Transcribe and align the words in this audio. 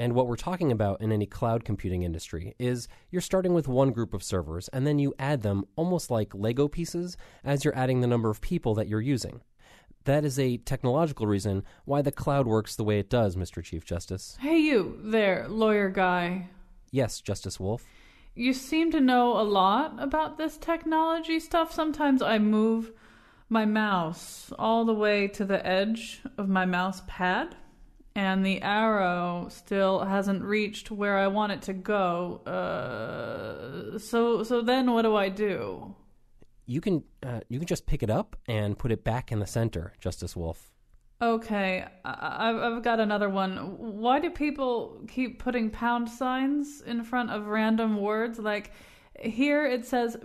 And 0.00 0.14
what 0.14 0.28
we're 0.28 0.36
talking 0.36 0.70
about 0.70 1.00
in 1.00 1.10
any 1.10 1.26
cloud 1.26 1.64
computing 1.64 2.04
industry 2.04 2.54
is 2.56 2.86
you're 3.10 3.20
starting 3.20 3.52
with 3.52 3.66
one 3.66 3.90
group 3.90 4.14
of 4.14 4.22
servers 4.22 4.68
and 4.68 4.86
then 4.86 5.00
you 5.00 5.12
add 5.18 5.42
them 5.42 5.64
almost 5.74 6.08
like 6.08 6.32
Lego 6.34 6.68
pieces 6.68 7.16
as 7.42 7.64
you're 7.64 7.76
adding 7.76 8.00
the 8.00 8.06
number 8.06 8.30
of 8.30 8.40
people 8.40 8.76
that 8.76 8.86
you're 8.86 9.00
using. 9.00 9.40
That 10.04 10.24
is 10.24 10.38
a 10.38 10.58
technological 10.58 11.26
reason 11.26 11.64
why 11.84 12.02
the 12.02 12.12
cloud 12.12 12.46
works 12.46 12.76
the 12.76 12.84
way 12.84 13.00
it 13.00 13.10
does, 13.10 13.34
Mr. 13.34 13.62
Chief 13.62 13.84
Justice. 13.84 14.38
Hey, 14.40 14.58
you 14.58 15.00
there, 15.02 15.48
lawyer 15.48 15.90
guy. 15.90 16.48
Yes, 16.92 17.20
Justice 17.20 17.58
Wolf. 17.58 17.84
You 18.36 18.52
seem 18.52 18.92
to 18.92 19.00
know 19.00 19.38
a 19.38 19.42
lot 19.42 19.96
about 19.98 20.38
this 20.38 20.56
technology 20.56 21.40
stuff. 21.40 21.72
Sometimes 21.72 22.22
I 22.22 22.38
move 22.38 22.92
my 23.48 23.64
mouse 23.64 24.52
all 24.58 24.84
the 24.84 24.94
way 24.94 25.26
to 25.28 25.44
the 25.44 25.66
edge 25.66 26.22
of 26.38 26.48
my 26.48 26.64
mouse 26.64 27.02
pad 27.08 27.56
and 28.18 28.44
the 28.44 28.60
arrow 28.62 29.46
still 29.50 30.00
hasn't 30.04 30.42
reached 30.42 30.90
where 30.90 31.16
I 31.18 31.28
want 31.28 31.52
it 31.52 31.62
to 31.62 31.72
go. 31.72 32.40
Uh, 32.46 33.98
so 33.98 34.42
so 34.42 34.60
then 34.62 34.92
what 34.92 35.02
do 35.02 35.14
I 35.16 35.28
do? 35.28 35.94
You 36.66 36.80
can 36.80 37.04
uh, 37.22 37.40
you 37.48 37.58
can 37.58 37.66
just 37.66 37.86
pick 37.86 38.02
it 38.02 38.10
up 38.10 38.36
and 38.48 38.76
put 38.78 38.90
it 38.92 39.04
back 39.04 39.32
in 39.32 39.38
the 39.38 39.46
center, 39.46 39.92
Justice 40.00 40.34
Wolf. 40.36 40.70
Okay, 41.20 41.84
I- 42.04 42.48
I've 42.48 42.56
I've 42.56 42.82
got 42.82 43.00
another 43.00 43.28
one. 43.28 43.52
Why 43.78 44.18
do 44.20 44.30
people 44.30 45.00
keep 45.08 45.38
putting 45.38 45.70
pound 45.70 46.08
signs 46.08 46.80
in 46.82 47.04
front 47.04 47.30
of 47.30 47.46
random 47.46 48.00
words? 48.00 48.38
Like 48.38 48.72
here 49.20 49.64
it 49.66 49.84
says 49.86 50.16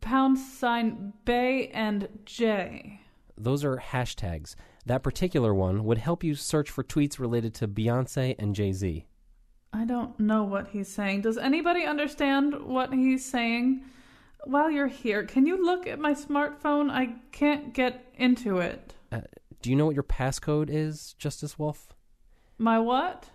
pound 0.00 0.38
sign 0.38 1.12
Bay 1.24 1.68
and 1.68 2.08
J. 2.24 3.00
Those 3.36 3.64
are 3.64 3.76
hashtags. 3.76 4.54
That 4.88 5.02
particular 5.02 5.54
one 5.54 5.84
would 5.84 5.98
help 5.98 6.24
you 6.24 6.34
search 6.34 6.70
for 6.70 6.82
tweets 6.82 7.18
related 7.18 7.52
to 7.56 7.68
Beyonce 7.68 8.34
and 8.38 8.54
Jay 8.54 8.72
Z. 8.72 9.04
I 9.70 9.84
don't 9.84 10.18
know 10.18 10.44
what 10.44 10.68
he's 10.68 10.88
saying. 10.88 11.20
Does 11.20 11.36
anybody 11.36 11.84
understand 11.84 12.64
what 12.64 12.94
he's 12.94 13.22
saying? 13.22 13.84
While 14.44 14.70
you're 14.70 14.86
here, 14.86 15.24
can 15.24 15.44
you 15.44 15.62
look 15.62 15.86
at 15.86 15.98
my 15.98 16.14
smartphone? 16.14 16.90
I 16.90 17.16
can't 17.32 17.74
get 17.74 18.10
into 18.14 18.60
it. 18.60 18.94
Uh, 19.12 19.20
do 19.60 19.68
you 19.68 19.76
know 19.76 19.84
what 19.84 19.94
your 19.94 20.04
passcode 20.04 20.70
is, 20.70 21.12
Justice 21.18 21.58
Wolf? 21.58 21.92
My 22.56 22.78
what? 22.78 23.28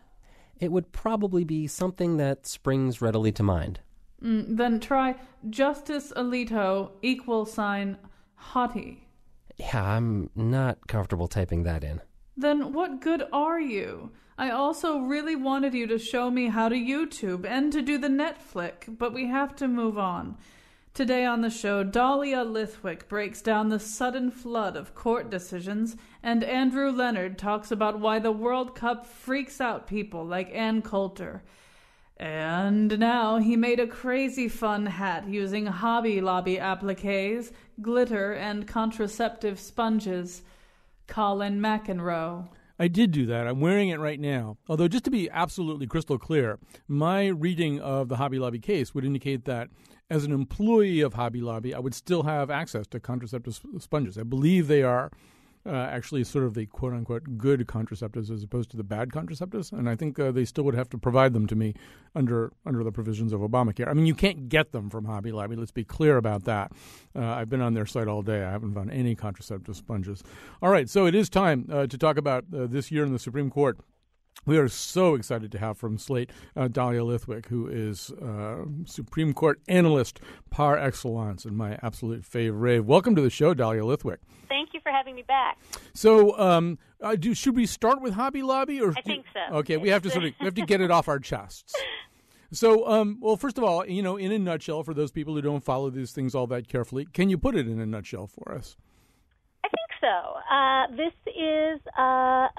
It 0.59 0.72
would 0.72 0.92
probably 0.92 1.44
be 1.44 1.67
something 1.67 2.17
that 2.17 2.47
springs 2.47 2.99
readily 2.99 3.31
to 3.31 3.44
mind. 3.44 3.80
Mm, 4.23 4.58
then 4.58 4.80
try 4.80 5.17
Justice 5.52 6.11
Alito 6.16 6.94
equal 7.03 7.45
sign 7.45 7.99
hottie. 8.42 9.02
Yeah, 9.57 9.83
I'm 9.83 10.29
not 10.35 10.87
comfortable 10.87 11.27
typing 11.27 11.63
that 11.63 11.83
in. 11.83 12.01
Then 12.35 12.73
what 12.73 13.01
good 13.01 13.23
are 13.31 13.59
you? 13.59 14.11
I 14.37 14.49
also 14.49 14.97
really 14.97 15.35
wanted 15.35 15.75
you 15.75 15.85
to 15.87 15.99
show 15.99 16.31
me 16.31 16.47
how 16.47 16.69
to 16.69 16.75
YouTube 16.75 17.45
and 17.45 17.71
to 17.71 17.81
do 17.81 17.99
the 17.99 18.07
Netflix, 18.07 18.85
but 18.87 19.13
we 19.13 19.27
have 19.27 19.55
to 19.57 19.67
move 19.67 19.97
on. 19.97 20.37
Today 20.95 21.25
on 21.25 21.41
the 21.41 21.49
show, 21.49 21.83
Dahlia 21.83 22.43
Lithwick 22.43 23.07
breaks 23.07 23.41
down 23.41 23.69
the 23.69 23.79
sudden 23.79 24.29
flood 24.29 24.75
of 24.75 24.93
court 24.93 25.29
decisions, 25.29 25.95
and 26.21 26.43
Andrew 26.43 26.91
Leonard 26.91 27.37
talks 27.37 27.71
about 27.71 27.99
why 27.99 28.19
the 28.19 28.31
World 28.31 28.75
Cup 28.75 29.05
freaks 29.05 29.59
out 29.59 29.87
people 29.87 30.25
like 30.25 30.53
Ann 30.53 30.81
Coulter. 30.81 31.43
And 32.17 33.00
now 33.00 33.38
he 33.38 33.56
made 33.56 33.80
a 33.80 33.88
crazy 33.88 34.47
fun 34.47 34.86
hat 34.86 35.28
using 35.28 35.66
Hobby 35.66 36.22
Lobby 36.22 36.58
appliques, 36.58 37.52
glitter, 37.81 38.33
and 38.33 38.67
contraceptive 38.67 39.59
sponges. 39.59 40.44
Colin 41.08 41.59
McEnroe. 41.59 42.47
I 42.80 42.88
did 42.88 43.11
do 43.11 43.25
that. 43.28 43.47
I'm 43.47 43.59
wearing 43.59 43.89
it 43.89 44.00
right 44.00 44.20
now. 44.20 44.58
Although, 44.67 44.88
just 44.88 45.03
to 45.05 45.11
be 45.11 45.30
absolutely 45.30 45.86
crystal 45.86 46.17
clear, 46.17 46.59
my 46.88 47.28
reading 47.28 47.80
of 47.80 48.09
the 48.09 48.16
Hobby 48.16 48.39
Lobby 48.39 48.59
case 48.59 48.95
would 48.95 49.05
indicate 49.05 49.45
that 49.45 49.70
as 50.09 50.25
an 50.25 50.31
employee 50.31 51.02
of 51.02 51.14
Hobby 51.14 51.42
Lobby, 51.42 51.73
I 51.73 51.80
would 51.80 51.94
still 51.94 52.23
have 52.23 52.49
access 52.49 52.87
to 52.87 52.99
contraceptive 52.99 53.60
sponges. 53.80 54.17
I 54.17 54.23
believe 54.23 54.67
they 54.67 54.83
are 54.83 55.11
uh, 55.65 55.71
actually 55.71 56.23
sort 56.23 56.45
of 56.45 56.53
the 56.53 56.65
quote 56.65 56.93
unquote 56.93 57.37
good 57.37 57.65
contraceptives 57.67 58.29
as 58.29 58.43
opposed 58.43 58.69
to 58.71 58.77
the 58.77 58.83
bad 58.83 59.09
contraceptives, 59.09 59.71
and 59.71 59.89
I 59.89 59.95
think 59.95 60.19
uh, 60.19 60.31
they 60.31 60.45
still 60.45 60.63
would 60.65 60.75
have 60.75 60.89
to 60.89 60.97
provide 60.97 61.33
them 61.33 61.47
to 61.47 61.55
me 61.55 61.73
under 62.15 62.51
under 62.65 62.83
the 62.83 62.91
provisions 62.91 63.33
of 63.33 63.41
Obamacare. 63.41 63.87
I 63.87 63.93
mean, 63.93 64.05
you 64.05 64.15
can't 64.15 64.49
get 64.49 64.71
them 64.71 64.89
from 64.89 65.05
Hobby 65.05 65.31
Lobby. 65.31 65.55
Let's 65.55 65.71
be 65.71 65.83
clear 65.83 66.17
about 66.17 66.43
that. 66.45 66.71
Uh, 67.15 67.25
I've 67.25 67.49
been 67.49 67.61
on 67.61 67.73
their 67.73 67.85
site 67.85 68.07
all 68.07 68.21
day. 68.21 68.43
I 68.43 68.51
haven't 68.51 68.73
found 68.73 68.91
any 68.91 69.15
contraceptive 69.15 69.75
sponges. 69.75 70.23
All 70.61 70.69
right, 70.69 70.89
so 70.89 71.05
it 71.05 71.15
is 71.15 71.29
time 71.29 71.67
uh, 71.71 71.87
to 71.87 71.97
talk 71.97 72.17
about 72.17 72.45
uh, 72.53 72.67
this 72.67 72.91
year 72.91 73.05
in 73.05 73.13
the 73.13 73.19
Supreme 73.19 73.49
Court. 73.49 73.80
We 74.45 74.58
are 74.58 74.67
so 74.67 75.15
excited 75.15 75.54
to 75.54 75.58
have 75.58 75.77
from 75.77 75.98
Slate 75.98 76.30
uh, 76.58 76.67
Dahlia 76.67 77.02
Lithwick, 77.02 77.45
who 77.45 77.67
is 77.67 78.11
uh, 78.11 78.65
Supreme 78.86 79.33
Court 79.33 79.61
analyst 79.70 80.20
par 80.49 80.77
excellence 80.77 81.45
and 81.45 81.55
my 81.55 81.80
absolute 81.81 82.26
favorite. 82.26 82.83
Welcome 82.83 83.15
to 83.15 83.21
the 83.21 83.30
show, 83.30 83.54
Dahlia 83.54 83.83
Lithwick. 83.83 84.17
Thank 84.49 84.73
you 84.73 84.81
for 84.81 84.92
having 84.92 85.15
me 85.15 85.21
back. 85.21 85.58
So, 85.93 86.37
um, 86.37 86.77
uh, 87.02 87.15
do 87.15 87.33
should 87.33 87.55
we 87.55 87.65
start 87.65 88.02
with 88.02 88.14
Hobby 88.15 88.43
Lobby, 88.43 88.81
or 88.81 88.93
I 88.98 89.02
think 89.02 89.26
so. 89.33 89.55
Okay, 89.58 89.77
we 89.77 89.89
have 89.89 90.02
to 90.02 90.09
sort 90.09 90.26
of 90.26 90.33
we 90.39 90.45
have 90.45 90.55
to 90.55 90.65
get 90.65 90.81
it 90.81 90.92
off 90.92 91.08
our 91.08 91.20
chests. 91.20 91.73
So, 92.54 92.87
um, 92.87 93.17
well, 93.20 93.36
first 93.36 93.58
of 93.58 93.64
all, 93.64 93.83
you 93.83 94.04
know, 94.04 94.15
in 94.15 94.31
a 94.31 94.37
nutshell, 94.37 94.83
for 94.83 94.93
those 94.93 95.11
people 95.11 95.33
who 95.33 95.42
don't 95.42 95.64
follow 95.64 95.89
these 95.89 96.11
things 96.11 96.36
all 96.36 96.45
that 96.48 96.67
carefully, 96.67 97.08
can 97.11 97.27
you 97.27 97.36
put 97.36 97.55
it 97.55 97.67
in 97.67 97.80
a 97.80 97.86
nutshell 97.87 98.27
for 98.27 98.54
us? 98.54 98.77
I 99.65 99.70
think 99.70 99.89
so. 99.99 100.54
Uh, 100.55 100.87
this 100.95 101.14
is 101.33 101.81
a, 101.98 102.04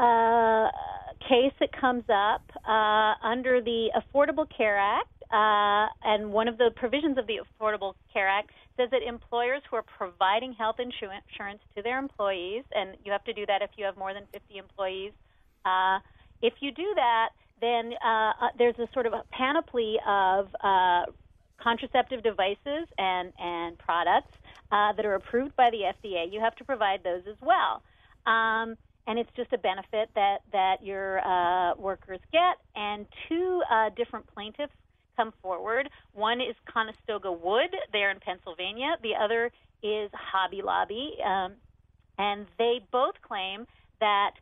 a 0.02 0.70
case 1.28 1.52
that 1.60 1.70
comes 1.72 2.04
up 2.08 2.42
uh, 2.68 3.14
under 3.22 3.60
the 3.60 3.90
Affordable 3.96 4.46
Care 4.56 4.78
Act, 4.78 5.08
uh, 5.32 5.88
and 6.04 6.32
one 6.32 6.48
of 6.48 6.58
the 6.58 6.70
provisions 6.76 7.18
of 7.18 7.26
the 7.26 7.40
Affordable 7.40 7.94
Care 8.12 8.28
Act 8.28 8.50
says 8.76 8.88
that 8.90 9.02
employers 9.02 9.62
who 9.70 9.76
are 9.76 9.82
providing 9.82 10.52
health 10.52 10.76
insurance 10.78 11.60
to 11.76 11.82
their 11.82 11.98
employees, 11.98 12.64
and 12.74 12.96
you 13.04 13.12
have 13.12 13.24
to 13.24 13.32
do 13.32 13.46
that 13.46 13.62
if 13.62 13.70
you 13.76 13.84
have 13.84 13.96
more 13.96 14.12
than 14.12 14.24
50 14.32 14.56
employees, 14.58 15.12
uh, 15.64 15.98
if 16.42 16.54
you 16.60 16.72
do 16.72 16.92
that, 16.94 17.30
then 17.60 17.92
uh, 18.04 18.32
uh, 18.40 18.48
there's 18.58 18.78
a 18.78 18.88
sort 18.92 19.06
of 19.06 19.12
a 19.12 19.22
panoply 19.30 19.96
of 20.06 20.48
uh, 20.62 21.04
contraceptive 21.62 22.22
devices 22.22 22.86
and, 22.98 23.32
and 23.38 23.78
products 23.78 24.36
that 24.70 25.06
are 25.06 25.14
approved 25.14 25.54
by 25.54 25.70
the 25.70 25.82
FDA. 25.94 26.30
You 26.32 26.40
have 26.40 26.56
to 26.56 26.64
provide 26.64 27.04
those 27.04 27.22
as 27.28 27.36
well. 27.40 27.80
Um, 28.26 28.76
and 29.06 29.18
it's 29.18 29.30
just 29.36 29.52
a 29.52 29.58
benefit 29.58 30.10
that, 30.14 30.38
that 30.52 30.76
your 30.82 31.20
uh, 31.26 31.74
workers 31.76 32.20
get. 32.32 32.56
And 32.74 33.06
two 33.28 33.62
uh, 33.70 33.90
different 33.96 34.26
plaintiffs 34.32 34.72
come 35.16 35.32
forward. 35.42 35.88
One 36.12 36.40
is 36.40 36.54
Conestoga 36.72 37.30
Wood, 37.30 37.70
there 37.92 38.10
in 38.10 38.18
Pennsylvania. 38.20 38.96
The 39.02 39.12
other 39.14 39.50
is 39.82 40.10
Hobby 40.14 40.62
Lobby. 40.62 41.16
Um, 41.24 41.52
and 42.18 42.46
they 42.58 42.80
both 42.90 43.14
claim 43.22 43.66
that 44.00 44.32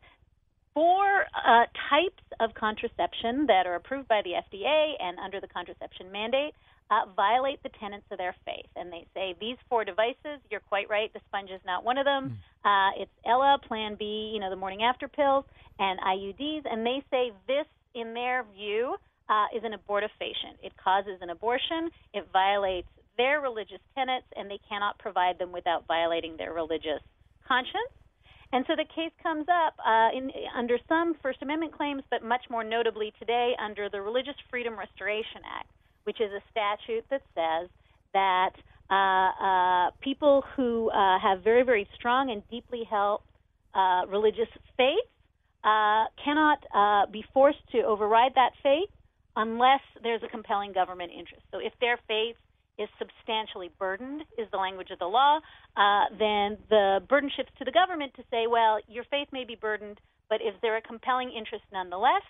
four 0.75 1.27
uh, 1.35 1.65
types 1.91 2.23
of 2.41 2.55
contraception 2.55 3.47
that 3.47 3.67
are 3.67 3.75
approved 3.75 4.09
by 4.09 4.23
the 4.23 4.31
FDA 4.31 4.93
and 5.01 5.19
under 5.19 5.41
the 5.41 5.49
contraception 5.49 6.11
mandate 6.11 6.55
uh, 6.93 7.09
violate 7.17 7.63
the 7.63 7.71
tenets 7.81 8.05
of 8.11 8.19
their 8.19 8.35
faith. 8.45 8.69
And 8.77 8.93
they 8.93 9.07
say 9.15 9.35
these 9.41 9.57
four 9.69 9.85
devices, 9.85 10.45
you're 10.51 10.61
quite 10.61 10.91
right, 10.91 11.13
the 11.13 11.21
sponge 11.29 11.51
is 11.51 11.61
not 11.65 11.85
one 11.85 11.97
of 11.97 12.05
them. 12.05 12.37
Mm. 12.67 12.69
Uh, 12.69 13.03
it's 13.03 13.11
Ella, 13.27 13.59
Plan 13.67 13.97
B, 13.99 14.31
you 14.35 14.41
know, 14.41 14.51
the 14.51 14.57
morning 14.57 14.83
after 14.83 15.09
pills, 15.09 15.45
and 15.79 15.99
IUDs. 16.01 16.63
And 16.71 16.85
they 16.85 17.03
say 17.11 17.33
this, 17.47 17.67
in 17.95 18.13
their 18.13 18.45
view, 18.55 18.97
uh, 19.29 19.47
is 19.57 19.63
an 19.65 19.73
abortifacient. 19.73 20.61
It 20.63 20.73
causes 20.77 21.19
an 21.23 21.31
abortion, 21.31 21.89
it 22.13 22.29
violates 22.33 22.89
their 23.17 23.41
religious 23.41 23.81
tenets, 23.95 24.27
and 24.37 24.51
they 24.51 24.61
cannot 24.69 24.99
provide 24.99 25.39
them 25.39 25.53
without 25.53 25.87
violating 25.87 26.37
their 26.37 26.53
religious 26.53 27.01
conscience. 27.47 27.93
And 28.53 28.65
so 28.67 28.75
the 28.77 28.85
case 28.85 29.13
comes 29.23 29.47
up 29.49 29.75
uh, 29.81 30.11
in, 30.17 30.31
under 30.57 30.77
some 30.89 31.15
First 31.23 31.41
Amendment 31.41 31.73
claims, 31.73 32.03
but 32.11 32.23
much 32.23 32.45
more 32.51 32.65
notably 32.65 33.13
today 33.19 33.53
under 33.63 33.89
the 33.89 34.01
Religious 34.01 34.37
Freedom 34.51 34.79
Restoration 34.79 35.41
Act, 35.49 35.69
which 36.05 36.21
is 36.21 36.31
a 36.33 36.43
statute 36.51 37.05
that 37.11 37.23
says 37.35 37.69
that 38.13 38.53
uh, 38.91 38.95
uh, 38.95 39.91
people 40.01 40.45
who 40.57 40.91
uh, 40.91 41.19
have 41.19 41.43
very, 41.43 41.63
very 41.63 41.89
strong 41.95 42.31
and 42.31 42.43
deeply 42.51 42.85
held 42.89 43.21
uh, 43.75 44.03
religious 44.09 44.49
faith 44.77 45.09
uh, 45.65 46.05
cannot 46.23 46.59
be 47.11 47.25
forced 47.33 47.63
to 47.71 47.83
override 47.83 48.33
that 48.35 48.51
faith 48.63 48.91
unless 49.37 49.81
there's 50.03 50.23
a 50.23 50.29
compelling 50.29 50.73
government 50.73 51.11
interest. 51.11 51.43
So 51.51 51.59
if 51.59 51.73
their 51.81 51.99
faith 52.07 52.37
is 52.79 52.89
substantially 52.99 53.71
burdened, 53.79 54.23
is 54.39 54.49
the 54.51 54.57
language 54.57 54.91
of 54.91 54.99
the 54.99 55.07
law, 55.07 55.39
uh, 55.77 56.05
then 56.19 56.59
the 56.69 57.01
burden 57.09 57.31
shifts 57.35 57.53
to 57.59 57.65
the 57.65 57.73
government 57.73 58.13
to 58.17 58.23
say, 58.31 58.47
well, 58.47 58.79
your 58.89 59.05
faith 59.05 59.29
may 59.33 59.45
be 59.45 59.57
burdened, 59.57 60.01
but 60.29 60.41
is 60.41 60.55
there 60.63 60.77
a 60.77 60.83
compelling 60.83 61.33
interest 61.37 61.65
nonetheless? 61.73 62.23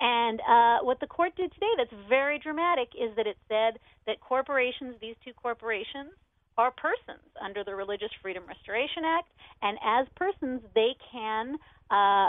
And 0.00 0.40
uh, 0.40 0.78
what 0.82 0.98
the 1.00 1.06
court 1.06 1.36
did 1.36 1.52
today 1.52 1.72
that's 1.76 1.92
very 2.08 2.38
dramatic 2.38 2.88
is 2.98 3.14
that 3.16 3.26
it 3.26 3.36
said 3.48 3.78
that 4.06 4.20
corporations, 4.20 4.96
these 5.00 5.16
two 5.24 5.32
corporations, 5.34 6.12
are 6.56 6.72
persons 6.72 7.24
under 7.42 7.64
the 7.64 7.74
Religious 7.74 8.10
Freedom 8.20 8.42
Restoration 8.46 9.04
Act, 9.04 9.28
and 9.62 9.78
as 9.84 10.06
persons, 10.16 10.60
they 10.74 10.96
can 11.12 11.56
uh, 11.90 12.28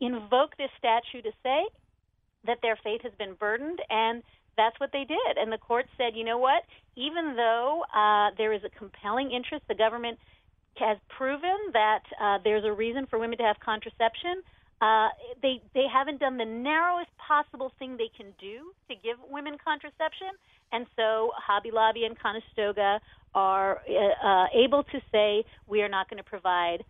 invoke 0.00 0.56
this 0.56 0.70
statute 0.78 1.22
to 1.22 1.32
say, 1.42 1.62
that 2.46 2.58
their 2.62 2.78
faith 2.82 3.00
has 3.02 3.12
been 3.18 3.34
burdened, 3.34 3.80
and 3.88 4.22
that's 4.56 4.78
what 4.80 4.90
they 4.92 5.04
did. 5.04 5.38
And 5.38 5.50
the 5.50 5.58
court 5.58 5.86
said, 5.96 6.14
you 6.14 6.24
know 6.24 6.38
what? 6.38 6.62
Even 6.96 7.34
though 7.36 7.84
uh, 7.94 8.30
there 8.36 8.52
is 8.52 8.62
a 8.64 8.78
compelling 8.78 9.30
interest, 9.32 9.64
the 9.68 9.74
government 9.74 10.18
has 10.76 10.98
proven 11.16 11.56
that 11.72 12.02
uh, 12.20 12.38
there's 12.44 12.64
a 12.64 12.72
reason 12.72 13.06
for 13.06 13.18
women 13.18 13.38
to 13.38 13.44
have 13.44 13.56
contraception. 13.64 14.42
Uh, 14.82 15.10
they 15.42 15.62
they 15.74 15.86
haven't 15.86 16.18
done 16.18 16.36
the 16.36 16.44
narrowest 16.44 17.10
possible 17.16 17.70
thing 17.78 17.96
they 17.96 18.10
can 18.16 18.34
do 18.40 18.74
to 18.88 18.96
give 18.96 19.16
women 19.30 19.56
contraception, 19.64 20.34
and 20.72 20.86
so 20.96 21.30
Hobby 21.36 21.70
Lobby 21.70 22.04
and 22.04 22.18
Conestoga 22.18 23.00
are 23.32 23.80
uh, 23.88 24.26
uh, 24.26 24.46
able 24.52 24.82
to 24.82 25.00
say 25.12 25.44
we 25.68 25.82
are 25.82 25.88
not 25.88 26.10
going 26.10 26.18
to 26.18 26.28
provide 26.28 26.82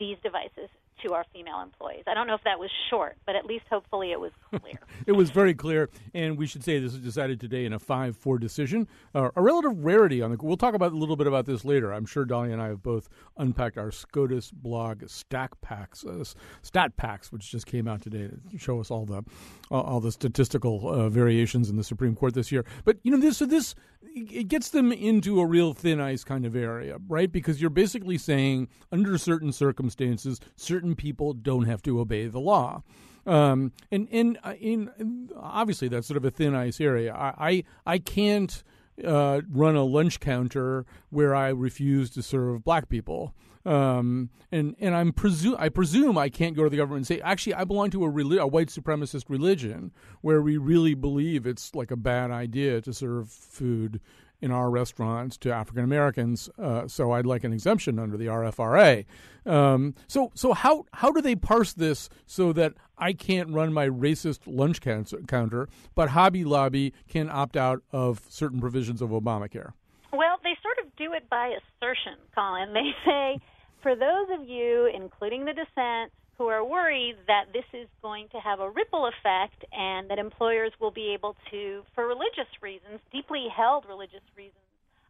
these 0.00 0.16
devices 0.24 0.68
to 1.02 1.12
our 1.12 1.24
female 1.32 1.60
employees. 1.60 2.04
I 2.06 2.14
don't 2.14 2.26
know 2.26 2.34
if 2.34 2.44
that 2.44 2.58
was 2.58 2.70
short, 2.90 3.16
but 3.26 3.36
at 3.36 3.44
least 3.44 3.64
hopefully 3.70 4.12
it 4.12 4.20
was 4.20 4.32
clear. 4.50 4.78
it 5.06 5.12
was 5.12 5.30
very 5.30 5.54
clear, 5.54 5.88
and 6.14 6.36
we 6.38 6.46
should 6.46 6.64
say 6.64 6.78
this 6.78 6.92
was 6.92 7.00
decided 7.00 7.40
today 7.40 7.64
in 7.64 7.72
a 7.72 7.78
5 7.78 8.16
4 8.16 8.38
decision. 8.38 8.88
Uh, 9.14 9.30
a 9.36 9.42
relative 9.42 9.84
rarity 9.84 10.22
on 10.22 10.30
the. 10.30 10.38
We'll 10.40 10.56
talk 10.56 10.74
about 10.74 10.92
a 10.92 10.96
little 10.96 11.16
bit 11.16 11.26
about 11.26 11.46
this 11.46 11.64
later. 11.64 11.92
I'm 11.92 12.06
sure 12.06 12.24
Dahlia 12.24 12.52
and 12.52 12.62
I 12.62 12.68
have 12.68 12.82
both 12.82 13.08
unpacked 13.36 13.78
our 13.78 13.90
SCOTUS 13.90 14.50
blog 14.50 15.08
stack 15.08 15.60
packs, 15.60 16.04
uh, 16.04 16.24
stat 16.62 16.96
packs, 16.96 17.32
which 17.32 17.50
just 17.50 17.66
came 17.66 17.88
out 17.88 18.02
today 18.02 18.28
to 18.50 18.58
show 18.58 18.80
us 18.80 18.90
all 18.90 19.04
the 19.04 19.22
all 19.70 20.00
the 20.00 20.12
statistical 20.12 20.88
uh, 20.88 21.08
variations 21.08 21.70
in 21.70 21.76
the 21.76 21.84
Supreme 21.84 22.14
Court 22.14 22.34
this 22.34 22.52
year. 22.52 22.64
But, 22.84 22.98
you 23.02 23.10
know, 23.10 23.18
this, 23.18 23.38
so 23.38 23.46
this 23.46 23.74
it 24.14 24.48
gets 24.48 24.70
them 24.70 24.92
into 24.92 25.40
a 25.40 25.46
real 25.46 25.72
thin 25.72 26.00
ice 26.00 26.24
kind 26.24 26.44
of 26.44 26.54
area, 26.54 26.98
right? 27.08 27.30
Because 27.30 27.60
you're 27.60 27.70
basically 27.70 28.18
saying 28.18 28.68
under 28.90 29.16
certain 29.18 29.52
circumstances, 29.52 30.40
certain 30.56 30.94
people 30.94 31.32
don't 31.32 31.64
have 31.64 31.82
to 31.82 32.00
obey 32.00 32.26
the 32.26 32.40
law. 32.40 32.82
Um, 33.26 33.72
and 33.90 34.08
and 34.10 34.38
uh, 34.42 34.54
in 34.60 35.30
obviously 35.36 35.88
that's 35.88 36.08
sort 36.08 36.16
of 36.16 36.24
a 36.24 36.30
thin 36.30 36.54
ice 36.54 36.80
area. 36.80 37.14
I 37.14 37.34
I, 37.38 37.64
I 37.86 37.98
can't 37.98 38.62
uh, 39.04 39.42
run 39.48 39.76
a 39.76 39.84
lunch 39.84 40.20
counter 40.20 40.84
where 41.10 41.34
I 41.34 41.48
refuse 41.48 42.10
to 42.10 42.22
serve 42.22 42.64
black 42.64 42.88
people. 42.88 43.34
Um, 43.64 44.30
and 44.50 44.74
and 44.80 44.94
I'm 44.94 45.12
presume 45.12 45.56
I 45.58 45.68
presume 45.68 46.18
I 46.18 46.28
can't 46.28 46.56
go 46.56 46.64
to 46.64 46.70
the 46.70 46.76
government 46.76 46.98
and 46.98 47.06
say 47.06 47.20
actually 47.20 47.54
I 47.54 47.64
belong 47.64 47.90
to 47.90 48.04
a, 48.04 48.10
reli- 48.10 48.40
a 48.40 48.46
white 48.46 48.68
supremacist 48.68 49.24
religion 49.28 49.92
where 50.20 50.42
we 50.42 50.56
really 50.56 50.94
believe 50.94 51.46
it's 51.46 51.74
like 51.74 51.90
a 51.90 51.96
bad 51.96 52.30
idea 52.30 52.80
to 52.80 52.92
serve 52.92 53.30
food 53.30 54.00
in 54.40 54.50
our 54.50 54.68
restaurants 54.68 55.36
to 55.38 55.52
African 55.52 55.84
Americans. 55.84 56.50
Uh, 56.58 56.88
so 56.88 57.12
I'd 57.12 57.24
like 57.24 57.44
an 57.44 57.52
exemption 57.52 58.00
under 58.00 58.16
the 58.16 58.26
RFRA. 58.26 59.04
Um, 59.46 59.94
so 60.08 60.32
so 60.34 60.52
how 60.52 60.84
how 60.92 61.12
do 61.12 61.22
they 61.22 61.36
parse 61.36 61.72
this 61.72 62.08
so 62.26 62.52
that 62.52 62.74
I 62.98 63.12
can't 63.12 63.50
run 63.50 63.72
my 63.72 63.88
racist 63.88 64.40
lunch 64.46 64.80
counter, 64.80 65.68
but 65.94 66.10
Hobby 66.10 66.44
Lobby 66.44 66.92
can 67.08 67.30
opt 67.30 67.56
out 67.56 67.82
of 67.92 68.22
certain 68.28 68.60
provisions 68.60 69.00
of 69.00 69.10
Obamacare? 69.10 69.72
Well, 70.12 70.38
they 70.42 70.56
sort 70.62 70.78
of 70.84 70.94
do 70.96 71.14
it 71.14 71.28
by 71.30 71.54
assertion, 71.80 72.16
Colin. 72.34 72.74
They 72.74 72.90
say 73.06 73.40
for 73.82 73.94
those 73.94 74.28
of 74.38 74.48
you, 74.48 74.90
including 74.94 75.44
the 75.44 75.52
dissent, 75.52 76.12
who 76.38 76.48
are 76.48 76.64
worried 76.64 77.16
that 77.26 77.52
this 77.52 77.64
is 77.72 77.86
going 78.00 78.26
to 78.32 78.38
have 78.38 78.60
a 78.60 78.70
ripple 78.70 79.06
effect 79.06 79.64
and 79.72 80.08
that 80.10 80.18
employers 80.18 80.72
will 80.80 80.90
be 80.90 81.12
able 81.14 81.36
to, 81.50 81.82
for 81.94 82.06
religious 82.06 82.50
reasons, 82.62 83.00
deeply 83.12 83.46
held 83.54 83.84
religious 83.88 84.24
reasons, 84.36 84.56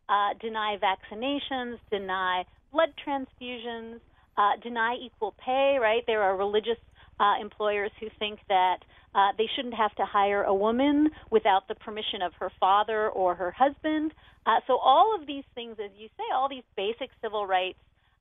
uh, 0.08 0.34
deny 0.40 0.76
vaccinations, 0.82 1.78
deny 1.90 2.44
blood 2.72 2.90
transfusions, 3.06 4.00
uh, 4.36 4.60
deny 4.62 4.96
equal 5.00 5.34
pay, 5.44 5.78
right? 5.80 6.02
There 6.06 6.22
are 6.22 6.36
religious 6.36 6.80
uh, 7.20 7.40
employers 7.40 7.90
who 8.00 8.08
think 8.18 8.40
that 8.48 8.78
uh, 9.14 9.28
they 9.38 9.46
shouldn't 9.54 9.74
have 9.74 9.94
to 9.96 10.04
hire 10.04 10.42
a 10.42 10.54
woman 10.54 11.10
without 11.30 11.68
the 11.68 11.74
permission 11.76 12.22
of 12.22 12.32
her 12.40 12.50
father 12.58 13.08
or 13.10 13.34
her 13.34 13.52
husband. 13.52 14.12
Uh, 14.44 14.58
so, 14.66 14.78
all 14.78 15.16
of 15.18 15.26
these 15.26 15.44
things, 15.54 15.76
as 15.82 15.90
you 15.96 16.08
say, 16.16 16.24
all 16.34 16.48
these 16.48 16.64
basic 16.76 17.10
civil 17.22 17.46
rights 17.46 17.78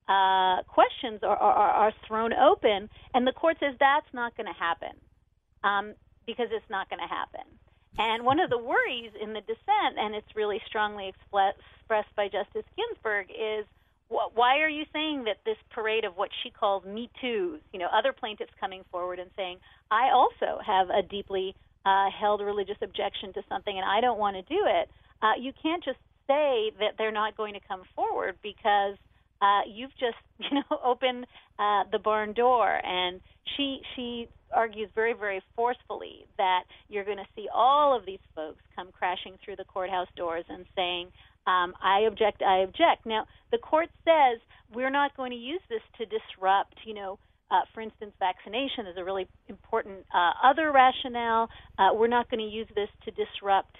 uh, 0.08 0.62
questions 0.64 1.20
are, 1.22 1.36
are, 1.36 1.70
are 1.70 1.92
thrown 2.06 2.32
open, 2.32 2.88
and 3.14 3.26
the 3.26 3.32
court 3.32 3.56
says 3.60 3.74
that's 3.78 4.06
not 4.12 4.36
going 4.36 4.46
to 4.46 4.58
happen 4.58 4.96
um, 5.64 5.94
because 6.26 6.48
it's 6.50 6.68
not 6.70 6.88
going 6.88 7.00
to 7.00 7.08
happen. 7.08 7.46
And 7.98 8.24
one 8.24 8.40
of 8.40 8.48
the 8.50 8.58
worries 8.58 9.12
in 9.20 9.34
the 9.34 9.42
dissent, 9.42 9.98
and 9.98 10.14
it's 10.14 10.34
really 10.34 10.60
strongly 10.66 11.08
expressed 11.08 12.16
by 12.16 12.28
Justice 12.28 12.64
Ginsburg, 12.76 13.26
is 13.30 13.66
why 14.08 14.58
are 14.58 14.68
you 14.68 14.84
saying 14.92 15.24
that 15.24 15.38
this 15.44 15.56
parade 15.70 16.04
of 16.04 16.16
what 16.16 16.30
she 16.42 16.50
calls 16.50 16.84
Me 16.84 17.10
Too's, 17.20 17.60
you 17.72 17.78
know, 17.78 17.88
other 17.92 18.12
plaintiffs 18.12 18.52
coming 18.60 18.84
forward 18.90 19.18
and 19.18 19.30
saying, 19.36 19.58
I 19.90 20.10
also 20.10 20.60
have 20.64 20.90
a 20.90 21.02
deeply 21.02 21.54
uh, 21.84 22.10
held 22.10 22.40
religious 22.40 22.76
objection 22.82 23.32
to 23.34 23.42
something 23.48 23.76
and 23.76 23.86
I 23.86 24.00
don't 24.00 24.18
want 24.18 24.36
to 24.36 24.42
do 24.42 24.64
it? 24.66 24.90
Uh, 25.22 25.32
you 25.40 25.52
can't 25.62 25.82
just 25.82 25.98
say 26.26 26.72
that 26.78 26.94
they're 26.98 27.12
not 27.12 27.36
going 27.36 27.54
to 27.54 27.60
come 27.66 27.82
forward 27.94 28.36
because 28.42 28.96
uh, 29.42 29.60
you've 29.68 29.90
just 29.98 30.16
you 30.38 30.58
know 30.58 30.78
opened 30.84 31.26
uh, 31.58 31.84
the 31.90 31.98
barn 31.98 32.32
door. 32.32 32.80
And 32.84 33.20
she 33.56 33.80
she 33.94 34.28
argues 34.54 34.88
very 34.94 35.12
very 35.12 35.42
forcefully 35.56 36.26
that 36.38 36.62
you're 36.88 37.04
going 37.04 37.18
to 37.18 37.28
see 37.34 37.48
all 37.54 37.96
of 37.96 38.06
these 38.06 38.24
folks 38.34 38.62
come 38.76 38.90
crashing 38.92 39.34
through 39.44 39.56
the 39.56 39.64
courthouse 39.64 40.08
doors 40.16 40.44
and 40.48 40.64
saying. 40.76 41.08
Um, 41.44 41.74
I 41.82 42.02
object. 42.06 42.40
I 42.40 42.58
object. 42.58 43.04
Now, 43.04 43.26
the 43.50 43.58
court 43.58 43.88
says 44.04 44.38
we're 44.72 44.90
not 44.90 45.16
going 45.16 45.32
to 45.32 45.36
use 45.36 45.60
this 45.68 45.80
to 45.98 46.06
disrupt, 46.06 46.76
you 46.84 46.94
know, 46.94 47.18
uh, 47.52 47.60
for 47.74 47.82
instance, 47.82 48.12
vaccination 48.18 48.86
is 48.86 48.96
a 48.96 49.04
really 49.04 49.28
important 49.48 49.98
uh, 50.14 50.32
other 50.42 50.72
rationale. 50.72 51.48
Uh, 51.78 51.90
we're 51.92 52.06
not 52.08 52.30
going 52.30 52.40
to 52.40 52.46
use 52.46 52.66
this 52.74 52.88
to 53.04 53.10
disrupt, 53.10 53.76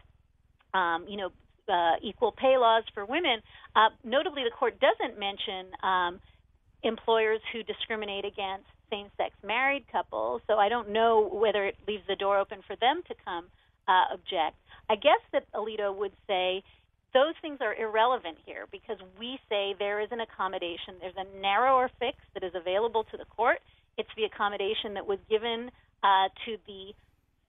um, 0.75 1.07
you 1.09 1.17
know, 1.17 1.31
uh, 1.69 1.93
equal 2.03 2.33
pay 2.33 2.57
laws 2.59 2.85
for 2.95 3.05
women. 3.05 3.41
Uh, 3.77 3.89
notably, 4.05 4.43
the 4.45 4.55
court 4.57 4.75
doesn't 4.81 5.19
mention 5.19 5.67
um, 5.83 6.21
employers 6.83 7.41
who 7.53 7.63
discriminate 7.63 8.25
against 8.25 8.67
same-sex 8.91 9.35
married 9.45 9.85
couples. 9.91 10.43
So 10.47 10.55
I 10.55 10.69
don't 10.69 10.91
know 10.91 11.29
whether 11.33 11.65
it 11.65 11.77
leaves 11.89 12.03
the 12.09 12.17
door 12.17 12.39
open 12.39 12.59
for 12.67 12.77
them 12.77 13.03
to 13.09 13.15
come 13.25 13.47
uh, 13.89 14.13
object. 14.13 14.57
I 14.91 14.97
guess 14.97 15.23
that 15.33 15.51
Alito 15.53 15.97
would 15.97 16.13
say 16.27 16.63
those 17.15 17.35
things 17.41 17.59
are 17.61 17.75
irrelevant 17.75 18.39
here 18.45 18.67
because 18.71 18.97
we 19.19 19.39
say 19.49 19.75
there 19.79 20.01
is 20.01 20.09
an 20.13 20.21
accommodation. 20.21 20.97
There's 21.01 21.15
a 21.17 21.41
narrower 21.41 21.91
fix 21.99 22.19
that 22.35 22.43
is 22.43 22.53
available 22.55 23.05
to 23.05 23.17
the 23.17 23.25
court. 23.25 23.61
It's 23.99 24.09
the 24.17 24.25
accommodation 24.25 24.95
that 24.95 25.07
was 25.07 25.19
given 25.29 25.71
uh, 26.03 26.29
to 26.47 26.57
the 26.67 26.93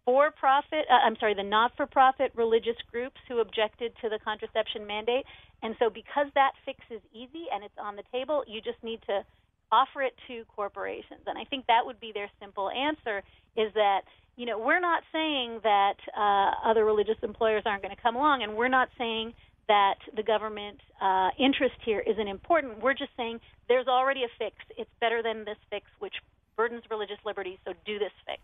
for 0.05 0.31
profit, 0.31 0.85
uh, 0.91 1.05
I'm 1.05 1.15
sorry, 1.19 1.33
the 1.33 1.43
not 1.43 1.71
for 1.77 1.85
profit 1.85 2.31
religious 2.35 2.75
groups 2.91 3.17
who 3.27 3.39
objected 3.39 3.93
to 4.01 4.09
the 4.09 4.19
contraception 4.23 4.85
mandate. 4.85 5.25
And 5.61 5.75
so, 5.79 5.89
because 5.89 6.27
that 6.35 6.51
fix 6.65 6.79
is 6.91 7.01
easy 7.13 7.45
and 7.53 7.63
it's 7.63 7.77
on 7.79 7.95
the 7.95 8.03
table, 8.11 8.43
you 8.47 8.59
just 8.61 8.81
need 8.83 8.99
to 9.07 9.23
offer 9.71 10.01
it 10.01 10.13
to 10.27 10.43
corporations. 10.55 11.21
And 11.25 11.37
I 11.37 11.45
think 11.45 11.65
that 11.67 11.85
would 11.85 11.99
be 11.99 12.11
their 12.13 12.29
simple 12.39 12.69
answer 12.69 13.23
is 13.55 13.73
that, 13.73 14.01
you 14.35 14.45
know, 14.45 14.59
we're 14.59 14.81
not 14.81 15.03
saying 15.11 15.61
that 15.63 15.97
uh, 16.17 16.69
other 16.69 16.85
religious 16.85 17.17
employers 17.23 17.63
aren't 17.65 17.81
going 17.81 17.95
to 17.95 18.01
come 18.01 18.15
along, 18.15 18.43
and 18.43 18.55
we're 18.55 18.67
not 18.67 18.89
saying 18.97 19.33
that 19.67 19.95
the 20.15 20.23
government 20.23 20.79
uh, 21.01 21.29
interest 21.39 21.75
here 21.85 22.03
isn't 22.05 22.27
important. 22.27 22.81
We're 22.81 22.93
just 22.93 23.11
saying 23.15 23.39
there's 23.69 23.87
already 23.87 24.23
a 24.23 24.31
fix. 24.37 24.55
It's 24.77 24.91
better 24.99 25.23
than 25.23 25.45
this 25.45 25.57
fix, 25.69 25.85
which 25.99 26.15
burdens 26.57 26.83
religious 26.91 27.17
liberty, 27.25 27.57
so 27.65 27.73
do 27.85 27.97
this 27.97 28.11
fix. 28.27 28.41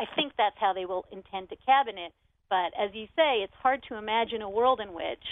I 0.00 0.06
think 0.16 0.32
that's 0.38 0.56
how 0.58 0.72
they 0.72 0.86
will 0.86 1.04
intend 1.12 1.50
to 1.50 1.56
cabinet. 1.66 2.12
But 2.48 2.72
as 2.72 2.90
you 2.94 3.06
say, 3.14 3.44
it's 3.44 3.52
hard 3.62 3.84
to 3.88 3.96
imagine 3.96 4.40
a 4.40 4.48
world 4.48 4.80
in 4.80 4.94
which 4.94 5.22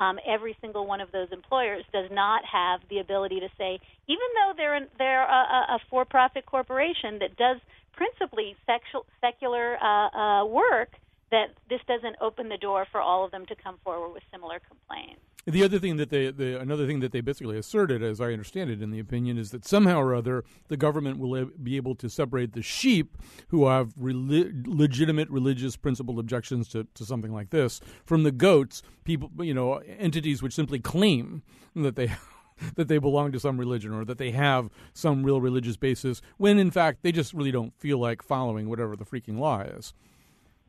um, 0.00 0.18
every 0.26 0.56
single 0.60 0.86
one 0.86 1.00
of 1.00 1.12
those 1.12 1.28
employers 1.30 1.84
does 1.92 2.10
not 2.10 2.42
have 2.50 2.80
the 2.88 2.98
ability 2.98 3.38
to 3.40 3.48
say, 3.58 3.78
even 4.08 4.28
though 4.34 4.52
they're 4.56 4.74
an, 4.74 4.88
they're 4.98 5.22
a, 5.22 5.76
a 5.76 5.78
for-profit 5.90 6.46
corporation 6.46 7.20
that 7.20 7.36
does 7.36 7.58
principally 7.92 8.56
sexual, 8.66 9.06
secular 9.20 9.76
uh, 9.76 10.08
uh, 10.08 10.44
work, 10.46 10.88
that 11.30 11.54
this 11.68 11.80
doesn't 11.86 12.16
open 12.20 12.48
the 12.48 12.56
door 12.56 12.86
for 12.90 13.00
all 13.00 13.24
of 13.24 13.30
them 13.30 13.46
to 13.46 13.54
come 13.62 13.78
forward 13.84 14.12
with 14.12 14.22
similar 14.32 14.60
complaints. 14.66 15.20
The 15.46 15.62
other 15.62 15.78
thing 15.78 15.98
that 15.98 16.08
they, 16.08 16.30
the, 16.30 16.58
another 16.58 16.86
thing 16.86 17.00
that 17.00 17.12
they 17.12 17.20
basically 17.20 17.58
asserted, 17.58 18.02
as 18.02 18.18
I 18.20 18.32
understand 18.32 18.70
it 18.70 18.80
in 18.80 18.90
the 18.90 18.98
opinion, 18.98 19.36
is 19.36 19.50
that 19.50 19.66
somehow 19.66 20.00
or 20.00 20.14
other 20.14 20.42
the 20.68 20.76
government 20.76 21.18
will 21.18 21.50
be 21.62 21.76
able 21.76 21.94
to 21.96 22.08
separate 22.08 22.54
the 22.54 22.62
sheep 22.62 23.18
who 23.48 23.66
have 23.66 23.92
legitimate 23.98 25.28
religious 25.28 25.76
principled 25.76 26.18
objections 26.18 26.68
to, 26.68 26.86
to 26.94 27.04
something 27.04 27.32
like 27.32 27.50
this 27.50 27.80
from 28.06 28.22
the 28.22 28.32
goats, 28.32 28.82
people, 29.04 29.30
you 29.40 29.52
know, 29.52 29.82
entities 29.98 30.42
which 30.42 30.54
simply 30.54 30.78
claim 30.78 31.42
that 31.76 31.96
they 31.96 32.10
that 32.76 32.88
they 32.88 32.98
belong 32.98 33.32
to 33.32 33.40
some 33.40 33.58
religion 33.58 33.92
or 33.92 34.04
that 34.04 34.16
they 34.16 34.30
have 34.30 34.70
some 34.92 35.24
real 35.24 35.40
religious 35.40 35.76
basis 35.76 36.22
when 36.36 36.58
in 36.58 36.70
fact 36.70 37.02
they 37.02 37.12
just 37.12 37.34
really 37.34 37.50
don't 37.50 37.74
feel 37.78 37.98
like 37.98 38.22
following 38.22 38.68
whatever 38.68 38.96
the 38.96 39.04
freaking 39.04 39.38
law 39.38 39.60
is. 39.60 39.92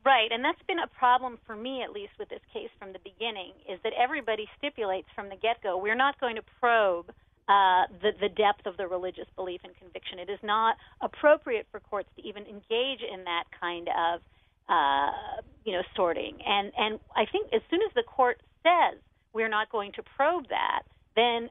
Right, 0.05 0.31
and 0.31 0.45
that's 0.45 0.61
been 0.67 0.77
a 0.79 0.87
problem 0.87 1.39
for 1.47 1.55
me, 1.55 1.81
at 1.81 1.91
least 1.91 2.13
with 2.19 2.29
this 2.29 2.45
case 2.53 2.69
from 2.77 2.93
the 2.93 2.99
beginning, 2.99 3.53
is 3.67 3.79
that 3.83 3.91
everybody 3.97 4.47
stipulates 4.57 5.07
from 5.15 5.29
the 5.29 5.35
get 5.35 5.63
go 5.63 5.77
we're 5.77 5.95
not 5.95 6.19
going 6.19 6.35
to 6.35 6.43
probe 6.59 7.09
uh, 7.49 7.89
the, 8.01 8.11
the 8.21 8.29
depth 8.29 8.65
of 8.65 8.77
the 8.77 8.87
religious 8.87 9.25
belief 9.35 9.61
and 9.63 9.73
conviction. 9.77 10.19
It 10.19 10.29
is 10.29 10.39
not 10.43 10.77
appropriate 11.01 11.65
for 11.71 11.79
courts 11.79 12.09
to 12.17 12.21
even 12.27 12.43
engage 12.43 13.01
in 13.01 13.23
that 13.25 13.45
kind 13.59 13.89
of 13.89 14.21
uh, 14.69 15.41
you 15.63 15.73
know, 15.73 15.81
sorting. 15.95 16.37
And 16.45 16.71
and 16.77 16.99
I 17.15 17.25
think 17.31 17.49
as 17.53 17.61
soon 17.69 17.81
as 17.81 17.93
the 17.95 18.03
court 18.03 18.41
says 18.63 18.99
we're 19.33 19.49
not 19.49 19.71
going 19.71 19.91
to 19.93 20.03
probe 20.15 20.47
that, 20.49 20.83
then 21.15 21.49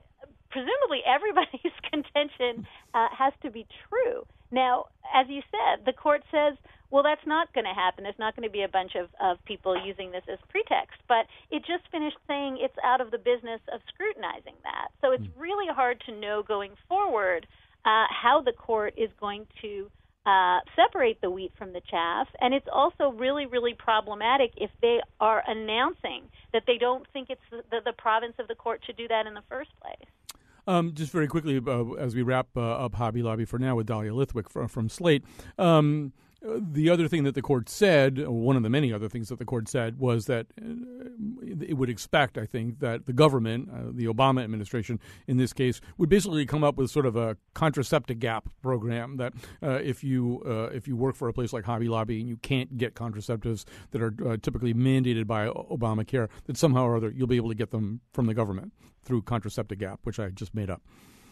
presumably 0.55 1.03
everybody's 1.03 1.75
contention 1.91 2.63
uh, 2.95 3.11
has 3.11 3.35
to 3.43 3.51
be 3.51 3.67
true. 3.91 4.23
Now, 4.55 4.87
as 5.11 5.27
you 5.29 5.43
said, 5.51 5.85
the 5.85 5.93
court 5.93 6.23
says, 6.31 6.55
well, 6.95 7.03
that's 7.03 7.27
not 7.27 7.53
going 7.53 7.67
to 7.67 7.75
happen. 7.75 8.05
There's 8.05 8.23
not 8.23 8.37
going 8.37 8.47
to 8.47 8.53
be 8.53 8.63
a 8.63 8.71
bunch 8.71 8.95
of, 8.95 9.11
of 9.19 9.45
people 9.45 9.75
using 9.75 10.13
this 10.13 10.23
as 10.31 10.39
pretext. 10.49 11.03
But 11.09 11.27
it 11.51 11.67
just 11.67 11.91
finished 11.91 12.19
saying 12.29 12.63
it's 12.63 12.79
out 12.87 13.01
of 13.01 13.11
the 13.11 13.19
business 13.19 13.59
of 13.75 13.83
scrutinizing 13.91 14.55
that. 14.63 14.95
So 15.03 15.11
it's 15.11 15.27
hmm. 15.27 15.41
really 15.41 15.67
hard 15.67 16.01
to 16.07 16.15
know 16.15 16.45
going 16.47 16.79
forward 16.89 17.51
uh, 17.85 18.07
how 18.09 18.41
the 18.47 18.53
court 18.53 18.95
is 18.97 19.11
going 19.19 19.47
to 19.63 19.91
uh, 20.25 20.61
separate 20.79 21.21
the 21.21 21.31
wheat 21.31 21.51
from 21.59 21.73
the 21.73 21.83
chaff. 21.91 22.29
And 22.41 22.55
it's 22.55 22.71
also 22.71 23.11
really, 23.11 23.47
really 23.47 23.75
problematic 23.75 24.53
if 24.57 24.71
they 24.81 25.01
are 25.19 25.43
announcing 25.49 26.31
that 26.53 26.63
they 26.69 26.79
don't 26.79 27.05
think 27.13 27.29
it's 27.29 27.43
the, 27.51 27.83
the 27.85 27.93
province 27.99 28.35
of 28.39 28.47
the 28.47 28.55
court 28.55 28.83
to 28.87 28.93
do 28.93 29.09
that 29.09 29.27
in 29.27 29.35
the 29.35 29.43
first 29.51 29.71
place. 29.83 30.09
Um, 30.67 30.95
just 30.95 31.13
very 31.13 31.29
quickly, 31.29 31.61
uh, 31.65 31.93
as 31.93 32.15
we 32.15 32.23
wrap 32.23 32.49
uh, 32.57 32.61
up 32.61 32.95
Hobby 32.95 33.23
Lobby 33.23 33.45
for 33.45 33.59
now 33.59 33.77
with 33.77 33.87
Dahlia 33.87 34.13
Lithwick 34.13 34.49
from, 34.49 34.69
from 34.69 34.89
Slate. 34.89 35.25
Um, 35.59 36.13
the 36.45 36.91
other 36.91 37.09
thing 37.09 37.25
that 37.25 37.35
the 37.35 37.43
court 37.43 37.69
said, 37.69 38.27
one 38.29 38.57
of 38.57 38.63
the 38.63 38.71
many 38.71 38.93
other 38.93 39.09
things 39.09 39.29
that 39.29 39.39
the 39.39 39.45
court 39.45 39.69
said, 39.69 39.99
was 39.99 40.27
that 40.27 40.47
uh, 40.61 41.55
it 41.61 41.75
would 41.75 41.89
expect, 41.89 42.37
I 42.37 42.45
think, 42.45 42.81
that 42.81 43.07
the 43.07 43.13
government, 43.13 43.71
uh, 43.73 43.91
the 43.93 44.07
Obama 44.07 44.45
administration 44.45 45.01
in 45.27 45.39
this 45.39 45.53
case, 45.53 45.81
would 45.97 46.09
basically 46.09 46.45
come 46.45 46.63
up 46.63 46.77
with 46.77 46.91
sort 46.91 47.07
of 47.07 47.17
a 47.17 47.37
contraceptive 47.55 48.19
gap 48.19 48.49
program 48.63 49.17
that 49.17 49.33
uh, 49.63 49.81
if 49.83 50.05
you 50.05 50.43
uh, 50.47 50.75
if 50.75 50.87
you 50.87 50.97
work 50.97 51.17
for 51.17 51.29
a 51.29 51.33
place 51.33 51.53
like 51.53 51.65
Hobby 51.65 51.89
Lobby 51.89 52.21
and 52.21 52.29
you 52.29 52.37
can't 52.37 52.77
get 52.77 52.95
contraceptives 52.95 53.65
that 53.93 54.03
are 54.03 54.15
uh, 54.27 54.37
typically 54.37 54.75
mandated 54.75 55.27
by 55.27 55.49
Obamacare, 55.49 56.29
that 56.45 56.57
somehow 56.57 56.85
or 56.85 56.97
other 56.97 57.11
you'll 57.11 57.27
be 57.27 57.37
able 57.37 57.49
to 57.49 57.55
get 57.55 57.71
them 57.71 58.01
from 58.13 58.27
the 58.27 58.35
government 58.35 58.73
through 59.03 59.23
contraceptive 59.23 59.79
gap, 59.79 60.01
which 60.03 60.19
I 60.19 60.29
just 60.29 60.55
made 60.55 60.71
up. 60.71 60.83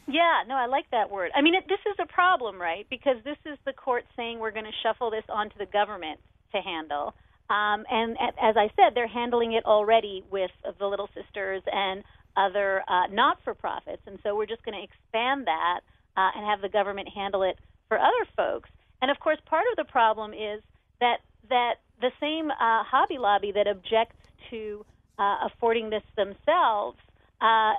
Yeah, 0.06 0.42
no, 0.48 0.56
I 0.56 0.66
like 0.66 0.90
that 0.90 1.10
word. 1.10 1.30
I 1.34 1.42
mean, 1.42 1.54
it, 1.54 1.64
this 1.68 1.78
is 1.86 1.96
a 2.00 2.12
problem, 2.12 2.60
right? 2.60 2.86
Because 2.90 3.16
this 3.24 3.36
is 3.46 3.58
the 3.64 3.72
court 3.72 4.04
saying 4.16 4.38
we're 4.38 4.50
going 4.50 4.64
to 4.64 4.78
shuffle 4.82 5.10
this 5.10 5.24
onto 5.28 5.56
the 5.58 5.66
government 5.66 6.18
to 6.54 6.60
handle. 6.60 7.14
Um, 7.50 7.84
and 7.90 8.16
as 8.42 8.56
I 8.56 8.68
said, 8.76 8.94
they're 8.94 9.06
handling 9.06 9.52
it 9.52 9.64
already 9.64 10.24
with 10.30 10.50
the 10.78 10.86
Little 10.86 11.08
Sisters 11.14 11.62
and 11.66 12.02
other 12.36 12.82
uh, 12.88 13.06
not-for-profits, 13.12 14.02
and 14.06 14.18
so 14.22 14.34
we're 14.34 14.46
just 14.46 14.64
going 14.64 14.76
to 14.76 14.82
expand 14.82 15.46
that 15.46 15.80
uh, 16.16 16.30
and 16.34 16.46
have 16.46 16.62
the 16.62 16.68
government 16.68 17.08
handle 17.14 17.42
it 17.42 17.56
for 17.88 17.98
other 17.98 18.24
folks. 18.36 18.70
And 19.02 19.10
of 19.10 19.20
course, 19.20 19.38
part 19.46 19.64
of 19.70 19.76
the 19.76 19.90
problem 19.90 20.32
is 20.32 20.62
that 21.00 21.18
that 21.50 21.74
the 22.00 22.10
same 22.20 22.50
uh, 22.50 22.84
Hobby 22.84 23.18
Lobby 23.18 23.52
that 23.52 23.66
objects 23.66 24.16
to 24.50 24.84
uh, 25.18 25.46
affording 25.46 25.90
this 25.90 26.02
themselves 26.16 26.96
uh, 27.40 27.72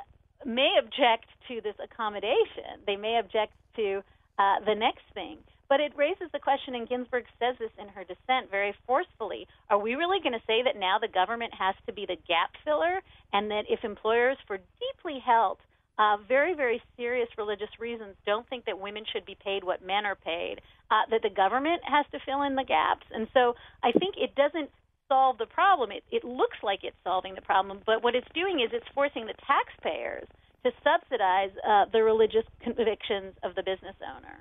may 0.46 0.76
object 0.80 1.26
to 1.48 1.62
this 1.62 1.76
accommodation. 1.84 2.82
They 2.86 2.96
may 2.96 3.20
object 3.20 3.54
to 3.76 4.04
uh, 4.40 4.60
the 4.66 4.76
next 4.76 5.04
thing. 5.14 5.38
But 5.70 5.80
it 5.80 5.96
raises 5.96 6.30
the 6.32 6.40
question, 6.40 6.76
and 6.76 6.88
Ginsburg 6.88 7.26
says 7.40 7.56
this 7.58 7.72
in 7.80 7.88
her 7.90 8.04
dissent 8.04 8.52
very 8.52 8.76
forcefully 8.86 9.48
are 9.70 9.80
we 9.80 9.96
really 9.96 10.20
going 10.22 10.38
to 10.38 10.46
say 10.46 10.62
that 10.64 10.78
now 10.78 11.00
the 11.00 11.08
government 11.08 11.54
has 11.58 11.74
to 11.88 11.94
be 11.94 12.06
the 12.06 12.18
gap 12.28 12.52
filler, 12.64 13.02
and 13.32 13.50
that 13.50 13.66
if 13.70 13.84
employers, 13.84 14.38
for 14.46 14.58
deeply 14.58 15.20
held, 15.26 15.58
uh, 15.98 16.18
very, 16.28 16.54
very 16.54 16.82
serious 16.98 17.30
religious 17.38 17.70
reasons, 17.80 18.16
don't 18.26 18.48
think 18.50 18.66
that 18.66 18.78
women 18.78 19.04
should 19.12 19.26
be 19.26 19.38
paid 19.44 19.64
what 19.64 19.86
men 19.86 20.06
are 20.06 20.16
paid, 20.16 20.62
uh, 20.92 21.10
that 21.10 21.22
the 21.22 21.30
government 21.30 21.82
has 21.86 22.06
to 22.12 22.20
fill 22.26 22.44
in 22.44 22.56
the 22.56 22.64
gaps? 22.64 23.06
And 23.12 23.28
so 23.34 23.56
I 23.84 23.92
think 23.94 24.16
it 24.18 24.36
doesn't 24.36 24.70
solve 25.08 25.38
the 25.38 25.46
problem. 25.46 25.92
It, 25.92 26.04
it 26.12 26.24
looks 26.24 26.58
like 26.64 26.80
it's 26.84 26.98
solving 27.04 27.36
the 27.36 27.42
problem, 27.42 27.82
but 27.86 28.04
what 28.04 28.16
it's 28.16 28.28
doing 28.34 28.60
is 28.60 28.70
it's 28.74 28.88
forcing 28.94 29.26
the 29.26 29.34
taxpayers 29.46 30.28
to 30.64 30.72
subsidize 30.84 31.52
uh, 31.68 31.86
the 31.92 32.04
religious 32.04 32.46
convictions 32.62 33.34
of 33.44 33.56
the 33.56 33.64
business 33.64 33.96
owner. 34.16 34.40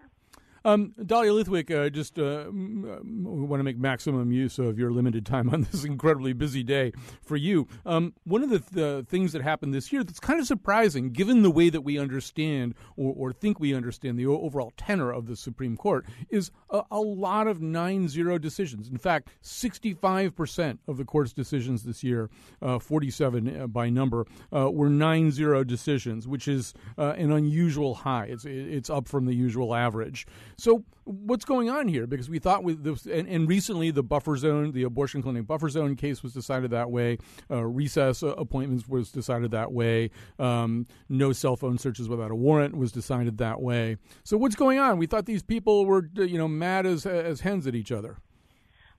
Um, 0.65 0.95
Dahlia 1.05 1.33
Lithwick, 1.33 1.71
uh, 1.71 1.91
just 1.91 2.19
uh, 2.19 2.47
want 2.53 3.61
to 3.61 3.65
make 3.65 3.79
maximum 3.79 4.31
use 4.31 4.59
of 4.59 4.79
your 4.79 4.93
limited 4.93 5.27
time 5.27 5.51
on 5.51 5.63
this 5.73 5.85
incredibly 5.85 6.33
busy 6.33 6.63
day 6.63 6.93
for 7.23 7.37
you. 7.37 7.67
Um, 7.85 8.15
one 8.25 8.43
of 8.43 8.51
the, 8.51 8.61
th- 8.61 9.07
things 9.07 9.33
that 9.33 9.43
happened 9.43 9.75
this 9.75 9.93
year 9.93 10.05
that's 10.05 10.21
kind 10.21 10.39
of 10.39 10.47
surprising, 10.47 11.11
given 11.11 11.43
the 11.43 11.51
way 11.51 11.69
that 11.69 11.81
we 11.81 11.99
understand 11.99 12.75
or, 12.97 13.13
or 13.17 13.33
think 13.33 13.59
we 13.59 13.75
understand 13.75 14.19
the 14.19 14.27
overall 14.27 14.73
tenor 14.77 15.13
of 15.13 15.27
the 15.27 15.37
Supreme 15.37 15.77
Court, 15.77 16.07
is 16.31 16.51
a, 16.71 16.83
a 16.91 17.01
lot 17.01 17.47
of 17.47 17.61
9 17.61 18.09
0 18.09 18.39
decisions. 18.39 18.89
In 18.89 18.99
fact, 18.99 19.29
65% 19.43 20.79
of 20.87 20.97
the 20.97 21.05
court's 21.05 21.33
decisions 21.33 21.83
this 21.83 22.05
year, 22.05 22.31
uh, 22.61 22.79
47 22.79 23.63
uh, 23.63 23.67
by 23.67 23.91
number, 23.91 24.27
uh, 24.55 24.71
were 24.71 24.91
9 24.91 25.33
0 25.33 25.65
decisions, 25.65 26.29
which 26.29 26.47
is 26.47 26.75
uh, 26.99 27.15
an 27.17 27.33
unusual 27.33 27.95
high. 27.95 28.27
It's, 28.27 28.45
it's 28.45 28.91
up 28.91 29.09
from 29.09 29.27
the 29.27 29.35
usual 29.35 29.75
average. 29.75 30.27
So 30.57 30.85
what's 31.05 31.45
going 31.45 31.69
on 31.69 31.89
here? 31.89 32.07
Because 32.07 32.29
we 32.31 32.39
thought 32.39 32.63
with 32.63 32.85
this, 32.85 33.07
and, 33.07 33.29
and, 33.29 33.49
recently 33.49 33.91
the 33.91 34.03
buffer 34.03 34.37
zone, 34.37 34.73
the 34.73 34.85
abortion 34.85 35.23
clinic 35.23 35.47
buffer 35.47 35.69
zone 35.69 35.97
case 35.97 36.23
was 36.23 36.33
decided 36.33 36.71
that 36.71 36.91
way. 36.91 37.19
Uh, 37.51 37.65
recess 37.65 38.23
uh, 38.23 38.29
appointments 38.35 38.89
was 38.89 39.11
decided 39.11 39.51
that 39.51 39.73
way. 39.73 40.11
Um, 40.39 40.87
no 41.09 41.33
cell 41.33 41.57
phone 41.57 41.79
searches 41.79 42.09
without 42.09 42.31
a 42.31 42.35
warrant 42.35 42.77
was 42.77 42.93
decided 42.93 43.39
that 43.39 43.61
way. 43.61 43.97
So 44.25 44.37
what's 44.37 44.57
going 44.57 44.79
on? 44.79 44.99
We 44.99 45.07
thought 45.07 45.27
these 45.27 45.43
people 45.43 45.87
were, 45.87 46.09
you 46.15 46.39
know, 46.39 46.49
mad 46.49 46.87
as 46.87 47.07
as 47.07 47.41
hens 47.41 47.67
at 47.67 47.75
each 47.75 47.93
other. 47.93 48.19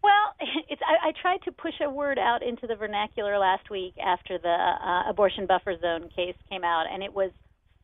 Well, 0.04 0.36
it's, 0.70 0.82
I, 0.86 1.10
I 1.10 1.12
tried 1.22 1.42
to 1.44 1.52
push 1.52 1.76
a 1.82 1.90
word 1.90 2.20
out 2.20 2.44
into 2.44 2.68
the 2.68 2.76
vernacular 2.76 3.38
last 3.38 3.70
week 3.70 3.96
after 4.04 4.38
the 4.38 4.50
uh, 4.50 5.10
abortion 5.10 5.46
buffer 5.46 5.78
zone 5.80 6.10
case 6.16 6.36
came 6.50 6.64
out, 6.64 6.86
and 6.92 7.02
it 7.02 7.14
was 7.14 7.32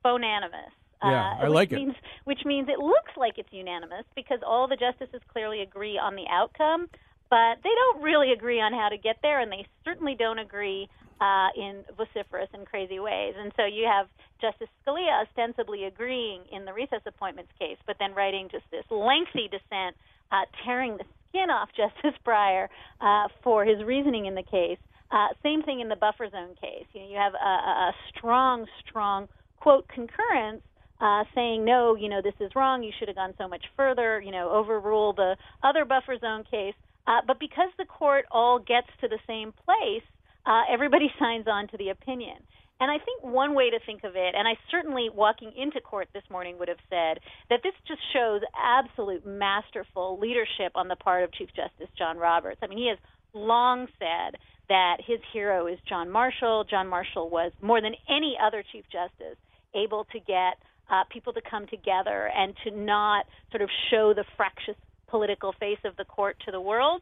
fauxnanimous. 0.03 0.73
Yeah, 1.03 1.34
uh, 1.39 1.46
I 1.46 1.48
like 1.48 1.72
means, 1.72 1.96
it. 1.96 2.03
Which 2.25 2.41
means 2.46 2.68
it 2.68 2.79
looks 2.79 3.12
like 3.15 3.38
it's 3.38 3.51
unanimous 3.51 4.06
because 4.15 4.39
all 4.46 4.68
the 4.68 4.75
justices 4.75 5.22
clearly 5.32 5.62
agree 5.62 5.98
on 5.98 6.15
the 6.15 6.25
outcome, 6.29 6.88
but 7.29 7.58
they 7.63 7.70
don't 7.70 8.03
really 8.03 8.32
agree 8.32 8.60
on 8.60 8.74
how 8.74 8.89
to 8.89 8.98
get 8.98 9.18
there, 9.22 9.39
and 9.39 9.51
they 9.51 9.65
certainly 9.86 10.15
don't 10.18 10.39
agree 10.39 10.89
uh, 11.22 11.50
in 11.56 11.84
vociferous 11.96 12.50
and 12.53 12.65
crazy 12.65 13.00
ways. 13.00 13.36
And 13.38 13.51
so 13.56 13.65
you 13.65 13.88
have 13.88 14.08
Justice 14.41 14.70
Scalia 14.84 15.24
ostensibly 15.24 15.86
agreeing 15.86 16.41
in 16.51 16.65
the 16.65 16.74
recess 16.74 17.01
appointments 17.06 17.51
case, 17.60 17.77
but 17.86 17.98
then 18.00 18.13
writing 18.13 18.48
just 18.51 18.63
this 18.72 18.86
lengthy 18.89 19.48
dissent, 19.48 19.96
uh, 20.32 20.44
tearing 20.65 20.98
the 20.98 21.06
skin 21.29 21.50
off 21.50 21.70
Justice 21.77 22.18
Breyer 22.25 22.68
uh, 23.01 23.27
for 23.44 23.65
his 23.65 23.84
reasoning 23.84 24.25
in 24.25 24.36
the 24.36 24.44
case. 24.44 24.79
Uh, 25.12 25.27
same 25.41 25.63
thing 25.63 25.79
in 25.79 25.89
the 25.89 25.96
buffer 25.96 26.29
zone 26.29 26.56
case. 26.62 26.86
You 26.94 27.01
know, 27.01 27.10
you 27.10 27.18
have 27.18 27.34
a, 27.34 27.89
a 27.89 27.91
strong, 28.15 28.68
strong 28.86 29.27
quote 29.60 29.88
concurrence 29.88 30.62
uh, 31.00 31.24
saying 31.34 31.65
no, 31.65 31.96
you 31.96 32.10
know 32.10 32.22
this 32.22 32.34
is 32.39 32.51
wrong. 32.56 32.84
You 32.84 32.91
should 32.98 33.08
have 33.08 33.18
gone 33.18 33.34
so 33.38 33.48
much 33.48 33.63
further. 33.75 34.22
You 34.22 34.32
know, 34.32 34.50
overrule 34.51 35.13
the 35.13 35.36
other 35.63 35.86
buffer 35.86 36.18
zone 36.20 36.44
case. 36.50 36.75
Uh, 37.08 37.22
but 37.25 37.39
because 37.39 37.70
the 37.77 37.86
court 37.86 38.25
all 38.32 38.60
gets 38.60 38.88
to 39.01 39.08
the 39.08 39.20
same 39.25 39.51
place, 39.65 40.03
uh, 40.46 40.62
everybody 40.72 41.12
signs 41.20 41.48
on 41.48 41.68
to 41.70 41.77
the 41.77 41.89
opinion. 41.89 42.38
And 42.82 42.89
I 42.89 42.98
think 43.03 43.24
one 43.24 43.56
way 43.56 43.70
to 43.70 43.79
think 43.86 44.06
of 44.06 44.15
it, 44.15 44.36
and 44.38 44.48
I 44.48 44.53
certainly 44.72 45.10
walking 45.13 45.51
into 45.58 45.82
court 45.82 46.08
this 46.13 46.24
morning 46.29 46.58
would 46.60 46.70
have 46.70 46.79
said 46.89 47.20
that 47.50 47.60
this 47.62 47.74
just 47.86 48.00
shows 48.13 48.41
absolute 48.56 49.25
masterful 49.25 50.18
leadership 50.18 50.72
on 50.75 50.88
the 50.88 50.96
part 50.96 51.24
of 51.24 51.34
Chief 51.34 51.50
Justice 51.50 51.94
John 51.98 52.18
Roberts. 52.18 52.60
I 52.63 52.68
mean, 52.68 52.77
he 52.77 52.88
has 52.88 52.98
long 53.34 53.88
said 54.00 54.39
that 54.70 54.98
his 55.06 55.20
hero 55.34 55.68
is 55.68 55.77
John 55.89 56.10
Marshall. 56.10 56.63
John 56.70 56.88
Marshall 56.88 57.29
was 57.29 57.51
more 57.62 57.82
than 57.82 57.96
any 58.08 58.38
other 58.41 58.63
Chief 58.72 58.86
Justice 58.89 59.38
able 59.75 60.06
to 60.13 60.20
get 60.20 60.56
uh, 60.89 61.03
people 61.12 61.34
to 61.34 61.41
come 61.50 61.67
together 61.67 62.31
and 62.36 62.53
to 62.63 62.72
not 62.72 63.25
sort 63.51 63.62
of 63.62 63.69
show 63.89 64.13
the 64.13 64.25
fractious 64.38 64.75
political 65.08 65.53
face 65.60 65.79
of 65.86 65.96
the 65.98 66.05
court 66.05 66.38
to 66.46 66.51
the 66.51 66.62
world. 66.62 67.01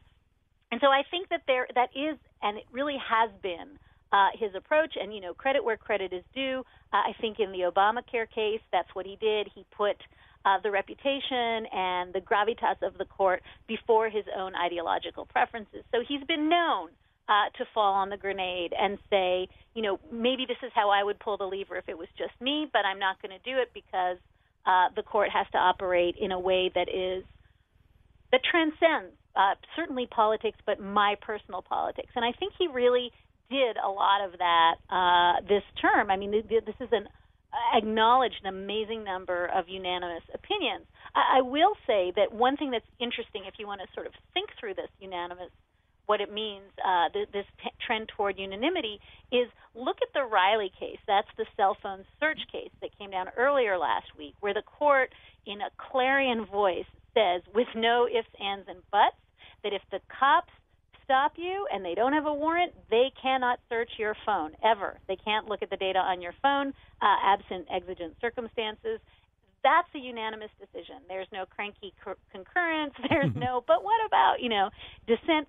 And 0.71 0.81
so 0.81 0.87
I 0.87 1.03
think 1.09 1.29
that 1.29 1.43
there 1.47 1.67
that 1.75 1.89
is, 1.95 2.17
and 2.41 2.57
it 2.57 2.65
really 2.71 2.97
has 2.97 3.29
been, 3.41 3.79
uh, 4.11 4.29
his 4.37 4.51
approach. 4.55 4.95
And 4.99 5.13
you 5.13 5.21
know, 5.21 5.33
credit 5.33 5.63
where 5.63 5.77
credit 5.77 6.13
is 6.13 6.23
due. 6.33 6.63
Uh, 6.93 6.97
I 6.97 7.13
think 7.19 7.39
in 7.39 7.51
the 7.51 7.71
Obamacare 7.71 8.29
case, 8.33 8.61
that's 8.71 8.89
what 8.93 9.05
he 9.05 9.17
did. 9.19 9.49
He 9.53 9.65
put 9.75 9.97
uh, 10.45 10.59
the 10.63 10.71
reputation 10.71 11.65
and 11.73 12.13
the 12.13 12.21
gravitas 12.21 12.81
of 12.81 12.97
the 12.97 13.05
court 13.05 13.41
before 13.67 14.09
his 14.09 14.25
own 14.37 14.53
ideological 14.55 15.25
preferences. 15.25 15.83
So 15.91 15.99
he's 16.07 16.23
been 16.27 16.49
known 16.49 16.89
uh, 17.27 17.49
to 17.57 17.65
fall 17.73 17.93
on 17.93 18.09
the 18.09 18.17
grenade 18.17 18.73
and 18.79 18.97
say, 19.09 19.47
you 19.73 19.81
know, 19.81 19.99
maybe 20.11 20.45
this 20.47 20.57
is 20.63 20.71
how 20.73 20.89
I 20.89 21.03
would 21.03 21.19
pull 21.19 21.37
the 21.37 21.45
lever 21.45 21.77
if 21.77 21.89
it 21.89 21.97
was 21.97 22.07
just 22.17 22.33
me, 22.39 22.67
but 22.71 22.85
I'm 22.85 22.99
not 22.99 23.21
going 23.21 23.37
to 23.37 23.43
do 23.49 23.59
it 23.59 23.71
because 23.73 24.17
uh, 24.65 24.89
the 24.95 25.03
court 25.03 25.29
has 25.31 25.47
to 25.51 25.57
operate 25.57 26.15
in 26.19 26.31
a 26.31 26.39
way 26.39 26.71
that 26.73 26.87
is 26.89 27.23
that 28.31 28.41
transcends 28.43 29.15
uh, 29.35 29.55
certainly 29.75 30.07
politics, 30.07 30.57
but 30.65 30.79
my 30.79 31.15
personal 31.21 31.61
politics. 31.61 32.09
And 32.15 32.25
I 32.25 32.31
think 32.37 32.53
he 32.59 32.67
really 32.67 33.11
did 33.49 33.77
a 33.77 33.87
lot 33.87 34.25
of 34.25 34.39
that 34.39 34.75
uh, 34.89 35.41
this 35.47 35.63
term. 35.79 36.11
I 36.11 36.17
mean, 36.17 36.31
this 36.31 36.75
is 36.79 36.89
an 36.91 37.07
acknowledged 37.75 38.35
an 38.43 38.49
amazing 38.49 39.03
number 39.03 39.47
of 39.47 39.69
unanimous 39.69 40.23
opinions. 40.33 40.85
I, 41.15 41.39
I 41.39 41.41
will 41.41 41.73
say 41.87 42.11
that 42.15 42.33
one 42.33 42.57
thing 42.57 42.71
that's 42.71 42.87
interesting, 42.99 43.43
if 43.47 43.55
you 43.57 43.67
want 43.67 43.81
to 43.81 43.87
sort 43.93 44.07
of 44.07 44.13
think 44.33 44.49
through 44.59 44.75
this 44.75 44.91
unanimous 44.99 45.51
what 46.07 46.19
it 46.21 46.33
means, 46.33 46.71
uh, 46.83 47.09
th- 47.09 47.29
this 47.31 47.45
t- 47.63 47.69
trend 47.85 48.09
toward 48.15 48.39
unanimity, 48.39 48.99
is 49.31 49.47
look 49.75 49.97
at 50.01 50.09
the 50.13 50.23
Riley 50.23 50.71
case. 50.79 50.99
That's 51.07 51.27
the 51.37 51.45
cell 51.55 51.77
phone 51.81 52.03
search 52.19 52.39
case 52.51 52.71
that 52.81 52.97
came 52.97 53.11
down 53.11 53.27
earlier 53.37 53.77
last 53.77 54.07
week, 54.17 54.33
where 54.39 54.53
the 54.53 54.63
court, 54.63 55.11
in 55.45 55.61
a 55.61 55.69
clarion 55.77 56.45
voice, 56.45 56.87
says, 57.13 57.41
with 57.53 57.67
no 57.75 58.07
ifs, 58.07 58.27
ands, 58.41 58.67
and 58.67 58.79
buts, 58.91 59.15
that 59.63 59.73
if 59.73 59.81
the 59.91 59.99
cops 60.19 60.51
stop 61.03 61.33
you 61.37 61.65
and 61.73 61.83
they 61.83 61.95
don't 61.95 62.13
have 62.13 62.25
a 62.25 62.33
warrant, 62.33 62.73
they 62.89 63.11
cannot 63.21 63.59
search 63.69 63.89
your 63.97 64.15
phone 64.25 64.51
ever. 64.63 64.99
They 65.07 65.15
can't 65.15 65.47
look 65.47 65.61
at 65.61 65.69
the 65.69 65.77
data 65.77 65.99
on 65.99 66.21
your 66.21 66.33
phone 66.41 66.73
uh, 67.01 67.15
absent 67.23 67.67
exigent 67.73 68.13
circumstances. 68.19 68.99
That's 69.63 69.87
a 69.95 69.99
unanimous 69.99 70.51
decision. 70.59 70.97
There's 71.07 71.27
no 71.31 71.45
cranky 71.45 71.93
concurrence. 72.31 72.93
There's 73.09 73.31
no, 73.35 73.63
but 73.65 73.83
what 73.83 74.05
about, 74.05 74.35
you 74.39 74.49
know, 74.49 74.69
dissent 75.07 75.47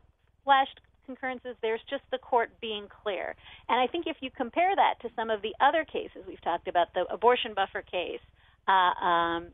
flashed 0.49 0.81
concurrences. 1.05 1.57
There's 1.61 1.81
just 1.91 2.03
the 2.11 2.17
court 2.17 2.49
being 2.59 2.89
clear. 3.03 3.37
And 3.69 3.79
I 3.79 3.87
think 3.87 4.07
if 4.07 4.17
you 4.21 4.31
compare 4.35 4.75
that 4.75 4.95
to 5.03 5.13
some 5.15 5.29
of 5.29 5.43
the 5.43 5.53
other 5.61 5.85
cases 5.85 6.25
we've 6.27 6.41
talked 6.41 6.69
about, 6.69 6.89
the 6.95 7.05
abortion 7.13 7.53
buffer 7.53 7.83
case, 7.83 8.25
uh, 8.67 8.97
um, 9.05 9.49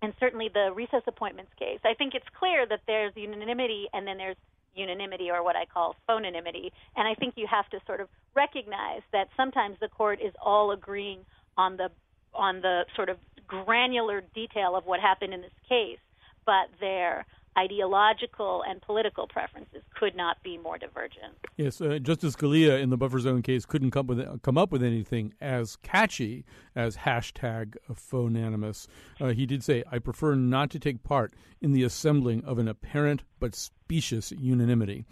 and 0.00 0.14
certainly 0.20 0.48
the 0.54 0.70
recess 0.72 1.02
appointments 1.08 1.50
case, 1.58 1.80
I 1.84 1.94
think 1.94 2.14
it's 2.14 2.26
clear 2.38 2.66
that 2.70 2.82
there's 2.86 3.12
unanimity 3.16 3.88
and 3.92 4.06
then 4.06 4.16
there's 4.16 4.36
unanimity 4.76 5.28
or 5.28 5.42
what 5.42 5.56
I 5.56 5.64
call 5.66 5.96
fauxnanimity. 6.08 6.70
And 6.94 7.08
I 7.08 7.14
think 7.18 7.34
you 7.36 7.48
have 7.50 7.68
to 7.70 7.78
sort 7.84 8.00
of 8.00 8.08
recognize 8.36 9.02
that 9.12 9.26
sometimes 9.36 9.76
the 9.80 9.88
court 9.88 10.20
is 10.24 10.32
all 10.40 10.70
agreeing 10.70 11.20
on 11.56 11.76
the 11.76 11.90
on 12.32 12.60
the 12.60 12.84
sort 12.94 13.08
of 13.08 13.16
granular 13.48 14.22
detail 14.34 14.76
of 14.76 14.84
what 14.84 15.00
happened 15.00 15.34
in 15.34 15.40
this 15.40 15.58
case, 15.68 15.98
but 16.46 16.68
they're 16.78 17.24
ideological 17.58 18.62
and 18.68 18.80
political 18.82 19.26
preferences 19.26 19.82
could 19.98 20.14
not 20.14 20.42
be 20.42 20.58
more 20.58 20.78
divergent. 20.78 21.34
Yes, 21.56 21.80
uh, 21.80 21.98
Justice 22.00 22.36
Scalia 22.36 22.80
in 22.80 22.90
the 22.90 22.96
buffer 22.96 23.18
zone 23.18 23.42
case 23.42 23.64
couldn't 23.64 23.90
come 23.90 24.06
with 24.06 24.42
come 24.42 24.56
up 24.56 24.70
with 24.70 24.82
anything 24.82 25.34
as 25.40 25.76
catchy 25.76 26.44
as 26.76 26.98
hashtag 26.98 27.76
fauxnanimous. 27.92 28.86
Uh, 29.20 29.28
he 29.28 29.46
did 29.46 29.64
say, 29.64 29.82
"I 29.90 29.98
prefer 29.98 30.34
not 30.34 30.70
to 30.70 30.78
take 30.78 31.02
part 31.02 31.34
in 31.60 31.72
the 31.72 31.82
assembling 31.82 32.44
of 32.44 32.58
an 32.58 32.68
apparent 32.68 33.22
but 33.40 33.54
specious 33.54 34.32
unanimity." 34.32 35.04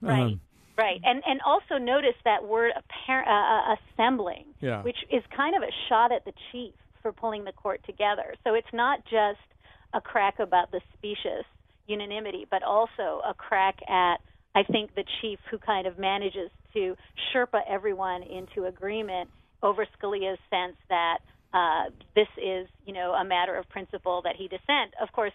Right. 0.00 0.20
Um, 0.20 0.40
Right, 0.78 1.00
and 1.04 1.22
and 1.26 1.38
also 1.44 1.76
notice 1.76 2.16
that 2.24 2.44
word 2.44 2.72
apparent, 2.74 3.28
uh, 3.28 3.32
uh, 3.32 3.76
assembling, 3.76 4.46
yeah. 4.60 4.82
which 4.82 4.96
is 5.10 5.22
kind 5.36 5.54
of 5.54 5.62
a 5.62 5.70
shot 5.88 6.12
at 6.12 6.24
the 6.24 6.32
chief 6.50 6.72
for 7.02 7.12
pulling 7.12 7.44
the 7.44 7.52
court 7.52 7.82
together. 7.84 8.34
So 8.42 8.54
it's 8.54 8.72
not 8.72 9.04
just 9.04 9.38
a 9.92 10.00
crack 10.00 10.38
about 10.38 10.70
the 10.70 10.80
specious 10.96 11.44
unanimity, 11.86 12.46
but 12.50 12.62
also 12.62 13.20
a 13.28 13.34
crack 13.36 13.76
at, 13.88 14.16
I 14.54 14.62
think, 14.64 14.94
the 14.94 15.04
chief 15.20 15.38
who 15.50 15.58
kind 15.58 15.86
of 15.86 15.98
manages 15.98 16.50
to 16.74 16.96
Sherpa 17.32 17.60
everyone 17.68 18.22
into 18.22 18.66
agreement 18.66 19.30
over 19.62 19.86
Scalia's 19.98 20.38
sense 20.50 20.76
that 20.88 21.18
uh, 21.52 21.90
this 22.14 22.28
is, 22.38 22.66
you 22.86 22.94
know, 22.94 23.12
a 23.12 23.24
matter 23.24 23.56
of 23.56 23.68
principle 23.68 24.22
that 24.24 24.36
he 24.36 24.48
dissent. 24.48 24.94
Of 25.00 25.12
course, 25.12 25.32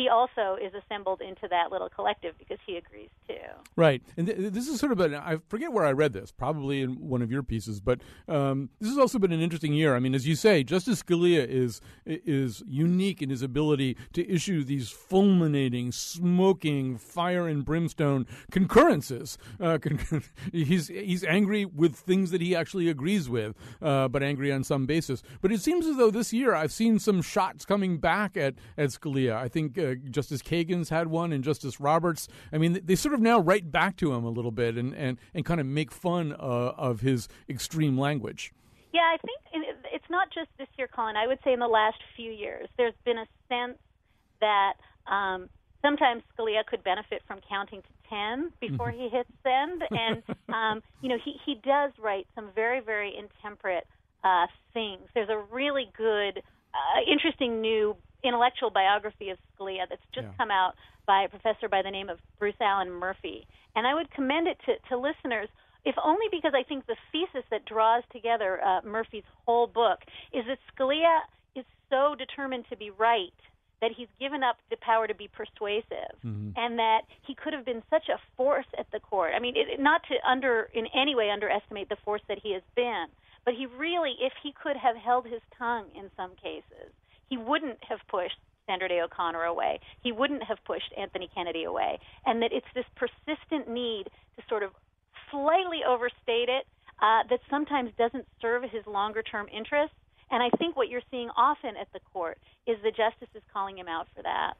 he 0.00 0.08
also 0.08 0.56
is 0.56 0.72
assembled 0.72 1.20
into 1.20 1.46
that 1.48 1.70
little 1.70 1.90
collective 1.90 2.34
because 2.38 2.56
he 2.66 2.76
agrees 2.76 3.10
too. 3.28 3.34
Right, 3.76 4.02
and 4.16 4.26
th- 4.26 4.50
this 4.50 4.66
is 4.66 4.80
sort 4.80 4.92
of 4.92 5.00
a 5.00 5.18
I 5.18 5.36
forget 5.48 5.72
where 5.72 5.84
I 5.84 5.92
read 5.92 6.14
this, 6.14 6.32
probably 6.32 6.80
in 6.80 7.06
one 7.06 7.20
of 7.20 7.30
your 7.30 7.42
pieces, 7.42 7.80
but 7.80 8.00
um, 8.26 8.70
this 8.80 8.88
has 8.88 8.96
also 8.96 9.18
been 9.18 9.30
an 9.30 9.42
interesting 9.42 9.74
year. 9.74 9.94
I 9.94 9.98
mean, 9.98 10.14
as 10.14 10.26
you 10.26 10.36
say, 10.36 10.64
Justice 10.64 11.02
Scalia 11.02 11.46
is 11.46 11.82
is 12.06 12.62
unique 12.66 13.20
in 13.20 13.28
his 13.28 13.42
ability 13.42 13.94
to 14.14 14.26
issue 14.26 14.64
these 14.64 14.88
fulminating, 14.88 15.92
smoking, 15.92 16.96
fire 16.96 17.46
and 17.46 17.62
brimstone 17.62 18.26
concurrences. 18.50 19.36
Uh, 19.60 19.76
con- 19.76 20.00
he's 20.52 20.88
he's 20.88 21.24
angry 21.24 21.66
with 21.66 21.94
things 21.94 22.30
that 22.30 22.40
he 22.40 22.56
actually 22.56 22.88
agrees 22.88 23.28
with, 23.28 23.54
uh, 23.82 24.08
but 24.08 24.22
angry 24.22 24.50
on 24.50 24.64
some 24.64 24.86
basis. 24.86 25.22
But 25.42 25.52
it 25.52 25.60
seems 25.60 25.84
as 25.84 25.98
though 25.98 26.10
this 26.10 26.32
year 26.32 26.54
I've 26.54 26.72
seen 26.72 26.98
some 26.98 27.20
shots 27.20 27.66
coming 27.66 27.98
back 27.98 28.34
at 28.38 28.54
at 28.78 28.88
Scalia. 28.88 29.36
I 29.36 29.48
think. 29.48 29.76
Uh, 29.76 29.89
Justice 29.94 30.42
Kagan's 30.42 30.88
had 30.88 31.08
one, 31.08 31.32
and 31.32 31.42
Justice 31.44 31.80
Roberts. 31.80 32.28
I 32.52 32.58
mean, 32.58 32.80
they 32.84 32.94
sort 32.94 33.14
of 33.14 33.20
now 33.20 33.38
write 33.38 33.70
back 33.70 33.96
to 33.98 34.12
him 34.12 34.24
a 34.24 34.30
little 34.30 34.50
bit 34.50 34.76
and 34.76 34.94
and, 34.94 35.18
and 35.34 35.44
kind 35.44 35.60
of 35.60 35.66
make 35.66 35.92
fun 35.92 36.32
uh, 36.32 36.74
of 36.76 37.00
his 37.00 37.28
extreme 37.48 37.98
language. 37.98 38.52
Yeah, 38.92 39.02
I 39.02 39.16
think 39.18 39.40
it's 39.92 40.10
not 40.10 40.28
just 40.32 40.48
this 40.58 40.68
year, 40.76 40.88
Colin. 40.88 41.16
I 41.16 41.26
would 41.26 41.38
say 41.44 41.52
in 41.52 41.60
the 41.60 41.68
last 41.68 41.98
few 42.16 42.30
years, 42.30 42.68
there's 42.76 42.94
been 43.04 43.18
a 43.18 43.26
sense 43.48 43.78
that 44.40 44.74
um, 45.06 45.48
sometimes 45.82 46.22
Scalia 46.34 46.64
could 46.66 46.82
benefit 46.82 47.22
from 47.26 47.40
counting 47.48 47.82
to 47.82 47.88
ten 48.08 48.50
before 48.60 48.90
he 48.90 49.08
hits 49.08 49.30
send, 49.42 49.82
and 49.90 50.22
um, 50.54 50.82
you 51.02 51.08
know 51.08 51.18
he 51.24 51.34
he 51.44 51.54
does 51.62 51.92
write 51.98 52.26
some 52.34 52.50
very 52.54 52.80
very 52.80 53.14
intemperate 53.16 53.86
uh, 54.24 54.46
things. 54.72 55.02
There's 55.14 55.28
a 55.28 55.38
really 55.52 55.90
good, 55.96 56.42
uh, 56.74 57.00
interesting 57.10 57.60
new 57.60 57.96
intellectual 58.24 58.70
biography 58.70 59.30
of 59.30 59.38
Scalia 59.52 59.88
that's 59.88 60.02
just 60.14 60.26
yeah. 60.26 60.38
come 60.38 60.50
out 60.50 60.74
by 61.06 61.22
a 61.22 61.28
professor 61.28 61.68
by 61.68 61.82
the 61.82 61.90
name 61.90 62.08
of 62.08 62.18
Bruce 62.38 62.60
Alan 62.60 62.90
Murphy. 62.90 63.46
And 63.74 63.86
I 63.86 63.94
would 63.94 64.10
commend 64.10 64.46
it 64.46 64.58
to, 64.66 64.74
to 64.88 64.96
listeners, 64.96 65.48
if 65.84 65.94
only 66.02 66.26
because 66.30 66.52
I 66.54 66.62
think 66.62 66.86
the 66.86 66.96
thesis 67.12 67.44
that 67.50 67.64
draws 67.64 68.02
together 68.12 68.60
uh, 68.62 68.80
Murphy's 68.84 69.24
whole 69.46 69.66
book 69.66 70.00
is 70.32 70.44
that 70.46 70.58
Scalia 70.70 71.20
is 71.56 71.64
so 71.88 72.14
determined 72.14 72.64
to 72.70 72.76
be 72.76 72.90
right 72.90 73.32
that 73.80 73.92
he's 73.96 74.08
given 74.20 74.42
up 74.42 74.56
the 74.68 74.76
power 74.82 75.06
to 75.06 75.14
be 75.14 75.28
persuasive 75.28 76.14
mm-hmm. 76.24 76.50
and 76.54 76.78
that 76.78 77.02
he 77.26 77.34
could 77.34 77.52
have 77.52 77.64
been 77.64 77.82
such 77.88 78.08
a 78.08 78.20
force 78.36 78.66
at 78.78 78.86
the 78.92 79.00
court. 79.00 79.32
I 79.34 79.40
mean, 79.40 79.54
it, 79.56 79.80
not 79.80 80.02
to 80.08 80.14
under 80.28 80.68
in 80.74 80.86
any 80.94 81.14
way 81.14 81.30
underestimate 81.30 81.88
the 81.88 81.96
force 82.04 82.20
that 82.28 82.38
he 82.42 82.52
has 82.52 82.62
been, 82.76 83.06
but 83.44 83.54
he 83.54 83.66
really 83.66 84.14
if 84.20 84.32
he 84.42 84.52
could 84.52 84.76
have 84.76 84.96
held 84.96 85.24
his 85.24 85.40
tongue 85.56 85.86
in 85.96 86.10
some 86.16 86.32
cases 86.36 86.92
he 87.30 87.38
wouldn't 87.38 87.78
have 87.88 88.00
pushed 88.08 88.36
Sandra 88.66 88.88
Day 88.88 89.00
O'Connor 89.00 89.44
away. 89.44 89.80
He 90.02 90.12
wouldn't 90.12 90.42
have 90.42 90.58
pushed 90.66 90.92
Anthony 90.98 91.30
Kennedy 91.34 91.64
away. 91.64 91.98
And 92.26 92.42
that 92.42 92.52
it's 92.52 92.66
this 92.74 92.84
persistent 92.96 93.68
need 93.68 94.04
to 94.36 94.42
sort 94.48 94.62
of 94.62 94.70
slightly 95.30 95.80
overstate 95.88 96.50
it 96.50 96.66
uh, 97.00 97.22
that 97.30 97.40
sometimes 97.48 97.90
doesn't 97.96 98.26
serve 98.42 98.62
his 98.64 98.86
longer 98.86 99.22
term 99.22 99.46
interests. 99.48 99.96
And 100.30 100.42
I 100.42 100.50
think 100.58 100.76
what 100.76 100.88
you're 100.88 101.06
seeing 101.10 101.30
often 101.36 101.76
at 101.80 101.88
the 101.92 102.00
court 102.12 102.38
is 102.66 102.76
the 102.82 102.90
justices 102.90 103.42
calling 103.52 103.78
him 103.78 103.88
out 103.88 104.06
for 104.14 104.22
that. 104.22 104.54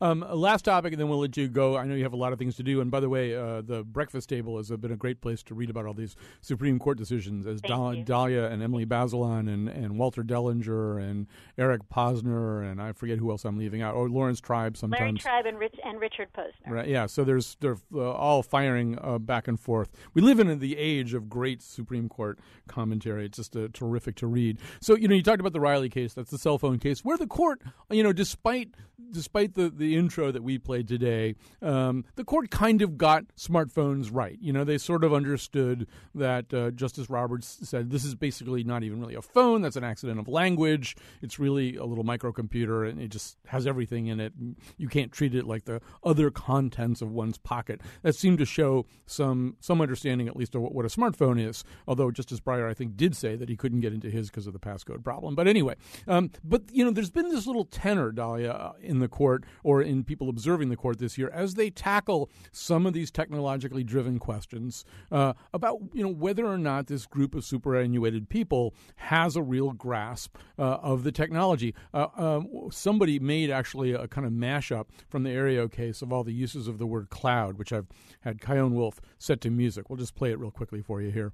Um, 0.00 0.24
last 0.32 0.64
topic, 0.64 0.92
and 0.92 1.00
then 1.00 1.08
we'll 1.08 1.20
let 1.20 1.36
you 1.36 1.48
go. 1.48 1.76
I 1.76 1.84
know 1.84 1.94
you 1.94 2.04
have 2.04 2.12
a 2.12 2.16
lot 2.16 2.32
of 2.32 2.38
things 2.38 2.56
to 2.56 2.62
do. 2.62 2.80
And 2.80 2.90
by 2.90 3.00
the 3.00 3.08
way, 3.08 3.34
uh, 3.34 3.62
the 3.62 3.82
breakfast 3.84 4.28
table 4.28 4.56
has 4.56 4.70
been 4.70 4.92
a 4.92 4.96
great 4.96 5.20
place 5.20 5.42
to 5.44 5.54
read 5.54 5.70
about 5.70 5.86
all 5.86 5.94
these 5.94 6.16
Supreme 6.40 6.78
Court 6.78 6.98
decisions, 6.98 7.46
as 7.46 7.60
Dahlia 7.60 8.48
and 8.48 8.62
Emily 8.62 8.86
Bazelon 8.86 9.52
and, 9.52 9.68
and 9.68 9.98
Walter 9.98 10.22
Dellinger 10.22 11.02
and 11.02 11.26
Eric 11.56 11.82
Posner 11.88 12.58
and 12.70 12.80
I 12.80 12.92
forget 12.92 13.18
who 13.18 13.30
else 13.30 13.44
I'm 13.44 13.58
leaving 13.58 13.82
out. 13.82 13.94
Or 13.94 14.08
Laurence 14.08 14.40
Tribe 14.40 14.76
sometimes. 14.76 15.00
Larry 15.00 15.14
Tribe 15.14 15.46
and, 15.46 15.58
Rich, 15.58 15.74
and 15.84 16.00
Richard 16.00 16.28
Posner. 16.32 16.68
Right. 16.68 16.88
Yeah. 16.88 17.06
So 17.06 17.24
there's 17.24 17.56
they're 17.60 17.78
uh, 17.94 18.10
all 18.10 18.42
firing 18.42 18.98
uh, 19.00 19.18
back 19.18 19.48
and 19.48 19.58
forth. 19.58 19.90
We 20.14 20.22
live 20.22 20.40
in 20.40 20.58
the 20.58 20.76
age 20.76 21.14
of 21.14 21.28
great 21.28 21.62
Supreme 21.62 22.08
Court 22.08 22.38
commentary. 22.68 23.26
It's 23.26 23.38
just 23.38 23.56
uh, 23.56 23.68
terrific 23.72 24.16
to 24.16 24.26
read. 24.26 24.58
So 24.80 24.96
you 24.96 25.08
know, 25.08 25.14
you 25.14 25.22
talked 25.22 25.40
about 25.40 25.52
the 25.52 25.60
Riley 25.60 25.88
case. 25.88 26.14
That's 26.14 26.30
the 26.30 26.38
cell 26.38 26.58
phone 26.58 26.78
case, 26.78 27.04
where 27.04 27.16
the 27.16 27.26
court, 27.26 27.62
you 27.90 28.02
know, 28.02 28.12
despite 28.12 28.70
despite 29.10 29.54
the 29.54 29.70
the 29.70 29.87
intro 29.96 30.30
that 30.32 30.42
we 30.42 30.58
played 30.58 30.88
today, 30.88 31.34
um, 31.62 32.04
the 32.16 32.24
court 32.24 32.50
kind 32.50 32.82
of 32.82 32.98
got 32.98 33.24
smartphones 33.36 34.10
right. 34.12 34.38
You 34.40 34.52
know, 34.52 34.64
they 34.64 34.78
sort 34.78 35.04
of 35.04 35.12
understood 35.12 35.86
that 36.14 36.52
uh, 36.52 36.70
Justice 36.70 37.10
Roberts 37.10 37.58
said 37.62 37.90
this 37.90 38.04
is 38.04 38.14
basically 38.14 38.64
not 38.64 38.82
even 38.82 39.00
really 39.00 39.14
a 39.14 39.22
phone. 39.22 39.62
That's 39.62 39.76
an 39.76 39.84
accident 39.84 40.18
of 40.18 40.28
language. 40.28 40.96
It's 41.22 41.38
really 41.38 41.76
a 41.76 41.84
little 41.84 42.04
microcomputer, 42.04 42.88
and 42.88 43.00
it 43.00 43.08
just 43.08 43.36
has 43.46 43.66
everything 43.66 44.06
in 44.06 44.20
it. 44.20 44.32
You 44.76 44.88
can't 44.88 45.12
treat 45.12 45.34
it 45.34 45.46
like 45.46 45.64
the 45.64 45.80
other 46.04 46.30
contents 46.30 47.02
of 47.02 47.10
one's 47.10 47.38
pocket. 47.38 47.80
That 48.02 48.14
seemed 48.14 48.38
to 48.38 48.44
show 48.44 48.86
some 49.06 49.56
some 49.60 49.80
understanding, 49.80 50.28
at 50.28 50.36
least, 50.36 50.54
of 50.54 50.62
what, 50.62 50.84
a 50.84 50.88
smartphone 50.88 51.40
is. 51.44 51.64
Although 51.86 52.10
Justice 52.10 52.40
Breyer, 52.40 52.68
I 52.68 52.74
think, 52.74 52.96
did 52.96 53.16
say 53.16 53.36
that 53.36 53.48
he 53.48 53.56
couldn't 53.56 53.80
get 53.80 53.92
into 53.92 54.10
his 54.10 54.30
because 54.30 54.46
of 54.46 54.52
the 54.52 54.58
passcode 54.58 55.04
problem. 55.04 55.34
But 55.34 55.48
anyway, 55.48 55.76
um, 56.06 56.30
but 56.44 56.62
you 56.72 56.84
know, 56.84 56.90
there's 56.90 57.10
been 57.10 57.28
this 57.28 57.46
little 57.46 57.64
tenor, 57.64 58.12
Dahlia, 58.12 58.72
in 58.80 58.98
the 59.00 59.08
court 59.08 59.44
or 59.62 59.77
in 59.82 60.04
people 60.04 60.28
observing 60.28 60.68
the 60.68 60.76
court 60.76 60.98
this 60.98 61.18
year 61.18 61.30
as 61.32 61.54
they 61.54 61.70
tackle 61.70 62.30
some 62.52 62.86
of 62.86 62.92
these 62.92 63.10
technologically 63.10 63.84
driven 63.84 64.18
questions 64.18 64.84
uh, 65.10 65.32
about 65.52 65.78
you 65.92 66.02
know 66.02 66.12
whether 66.12 66.46
or 66.46 66.58
not 66.58 66.86
this 66.86 67.06
group 67.06 67.34
of 67.34 67.44
superannuated 67.44 68.28
people 68.28 68.74
has 68.96 69.36
a 69.36 69.42
real 69.42 69.72
grasp 69.72 70.36
uh, 70.58 70.78
of 70.82 71.04
the 71.04 71.12
technology. 71.12 71.74
Uh, 71.92 72.06
um, 72.16 72.48
somebody 72.70 73.18
made 73.18 73.50
actually 73.50 73.92
a 73.92 74.08
kind 74.08 74.26
of 74.26 74.32
mashup 74.32 74.86
from 75.08 75.22
the 75.22 75.30
Aereo 75.30 75.70
case 75.70 76.02
of 76.02 76.12
all 76.12 76.24
the 76.24 76.32
uses 76.32 76.68
of 76.68 76.78
the 76.78 76.86
word 76.86 77.10
cloud, 77.10 77.58
which 77.58 77.72
I've 77.72 77.86
had 78.20 78.40
Chion 78.40 78.74
Wolf 78.74 79.00
set 79.18 79.40
to 79.42 79.50
music. 79.50 79.88
We'll 79.88 79.98
just 79.98 80.14
play 80.14 80.30
it 80.30 80.38
real 80.38 80.50
quickly 80.50 80.82
for 80.82 81.00
you 81.00 81.10
here. 81.10 81.32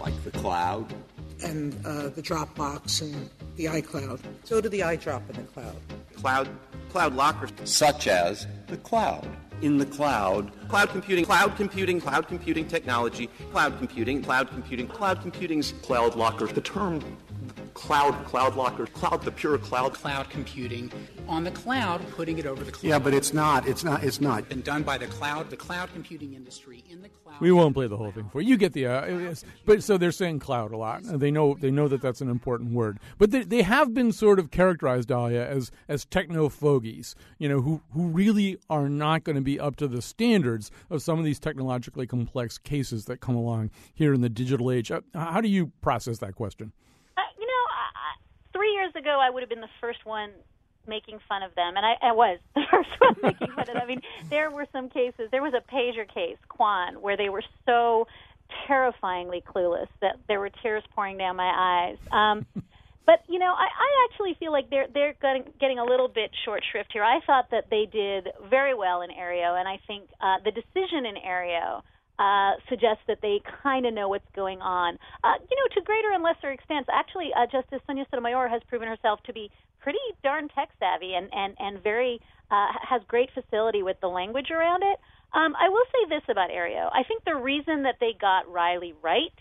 Like 0.00 0.24
the 0.24 0.30
cloud 0.32 0.94
and 1.42 1.74
uh, 1.84 2.08
the 2.08 2.22
Dropbox 2.22 3.02
and 3.02 3.30
the 3.56 3.66
iCloud. 3.66 4.20
So 4.44 4.60
do 4.60 4.68
the 4.68 4.80
iDrop 4.80 5.28
in 5.30 5.36
the 5.36 5.42
cloud. 5.42 5.76
cloud 6.14 6.48
cloud 6.90 7.14
lockers 7.14 7.50
such 7.64 8.06
as 8.08 8.46
the 8.66 8.76
cloud. 8.78 9.26
In 9.62 9.76
the 9.76 9.84
cloud, 9.86 10.50
cloud 10.68 10.88
computing, 10.88 11.24
cloud 11.24 11.54
computing, 11.56 12.00
cloud 12.00 12.26
computing 12.28 12.66
technology, 12.66 13.28
cloud 13.52 13.76
computing, 13.76 14.22
cloud 14.22 14.48
computing, 14.48 14.88
cloud 14.88 15.20
computing's 15.20 15.72
cloud 15.82 16.16
lockers. 16.16 16.50
The 16.52 16.62
term 16.62 17.00
cloud, 17.74 18.24
cloud 18.24 18.56
locker, 18.56 18.86
cloud, 18.86 19.22
the 19.22 19.32
pure 19.32 19.58
cloud. 19.58 19.94
Cloud 19.94 20.30
computing 20.30 20.90
on 21.28 21.44
the 21.44 21.50
cloud, 21.50 22.00
putting 22.10 22.38
it 22.38 22.46
over 22.46 22.64
the 22.64 22.72
cloud. 22.72 22.88
Yeah, 22.88 22.98
but 22.98 23.14
it's 23.14 23.32
not. 23.32 23.66
It's 23.66 23.84
not. 23.84 24.04
It's 24.04 24.20
not. 24.20 24.48
Been 24.48 24.62
done 24.62 24.82
by 24.82 24.98
the 24.98 25.06
cloud, 25.06 25.50
the 25.50 25.56
cloud 25.56 25.90
computing 25.92 26.34
industry 26.34 26.84
in 26.88 27.02
the 27.02 27.08
cloud. 27.08 27.40
We 27.40 27.52
won't 27.52 27.74
play 27.74 27.86
the 27.86 27.96
whole 27.96 28.12
thing 28.12 28.28
for 28.30 28.40
you. 28.40 28.50
You 28.50 28.56
get 28.56 28.72
the. 28.72 28.86
Uh, 28.86 29.34
but 29.64 29.82
so 29.82 29.96
they're 29.96 30.12
saying 30.12 30.40
cloud 30.40 30.72
a 30.72 30.76
lot. 30.76 31.02
They 31.04 31.30
know. 31.30 31.56
They 31.58 31.70
know 31.70 31.88
that 31.88 32.02
that's 32.02 32.20
an 32.20 32.28
important 32.28 32.72
word. 32.72 32.98
But 33.18 33.30
they, 33.30 33.42
they 33.42 33.62
have 33.62 33.94
been 33.94 34.12
sort 34.12 34.38
of 34.38 34.50
characterized, 34.50 35.08
Dahlia, 35.08 35.46
as 35.46 35.70
as 35.88 36.04
techno 36.04 36.48
fogies. 36.48 37.14
You 37.38 37.48
know, 37.48 37.60
who 37.60 37.82
who 37.92 38.08
really 38.08 38.58
are 38.68 38.88
not 38.88 39.24
going 39.24 39.36
to 39.36 39.42
be 39.42 39.58
up 39.58 39.76
to 39.76 39.88
the 39.88 40.02
standards 40.02 40.70
of 40.88 41.02
some 41.02 41.18
of 41.18 41.24
these 41.24 41.38
technologically 41.38 42.06
complex 42.06 42.58
cases 42.58 43.06
that 43.06 43.20
come 43.20 43.36
along 43.36 43.70
here 43.94 44.12
in 44.12 44.20
the 44.20 44.28
digital 44.28 44.70
age. 44.70 44.90
Uh, 44.90 45.00
how 45.14 45.40
do 45.40 45.48
you 45.48 45.72
process 45.80 46.18
that 46.18 46.34
question? 46.34 46.72
Three 48.60 48.74
years 48.74 48.92
ago, 48.94 49.18
I 49.22 49.30
would 49.30 49.42
have 49.42 49.48
been 49.48 49.62
the 49.62 49.72
first 49.80 50.04
one 50.04 50.32
making 50.86 51.18
fun 51.26 51.42
of 51.42 51.54
them, 51.54 51.78
and 51.78 51.86
I, 51.86 51.94
I 52.02 52.12
was 52.12 52.38
the 52.54 52.60
first 52.70 52.90
one 52.98 53.16
making 53.22 53.48
fun 53.54 53.60
of 53.60 53.68
them. 53.68 53.80
I 53.82 53.86
mean, 53.86 54.02
there 54.28 54.50
were 54.50 54.66
some 54.70 54.90
cases. 54.90 55.30
There 55.30 55.40
was 55.40 55.54
a 55.54 55.64
pager 55.74 56.06
case, 56.06 56.36
Quon, 56.50 57.00
where 57.00 57.16
they 57.16 57.30
were 57.30 57.42
so 57.64 58.06
terrifyingly 58.66 59.42
clueless 59.46 59.88
that 60.02 60.16
there 60.28 60.40
were 60.40 60.50
tears 60.62 60.82
pouring 60.94 61.16
down 61.16 61.36
my 61.36 61.48
eyes. 61.48 61.96
Um, 62.12 62.44
but 63.06 63.24
you 63.28 63.38
know, 63.38 63.50
I, 63.50 63.64
I 63.64 64.08
actually 64.10 64.36
feel 64.38 64.52
like 64.52 64.68
they're 64.68 64.88
they're 64.92 65.14
getting, 65.22 65.44
getting 65.58 65.78
a 65.78 65.84
little 65.84 66.08
bit 66.08 66.30
short 66.44 66.62
shrift 66.70 66.90
here. 66.92 67.02
I 67.02 67.20
thought 67.24 67.46
that 67.52 67.70
they 67.70 67.88
did 67.90 68.28
very 68.50 68.74
well 68.74 69.00
in 69.00 69.08
Aereo, 69.08 69.58
and 69.58 69.66
I 69.66 69.78
think 69.86 70.04
uh, 70.20 70.36
the 70.44 70.50
decision 70.50 71.06
in 71.06 71.14
Aereo 71.26 71.80
uh, 72.20 72.52
suggests 72.68 73.00
that 73.08 73.18
they 73.22 73.40
kind 73.62 73.86
of 73.86 73.94
know 73.94 74.08
what's 74.08 74.28
going 74.36 74.60
on. 74.60 74.98
Uh, 75.24 75.40
you 75.50 75.56
know, 75.56 75.68
to 75.74 75.80
greater 75.80 76.12
and 76.12 76.22
lesser 76.22 76.52
extents, 76.52 76.88
actually, 76.92 77.30
uh, 77.32 77.46
Justice 77.50 77.80
Sonia 77.86 78.04
Sotomayor 78.10 78.46
has 78.48 78.60
proven 78.68 78.86
herself 78.88 79.20
to 79.24 79.32
be 79.32 79.50
pretty 79.80 80.04
darn 80.22 80.48
tech 80.48 80.68
savvy 80.78 81.14
and 81.14 81.30
and 81.32 81.56
and 81.58 81.82
very 81.82 82.20
uh, 82.50 82.66
has 82.86 83.00
great 83.08 83.30
facility 83.32 83.82
with 83.82 83.96
the 84.00 84.06
language 84.06 84.50
around 84.50 84.82
it. 84.82 85.00
Um, 85.32 85.54
I 85.56 85.70
will 85.70 85.86
say 85.92 86.08
this 86.10 86.22
about 86.28 86.50
Aereo. 86.50 86.90
I 86.92 87.04
think 87.08 87.24
the 87.24 87.36
reason 87.36 87.84
that 87.84 87.96
they 88.00 88.12
got 88.20 88.50
Riley 88.52 88.92
right 89.02 89.38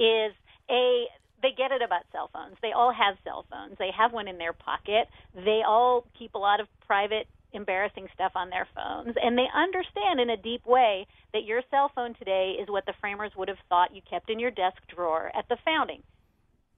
is 0.00 0.34
a 0.68 1.06
they 1.40 1.54
get 1.56 1.70
it 1.70 1.82
about 1.82 2.02
cell 2.10 2.30
phones. 2.32 2.56
They 2.62 2.72
all 2.72 2.92
have 2.92 3.14
cell 3.22 3.46
phones. 3.48 3.76
They 3.78 3.90
have 3.96 4.12
one 4.12 4.26
in 4.26 4.38
their 4.38 4.52
pocket. 4.52 5.06
They 5.34 5.62
all 5.64 6.06
keep 6.18 6.34
a 6.34 6.38
lot 6.38 6.58
of 6.58 6.66
private 6.86 7.28
embarrassing 7.56 8.06
stuff 8.14 8.32
on 8.34 8.50
their 8.50 8.68
phones. 8.74 9.16
And 9.20 9.36
they 9.36 9.46
understand 9.54 10.20
in 10.20 10.30
a 10.30 10.36
deep 10.36 10.64
way 10.66 11.06
that 11.32 11.44
your 11.44 11.62
cell 11.70 11.90
phone 11.94 12.14
today 12.14 12.56
is 12.60 12.68
what 12.68 12.86
the 12.86 12.94
framers 13.00 13.32
would 13.36 13.48
have 13.48 13.58
thought 13.68 13.94
you 13.94 14.02
kept 14.08 14.30
in 14.30 14.38
your 14.38 14.50
desk 14.50 14.78
drawer 14.94 15.32
at 15.36 15.48
the 15.48 15.56
founding. 15.64 16.02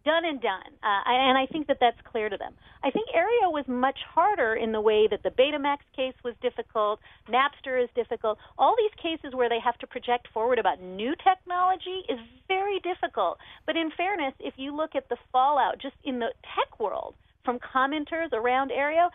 Done 0.04 0.24
and 0.24 0.40
done. 0.40 0.72
Uh, 0.82 1.02
and 1.04 1.36
i 1.36 1.44
think 1.46 1.66
that 1.66 1.78
that's 1.80 2.00
clear 2.10 2.28
to 2.28 2.36
them. 2.36 2.54
I 2.82 2.90
think 2.90 3.08
aereo 3.10 3.52
was 3.52 3.66
much 3.68 3.98
harder 4.14 4.54
in 4.54 4.72
the 4.72 4.80
way 4.80 5.06
that 5.10 5.22
the 5.22 5.30
betamax 5.30 5.78
case 5.94 6.14
was 6.24 6.34
difficult 6.40 7.00
napster 7.28 7.82
is 7.82 7.90
difficult. 7.94 8.38
All 8.56 8.74
these 8.78 8.94
cases 9.02 9.34
where 9.34 9.48
they 9.48 9.60
have 9.62 9.76
to 9.78 9.86
project 9.86 10.28
forward 10.32 10.58
about 10.58 10.80
new 10.80 11.14
technology 11.16 12.04
is 12.08 12.18
very 12.46 12.80
difficult. 12.80 13.38
But 13.66 13.76
in 13.76 13.90
fairness 13.96 14.34
if 14.38 14.54
you 14.56 14.74
look 14.74 14.94
at 14.94 15.08
the 15.08 15.18
fallout 15.32 15.78
just 15.82 15.96
in 16.04 16.20
the 16.20 16.32
tech 16.54 16.80
world 16.80 17.14
from 17.44 17.58
commenters 17.58 18.32
around 18.32 18.70
Aereo, 18.70 19.10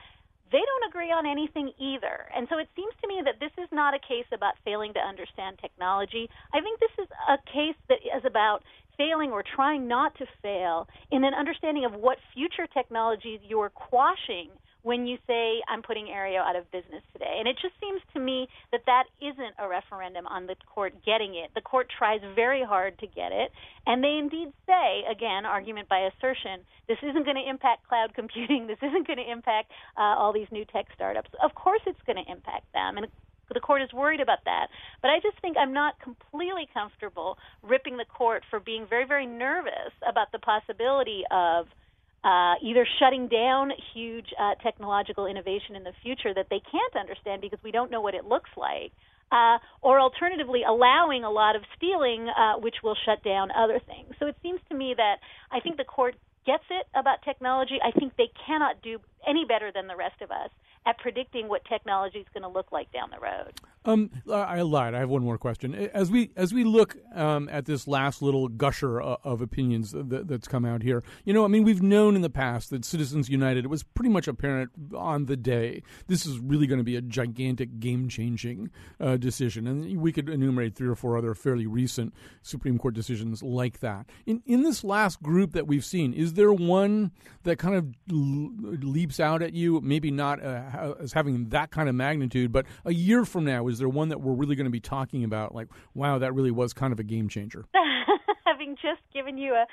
they 0.53 0.61
don't 0.61 0.87
agree 0.87 1.09
on 1.09 1.25
anything 1.25 1.73
either. 1.81 2.29
And 2.29 2.47
so 2.47 2.59
it 2.61 2.69
seems 2.77 2.93
to 3.01 3.07
me 3.09 3.25
that 3.25 3.41
this 3.41 3.51
is 3.57 3.67
not 3.73 3.97
a 3.97 3.99
case 3.99 4.29
about 4.31 4.53
failing 4.63 4.93
to 4.93 5.01
understand 5.01 5.57
technology. 5.59 6.29
I 6.53 6.61
think 6.61 6.79
this 6.79 6.93
is 7.01 7.09
a 7.27 7.37
case 7.49 7.75
that 7.89 8.05
is 8.05 8.23
about 8.23 8.61
failing 8.95 9.31
or 9.31 9.43
trying 9.43 9.87
not 9.87 10.13
to 10.21 10.25
fail 10.41 10.87
in 11.11 11.23
an 11.23 11.33
understanding 11.33 11.85
of 11.85 11.93
what 11.93 12.19
future 12.33 12.67
technologies 12.71 13.39
you're 13.41 13.73
quashing 13.73 14.53
when 14.83 15.07
you 15.07 15.17
say 15.25 15.63
I'm 15.67 15.81
putting 15.81 16.07
Aereo 16.07 16.39
out 16.39 16.55
of 16.55 16.69
business 16.71 17.01
today. 17.11 17.39
And 17.39 17.47
it 17.47 17.55
just 17.61 17.73
seems 17.79 18.01
to 18.13 18.19
me 18.19 18.47
that 18.71 18.81
that 18.85 19.05
isn't 19.19 19.55
a 19.57 19.67
referendum 19.67 20.27
on 20.27 20.45
the 20.45 20.55
court 20.67 20.93
getting 21.05 21.35
it. 21.35 21.51
The 21.55 21.61
court 21.61 21.87
tries 21.97 22.21
very 22.35 22.63
hard 22.63 22.99
to 22.99 23.07
get 23.07 23.31
it, 23.31 23.51
and 23.87 24.03
they 24.03 24.19
indeed 24.19 24.51
say, 24.67 25.03
again, 25.09 25.45
argument 25.45 25.89
by 25.89 26.11
assertion, 26.11 26.61
this 26.87 26.99
isn't 27.01 27.23
going 27.23 27.39
to 27.39 27.49
impact 27.49 27.87
cloud 27.87 28.13
computing. 28.13 28.67
This 28.73 28.89
isn't 28.89 29.05
going 29.05 29.19
to 29.19 29.31
impact 29.31 29.69
uh, 29.97 30.17
all 30.17 30.33
these 30.33 30.47
new 30.51 30.65
tech 30.65 30.87
startups. 30.95 31.29
Of 31.43 31.53
course, 31.53 31.81
it's 31.85 31.99
going 32.07 32.17
to 32.17 32.31
impact 32.31 32.65
them, 32.73 32.97
and 32.97 33.07
the 33.53 33.59
court 33.59 33.81
is 33.81 33.93
worried 33.93 34.19
about 34.19 34.39
that. 34.45 34.67
But 35.01 35.11
I 35.11 35.19
just 35.21 35.39
think 35.41 35.57
I'm 35.57 35.73
not 35.73 35.99
completely 35.99 36.67
comfortable 36.73 37.37
ripping 37.61 37.97
the 37.97 38.05
court 38.05 38.43
for 38.49 38.59
being 38.59 38.87
very, 38.89 39.05
very 39.05 39.27
nervous 39.27 39.93
about 40.07 40.31
the 40.31 40.39
possibility 40.39 41.23
of 41.29 41.67
uh, 42.23 42.55
either 42.61 42.87
shutting 42.99 43.27
down 43.27 43.71
huge 43.93 44.27
uh, 44.39 44.55
technological 44.63 45.25
innovation 45.25 45.75
in 45.75 45.83
the 45.83 45.93
future 46.01 46.33
that 46.33 46.47
they 46.49 46.61
can't 46.71 46.95
understand 46.99 47.41
because 47.41 47.59
we 47.63 47.71
don't 47.71 47.91
know 47.91 48.01
what 48.01 48.15
it 48.15 48.25
looks 48.25 48.49
like, 48.55 48.91
uh, 49.31 49.57
or 49.81 49.99
alternatively 49.99 50.61
allowing 50.67 51.23
a 51.23 51.29
lot 51.29 51.55
of 51.55 51.63
stealing, 51.75 52.27
uh, 52.29 52.59
which 52.59 52.75
will 52.83 52.95
shut 53.05 53.23
down 53.23 53.49
other 53.51 53.79
things. 53.85 54.13
So 54.19 54.27
it 54.27 54.35
seems 54.41 54.59
to 54.69 54.75
me 54.75 54.93
that 54.95 55.17
I 55.51 55.59
think 55.59 55.77
the 55.77 55.83
court 55.83 56.15
gets 56.45 56.63
it 56.69 56.85
about 56.95 57.23
technology. 57.23 57.79
I 57.83 57.91
think 57.97 58.13
they 58.17 58.29
cannot 58.45 58.81
do 58.81 58.99
any 59.27 59.45
better 59.45 59.71
than 59.73 59.87
the 59.87 59.95
rest 59.95 60.21
of 60.21 60.31
us 60.31 60.49
at 60.85 60.97
predicting 60.97 61.47
what 61.47 61.63
technology 61.65 62.19
is 62.19 62.27
going 62.33 62.43
to 62.43 62.49
look 62.49 62.71
like 62.71 62.91
down 62.91 63.09
the 63.09 63.19
road. 63.19 63.53
Um, 63.85 64.11
I 64.31 64.61
lied. 64.61 64.93
I 64.93 64.99
have 64.99 65.09
one 65.09 65.23
more 65.23 65.37
question. 65.37 65.75
As 65.75 66.09
we 66.09 66.31
as 66.37 66.53
we 66.53 66.63
look 66.63 66.95
um, 67.13 67.49
at 67.49 67.65
this 67.65 67.85
last 67.85 68.21
little 68.21 68.47
gusher 68.47 69.01
uh, 69.01 69.17
of 69.23 69.41
opinions 69.41 69.91
that, 69.91 70.27
that's 70.27 70.47
come 70.47 70.63
out 70.63 70.83
here, 70.83 71.03
you 71.25 71.33
know, 71.33 71.43
I 71.43 71.47
mean, 71.49 71.63
we've 71.63 71.81
known 71.81 72.15
in 72.15 72.21
the 72.21 72.29
past 72.29 72.69
that 72.69 72.85
Citizens 72.85 73.29
United. 73.29 73.65
It 73.65 73.67
was 73.67 73.83
pretty 73.83 74.09
much 74.09 74.27
apparent 74.27 74.71
on 74.95 75.25
the 75.25 75.35
day 75.35 75.83
this 76.07 76.25
is 76.25 76.39
really 76.39 76.65
going 76.65 76.77
to 76.77 76.83
be 76.83 76.95
a 76.95 77.01
gigantic, 77.01 77.79
game-changing 77.79 78.71
uh, 78.99 79.17
decision, 79.17 79.67
and 79.67 79.99
we 79.99 80.11
could 80.11 80.29
enumerate 80.29 80.75
three 80.75 80.87
or 80.87 80.95
four 80.95 81.17
other 81.17 81.33
fairly 81.35 81.67
recent 81.67 82.13
Supreme 82.41 82.77
Court 82.77 82.93
decisions 82.93 83.43
like 83.43 83.79
that. 83.79 84.09
In 84.25 84.41
in 84.45 84.63
this 84.63 84.83
last 84.83 85.21
group 85.21 85.51
that 85.53 85.67
we've 85.67 85.85
seen, 85.85 86.13
is 86.13 86.33
there 86.33 86.53
one 86.53 87.11
that 87.43 87.57
kind 87.57 87.75
of 87.75 87.93
leaps 88.07 89.19
out 89.19 89.41
at 89.41 89.53
you? 89.53 89.81
Maybe 89.81 90.09
not 90.09 90.41
as 90.73 91.13
having 91.13 91.49
that 91.49 91.71
kind 91.71 91.89
of 91.89 91.95
magnitude, 91.95 92.51
but 92.51 92.65
a 92.85 92.93
year 92.93 93.25
from 93.25 93.45
now 93.45 93.67
is 93.67 93.79
there 93.79 93.89
one 93.89 94.09
that 94.09 94.21
we're 94.21 94.33
really 94.33 94.55
going 94.55 94.65
to 94.65 94.71
be 94.71 94.79
talking 94.79 95.23
about? 95.23 95.53
Like, 95.53 95.67
wow, 95.93 96.19
that 96.19 96.33
really 96.33 96.51
was 96.51 96.73
kind 96.73 96.93
of 96.93 96.99
a 96.99 97.03
game 97.03 97.29
changer. 97.29 97.65
Having 98.45 98.75
just 98.81 99.01
given 99.13 99.37
you 99.37 99.53
a 99.53 99.65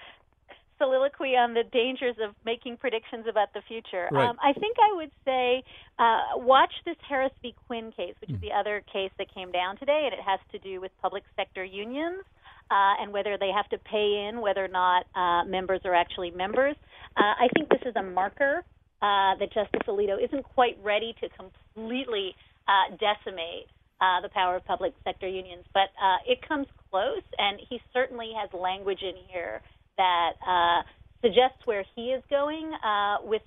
soliloquy 0.81 1.37
on 1.37 1.53
the 1.55 1.63
dangers 1.71 2.17
of 2.25 2.35
making 2.45 2.79
predictions 2.79 3.27
about 3.29 3.53
the 3.53 3.61
future. 3.69 4.09
Right. 4.11 4.29
Um, 4.29 4.37
I 4.43 4.53
think 4.55 4.77
I 4.81 4.97
would 4.97 5.11
say 5.25 5.63
uh, 5.99 6.39
watch 6.39 6.73
this 6.87 6.97
Harris 7.07 7.33
v. 7.43 7.55
Quinn 7.67 7.93
case, 7.93 8.15
which 8.21 8.31
mm. 8.31 8.35
is 8.37 8.41
the 8.41 8.53
other 8.53 8.83
case 8.91 9.11
that 9.19 9.33
came 9.33 9.53
down 9.53 9.77
today, 9.77 10.09
and 10.11 10.15
it 10.15 10.25
has 10.25 10.41
to 10.53 10.59
do 10.59 10.81
with 10.81 10.91
public 11.01 11.23
sector 11.37 11.65
unions. 11.65 12.25
Uh, 12.73 13.03
and 13.03 13.13
whether 13.13 13.37
they 13.37 13.51
have 13.51 13.69
to 13.69 13.79
pay 13.79 14.29
in, 14.29 14.41
whether 14.41 14.65
or 14.65 14.69
not 14.69 15.05
uh, 15.17 15.45
members 15.45 15.81
are 15.85 15.93
actually 15.93 16.31
members. 16.31 16.77
Uh, 17.17 17.35
I 17.37 17.49
think 17.53 17.69
this 17.69 17.81
is 17.85 17.97
a 17.97 18.03
marker 18.05 18.63
uh, 19.03 19.37
that 19.39 19.53
Justice 19.53 19.83
Alito 19.89 20.23
isn't 20.23 20.45
quite 20.45 20.77
ready 20.83 21.15
to 21.21 21.29
completely 21.31 22.35
uh, 22.69 22.97
decimate 22.97 23.67
uh, 24.01 24.21
the 24.23 24.29
power 24.31 24.57
of 24.57 24.65
public 24.65 24.95
sector 25.05 25.29
unions, 25.29 25.65
but 25.75 25.93
uh, 26.01 26.17
it 26.27 26.41
comes 26.47 26.67
close, 26.91 27.25
and 27.39 27.61
he 27.69 27.81
certainly 27.93 28.33
has 28.37 28.49
language 28.53 29.03
in 29.03 29.15
here 29.29 29.61
that 29.99 30.33
uh, 30.47 30.83
suggests 31.21 31.61
where 31.67 31.85
he 31.95 32.13
is 32.13 32.23
going 32.31 32.73
uh, 32.85 33.17
with 33.23 33.43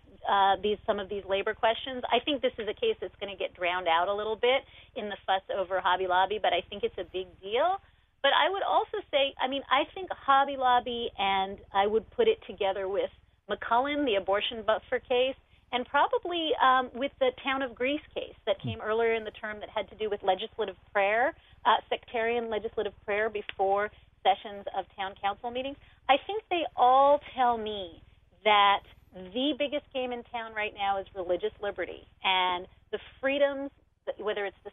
these 0.62 0.78
some 0.86 1.00
of 1.00 1.10
these 1.10 1.24
labor 1.28 1.54
questions. 1.54 2.02
I 2.08 2.24
think 2.24 2.42
this 2.42 2.54
is 2.58 2.68
a 2.70 2.74
case 2.74 2.96
that's 3.02 3.16
going 3.20 3.32
to 3.32 3.38
get 3.38 3.54
drowned 3.56 3.88
out 3.88 4.08
a 4.08 4.14
little 4.14 4.38
bit 4.38 4.64
in 4.96 5.10
the 5.10 5.18
fuss 5.26 5.42
over 5.52 5.82
Hobby 5.82 6.08
Lobby, 6.08 6.40
but 6.42 6.54
I 6.54 6.62
think 6.70 6.84
it's 6.84 6.98
a 6.98 7.04
big 7.12 7.28
deal. 7.42 7.82
But 8.22 8.32
I 8.32 8.50
would 8.50 8.64
also 8.64 9.04
say, 9.12 9.36
I 9.42 9.50
mean, 9.50 9.64
I 9.70 9.84
think 9.94 10.08
Hobby 10.12 10.56
Lobby, 10.58 11.12
and 11.20 11.58
I 11.74 11.88
would 11.88 12.10
put 12.12 12.30
it 12.30 12.40
together 12.48 12.88
with 12.88 13.12
McCullen, 13.50 14.06
the 14.06 14.16
abortion 14.16 14.64
buffer 14.66 15.00
case, 15.00 15.36
and 15.72 15.86
probably 15.88 16.52
um, 16.62 16.90
with 16.94 17.12
the 17.20 17.32
town 17.44 17.62
of 17.62 17.74
Greece 17.74 18.06
case 18.14 18.38
that 18.46 18.62
came 18.62 18.80
earlier 18.80 19.16
in 19.16 19.24
the 19.24 19.32
term 19.32 19.60
that 19.60 19.70
had 19.74 19.90
to 19.90 19.96
do 19.96 20.10
with 20.10 20.22
legislative 20.24 20.76
prayer, 20.94 21.34
uh, 21.66 21.82
sectarian 21.90 22.50
legislative 22.50 22.94
prayer 23.06 23.30
before 23.30 23.90
sessions 24.22 24.66
of 24.78 24.86
town 24.96 25.14
council 25.22 25.52
meetings. 25.52 25.76
I 26.08 26.16
think 26.28 26.44
they 26.50 26.62
all 26.78 27.20
tell 27.36 27.58
me 27.58 28.02
that 28.44 28.86
the 29.14 29.54
biggest 29.58 29.86
game 29.94 30.12
in 30.12 30.24
town 30.32 30.54
right 30.56 30.74
now 30.78 31.00
is 31.00 31.08
religious 31.16 31.52
liberty 31.62 32.06
and 32.24 32.66
the 32.92 33.00
freedoms, 33.20 33.72
whether 34.18 34.46
it's 34.46 34.58
the 34.64 34.72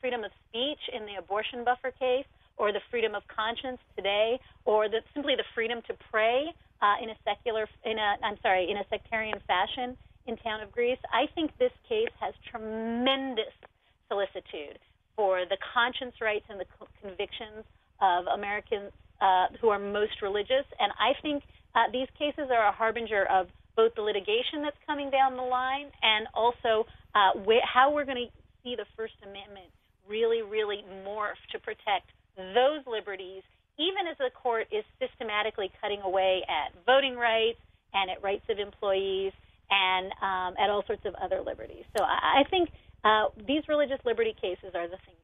freedom 0.00 0.24
of 0.24 0.30
speech 0.48 0.80
in 0.94 1.06
the 1.06 1.16
abortion 1.18 1.64
buffer 1.64 1.90
case 1.90 2.26
or 2.56 2.72
the 2.72 2.80
freedom 2.90 3.14
of 3.14 3.22
conscience 3.34 3.78
today 3.96 4.38
or 4.64 4.88
the, 4.88 5.00
simply 5.14 5.34
the 5.36 5.44
freedom 5.54 5.80
to 5.86 5.94
pray 6.10 6.46
uh, 6.82 6.96
in 7.02 7.10
a 7.10 7.16
secular, 7.24 7.66
in 7.84 7.98
a, 7.98 8.16
I'm 8.22 8.36
sorry, 8.42 8.70
in 8.70 8.76
a 8.76 8.84
sectarian 8.90 9.38
fashion 9.46 9.96
in 10.26 10.36
town 10.38 10.60
of 10.60 10.70
Greece. 10.72 10.98
I 11.12 11.26
think 11.34 11.52
this 11.58 11.72
case 11.88 12.12
has 12.20 12.34
tremendous 12.50 13.54
solicitude 14.08 14.78
for 15.16 15.44
the 15.48 15.56
conscience 15.74 16.14
rights 16.20 16.44
and 16.48 16.60
the 16.60 16.66
convictions 17.00 17.64
of 18.00 18.26
Americans 18.26 18.90
uh, 19.20 19.46
who 19.60 19.68
are 19.68 19.78
most 19.78 20.20
religious. 20.20 20.66
And 20.80 20.92
I 20.98 21.14
think 21.22 21.42
uh, 21.74 21.86
these 21.92 22.08
cases 22.18 22.50
are 22.50 22.68
a 22.68 22.72
harbinger 22.72 23.24
of 23.30 23.46
both 23.76 23.94
the 23.94 24.02
litigation 24.02 24.60
that's 24.62 24.76
coming 24.86 25.10
down 25.10 25.36
the 25.36 25.42
line 25.42 25.86
and 26.02 26.26
also 26.34 26.84
uh, 27.14 27.32
wh- 27.46 27.64
how 27.64 27.94
we're 27.94 28.04
going 28.04 28.26
to 28.26 28.32
see 28.62 28.74
the 28.76 28.84
First 28.96 29.14
Amendment 29.22 29.70
really, 30.08 30.42
really 30.42 30.84
morph 31.06 31.40
to 31.52 31.58
protect 31.58 32.10
those 32.36 32.82
liberties, 32.86 33.42
even 33.78 34.08
as 34.10 34.16
the 34.18 34.30
court 34.34 34.66
is 34.72 34.84
systematically 35.00 35.70
cutting 35.80 36.00
away 36.02 36.42
at 36.48 36.74
voting 36.84 37.16
rights 37.16 37.60
and 37.94 38.10
at 38.10 38.22
rights 38.22 38.44
of 38.50 38.58
employees 38.58 39.32
and 39.70 40.12
um, 40.20 40.54
at 40.62 40.70
all 40.70 40.84
sorts 40.86 41.02
of 41.06 41.14
other 41.22 41.40
liberties. 41.44 41.84
So 41.96 42.04
I, 42.04 42.42
I 42.42 42.48
think 42.50 42.70
uh, 43.04 43.32
these 43.46 43.62
religious 43.68 43.98
liberty 44.04 44.34
cases 44.40 44.74
are 44.74 44.88
the 44.88 45.00
thing 45.06 45.16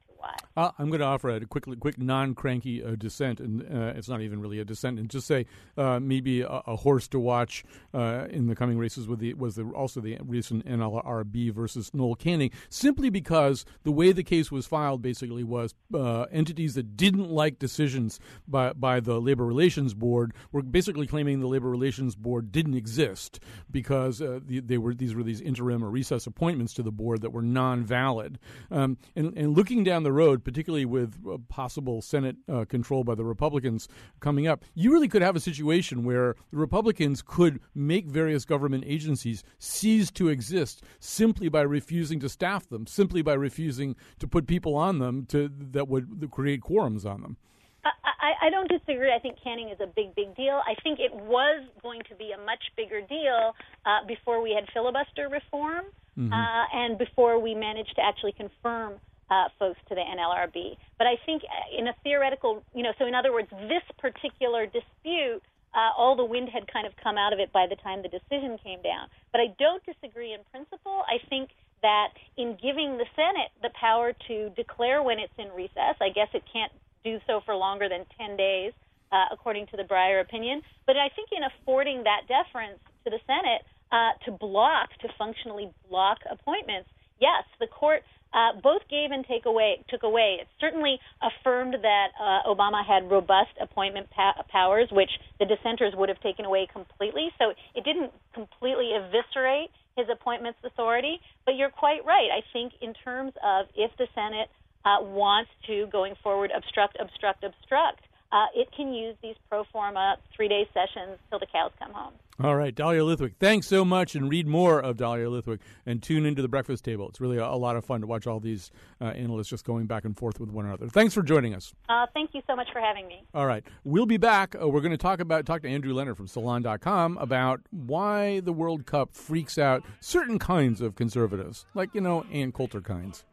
Uh, 0.57 0.71
I'm 0.77 0.89
going 0.89 0.99
to 0.99 1.05
offer 1.05 1.29
a 1.29 1.45
quick, 1.45 1.65
quick 1.79 1.97
non-cranky 1.97 2.83
uh, 2.83 2.95
dissent, 2.95 3.39
and 3.39 3.61
uh, 3.61 3.93
it's 3.95 4.09
not 4.09 4.21
even 4.21 4.41
really 4.41 4.59
a 4.59 4.65
dissent, 4.65 4.99
and 4.99 5.09
just 5.09 5.25
say 5.25 5.45
uh, 5.77 5.99
maybe 6.01 6.41
a, 6.41 6.61
a, 6.67 6.75
horse 6.75 7.07
to 7.09 7.19
watch 7.19 7.63
uh, 7.93 8.25
in 8.29 8.47
the 8.47 8.55
coming 8.55 8.77
races 8.77 9.07
with 9.07 9.19
the 9.19 9.33
was 9.35 9.55
the, 9.55 9.63
also 9.63 10.01
the 10.01 10.17
recent 10.21 10.65
NLRB 10.65 11.53
versus 11.53 11.93
Noel 11.93 12.15
Canning, 12.15 12.51
simply 12.67 13.09
because 13.09 13.63
the 13.83 13.91
way 13.91 14.11
the 14.11 14.23
case 14.23 14.51
was 14.51 14.65
filed 14.65 15.01
basically 15.01 15.43
was 15.43 15.73
uh, 15.93 16.23
entities 16.23 16.75
that 16.75 16.97
didn't 16.97 17.29
like 17.29 17.59
decisions 17.59 18.19
by 18.47 18.73
by 18.73 18.99
the 18.99 19.21
Labor 19.21 19.45
Relations 19.45 19.93
Board 19.93 20.33
were 20.51 20.61
basically 20.61 21.07
claiming 21.07 21.39
the 21.39 21.47
Labor 21.47 21.69
Relations 21.69 22.15
Board 22.15 22.51
didn't 22.51 22.75
exist 22.75 23.39
because 23.71 24.17
the, 24.17 24.61
they 24.65 24.77
were 24.77 24.93
these 24.93 25.15
were 25.15 25.23
these 25.23 25.39
interim 25.39 25.83
or 25.83 25.89
recess 25.89 26.27
appointments 26.27 26.73
to 26.73 26.83
the 26.83 26.91
board 26.91 27.21
that 27.21 27.31
were 27.31 27.41
non-valid, 27.41 28.39
um, 28.71 28.97
and, 29.15 29.37
and 29.37 29.55
looking 29.55 29.85
down 29.85 30.03
the 30.03 30.08
the 30.09 30.13
road, 30.13 30.43
particularly 30.43 30.85
with 30.85 31.13
possible 31.49 32.01
Senate 32.01 32.35
uh, 32.51 32.65
control 32.65 33.03
by 33.03 33.13
the 33.13 33.23
Republicans 33.23 33.87
coming 34.19 34.47
up, 34.47 34.65
you 34.73 34.91
really 34.91 35.07
could 35.07 35.21
have 35.21 35.35
a 35.35 35.39
situation 35.39 36.03
where 36.03 36.35
the 36.49 36.57
Republicans 36.57 37.21
could 37.21 37.59
make 37.75 38.07
various 38.07 38.43
government 38.43 38.85
agencies 38.87 39.43
cease 39.59 40.09
to 40.09 40.29
exist 40.29 40.81
simply 40.99 41.47
by 41.47 41.61
refusing 41.61 42.19
to 42.19 42.27
staff 42.27 42.67
them, 42.69 42.87
simply 42.87 43.21
by 43.21 43.33
refusing 43.33 43.95
to 44.17 44.27
put 44.27 44.47
people 44.47 44.75
on 44.75 44.97
them 44.97 45.27
to 45.27 45.47
that 45.71 45.87
would 45.87 46.27
create 46.31 46.61
quorums 46.61 47.05
on 47.05 47.21
them. 47.21 47.37
I, 47.85 48.47
I 48.47 48.49
don't 48.49 48.67
disagree. 48.67 49.13
I 49.13 49.19
think 49.19 49.37
canning 49.43 49.69
is 49.69 49.79
a 49.79 49.87
big, 49.87 50.15
big 50.15 50.35
deal. 50.35 50.59
I 50.65 50.73
think 50.81 50.99
it 50.99 51.13
was 51.13 51.63
going 51.83 52.01
to 52.09 52.15
be 52.15 52.31
a 52.31 52.43
much 52.43 52.63
bigger 52.75 53.01
deal 53.01 53.53
uh, 53.85 54.05
before 54.07 54.41
we 54.41 54.53
had 54.53 54.65
filibuster 54.73 55.29
reform 55.29 55.85
mm-hmm. 56.17 56.33
uh, 56.33 56.65
and 56.73 56.97
before 56.97 57.39
we 57.39 57.53
managed 57.53 57.95
to 57.95 58.01
actually 58.01 58.33
confirm 58.33 58.95
uh, 59.29 59.49
folks 59.57 59.79
to 59.89 59.95
the 59.95 60.01
NLRB. 60.01 60.77
But 60.97 61.07
I 61.07 61.15
think 61.25 61.43
uh, 61.43 61.77
in 61.77 61.87
a 61.87 61.95
theoretical, 62.03 62.63
you 62.73 62.83
know, 62.83 62.93
so 62.97 63.05
in 63.05 63.15
other 63.15 63.31
words, 63.31 63.49
this 63.69 63.85
particular 63.97 64.65
dispute, 64.65 65.41
uh, 65.73 65.93
all 65.97 66.15
the 66.15 66.25
wind 66.25 66.49
had 66.49 66.65
kind 66.71 66.87
of 66.87 66.93
come 67.03 67.17
out 67.17 67.33
of 67.33 67.39
it 67.39 67.53
by 67.53 67.67
the 67.69 67.75
time 67.77 68.01
the 68.01 68.09
decision 68.09 68.57
came 68.63 68.81
down. 68.81 69.07
But 69.31 69.41
I 69.41 69.53
don't 69.59 69.83
disagree 69.85 70.33
in 70.33 70.41
principle. 70.49 71.05
I 71.05 71.21
think 71.29 71.49
that 71.81 72.09
in 72.37 72.57
giving 72.61 72.97
the 72.97 73.05
Senate 73.15 73.53
the 73.61 73.69
power 73.79 74.13
to 74.27 74.49
declare 74.57 75.03
when 75.03 75.19
it's 75.19 75.33
in 75.37 75.49
recess, 75.55 75.95
I 76.01 76.09
guess 76.09 76.27
it 76.33 76.43
can't 76.51 76.71
do 77.03 77.19
so 77.27 77.41
for 77.45 77.55
longer 77.55 77.87
than 77.87 78.03
10 78.17 78.35
days, 78.35 78.73
uh, 79.11 79.25
according 79.31 79.67
to 79.67 79.77
the 79.77 79.83
Breyer 79.83 80.21
opinion. 80.21 80.61
But 80.85 80.97
I 80.97 81.07
think 81.15 81.29
in 81.31 81.43
affording 81.45 82.03
that 82.03 82.27
deference 82.27 82.79
to 83.05 83.09
the 83.09 83.21
Senate 83.25 83.63
uh, 83.91 84.17
to 84.25 84.31
block, 84.31 84.89
to 85.01 85.07
functionally 85.17 85.71
block 85.87 86.17
appointments, 86.29 86.89
yes, 87.21 87.45
the 87.59 87.67
court 87.67 88.03
uh, 88.33 88.59
both 88.61 88.81
gave 88.89 89.11
and 89.11 89.25
take 89.25 89.45
away, 89.45 89.83
took 89.89 90.03
away. 90.03 90.37
It 90.41 90.47
certainly 90.59 90.99
affirmed 91.21 91.75
that 91.81 92.07
uh, 92.19 92.47
Obama 92.47 92.85
had 92.85 93.09
robust 93.09 93.53
appointment 93.61 94.09
pa- 94.11 94.43
powers, 94.51 94.87
which 94.91 95.09
the 95.39 95.45
dissenters 95.45 95.93
would 95.95 96.09
have 96.09 96.21
taken 96.21 96.45
away 96.45 96.67
completely. 96.71 97.29
So 97.37 97.51
it 97.75 97.83
didn't 97.83 98.11
completely 98.33 98.91
eviscerate 98.93 99.71
his 99.97 100.07
appointments 100.11 100.59
authority. 100.63 101.19
But 101.45 101.55
you're 101.55 101.71
quite 101.71 102.05
right. 102.05 102.29
I 102.31 102.41
think 102.53 102.73
in 102.81 102.93
terms 102.93 103.33
of 103.43 103.65
if 103.75 103.91
the 103.97 104.07
Senate 104.13 104.49
uh, 104.85 105.01
wants 105.01 105.51
to, 105.67 105.87
going 105.91 106.13
forward, 106.23 106.51
obstruct, 106.55 106.97
obstruct, 107.01 107.43
obstruct, 107.43 107.99
uh, 108.31 108.45
it 108.55 108.69
can 108.75 108.93
use 108.93 109.15
these 109.23 109.35
pro 109.49 109.63
forma 109.71 110.17
three 110.35 110.47
day 110.47 110.67
sessions 110.73 111.17
till 111.29 111.39
the 111.39 111.47
cows 111.51 111.71
come 111.79 111.91
home. 111.91 112.13
All 112.41 112.55
right, 112.55 112.73
Dahlia 112.73 113.01
Lithwick, 113.01 113.33
thanks 113.37 113.67
so 113.67 113.83
much, 113.83 114.15
and 114.15 114.29
read 114.29 114.47
more 114.47 114.79
of 114.79 114.95
Dahlia 114.95 115.29
Lithwick 115.29 115.59
and 115.85 116.01
tune 116.01 116.25
into 116.25 116.41
the 116.41 116.47
breakfast 116.47 116.85
table. 116.85 117.09
It's 117.09 117.19
really 117.19 117.37
a, 117.37 117.43
a 117.43 117.57
lot 117.57 117.75
of 117.75 117.83
fun 117.83 117.99
to 117.99 118.07
watch 118.07 118.27
all 118.27 118.39
these 118.39 118.71
uh, 119.01 119.07
analysts 119.07 119.49
just 119.49 119.65
going 119.65 119.87
back 119.87 120.05
and 120.05 120.17
forth 120.17 120.39
with 120.39 120.49
one 120.49 120.65
another. 120.65 120.87
Thanks 120.87 121.13
for 121.13 121.21
joining 121.21 121.53
us. 121.53 121.73
Uh, 121.89 122.05
thank 122.13 122.29
you 122.33 122.41
so 122.47 122.55
much 122.55 122.67
for 122.71 122.79
having 122.79 123.09
me. 123.09 123.25
All 123.33 123.45
right, 123.45 123.65
we'll 123.83 124.05
be 124.05 124.15
back. 124.15 124.55
Uh, 124.55 124.69
we're 124.69 124.79
going 124.79 124.91
to 124.91 124.97
talk 124.97 125.19
about 125.19 125.45
talk 125.45 125.63
to 125.63 125.67
Andrew 125.67 125.93
Leonard 125.93 126.15
from 126.15 126.27
Salon.com 126.27 127.17
about 127.17 127.59
why 127.71 128.39
the 128.39 128.53
World 128.53 128.85
Cup 128.85 129.13
freaks 129.13 129.57
out 129.57 129.83
certain 129.99 130.39
kinds 130.39 130.79
of 130.79 130.95
conservatives, 130.95 131.65
like 131.73 131.93
you 131.93 131.99
know 131.99 132.25
Ann 132.31 132.53
Coulter 132.53 132.79
kinds. 132.79 133.25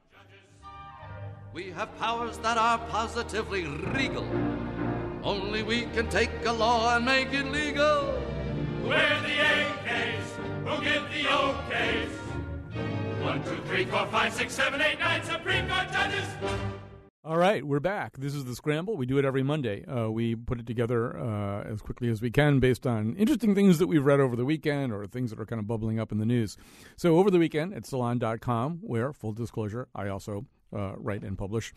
We 1.53 1.71
have 1.71 1.97
powers 2.01 2.39
that 2.39 2.59
are 2.59 2.79
positively 2.91 3.67
regal. 3.67 4.27
Only 5.23 5.63
we 5.63 5.83
can 5.83 6.09
take 6.09 6.31
a 6.45 6.53
law 6.53 6.97
and 6.97 7.05
make 7.05 7.33
it 7.33 7.47
legal. 7.47 8.26
We're 8.87 9.21
the 9.21 9.29
AKs 9.29 10.23
who 10.65 10.85
give 10.85 11.03
the 11.11 11.29
OKs. 11.29 13.21
One, 13.21 13.43
two, 13.43 13.57
three, 13.67 13.85
four, 13.85 14.07
five, 14.07 14.33
six, 14.33 14.55
seven, 14.55 14.81
eight, 14.81 15.01
nine 15.01 15.25
Supreme 15.25 15.69
Court 15.69 15.91
judges. 15.93 16.25
All 17.25 17.37
right, 17.37 17.65
we're 17.65 17.81
back. 17.81 18.17
This 18.19 18.33
is 18.33 18.45
the 18.45 18.55
Scramble. 18.55 18.97
We 18.97 19.05
do 19.05 19.19
it 19.19 19.25
every 19.25 19.43
Monday. 19.43 19.85
Uh, 19.87 20.09
we 20.11 20.37
put 20.37 20.61
it 20.61 20.69
together 20.69 21.19
uh, 21.19 21.65
as 21.65 21.83
quickly 21.83 22.09
as 22.11 22.23
we 22.23 22.31
can 22.31 22.61
based 22.61 22.87
on 22.87 23.17
interesting 23.17 23.57
things 23.57 23.79
that 23.79 23.89
we've 23.89 24.05
read 24.05 24.21
over 24.21 24.37
the 24.37 24.45
weekend 24.45 24.93
or 24.93 25.05
things 25.07 25.31
that 25.31 25.41
are 25.41 25.47
kind 25.47 25.59
of 25.59 25.67
bubbling 25.67 25.99
up 25.99 26.13
in 26.13 26.19
the 26.19 26.25
news. 26.25 26.57
So, 26.97 27.19
over 27.19 27.29
the 27.29 27.41
weekend 27.41 27.75
at 27.75 27.87
salon.com, 27.87 28.79
where, 28.83 29.13
full 29.13 29.33
disclosure, 29.33 29.89
I 29.97 30.07
also 30.07 30.47
uh, 30.73 30.93
write 30.97 31.23
and 31.23 31.37
publish 31.37 31.75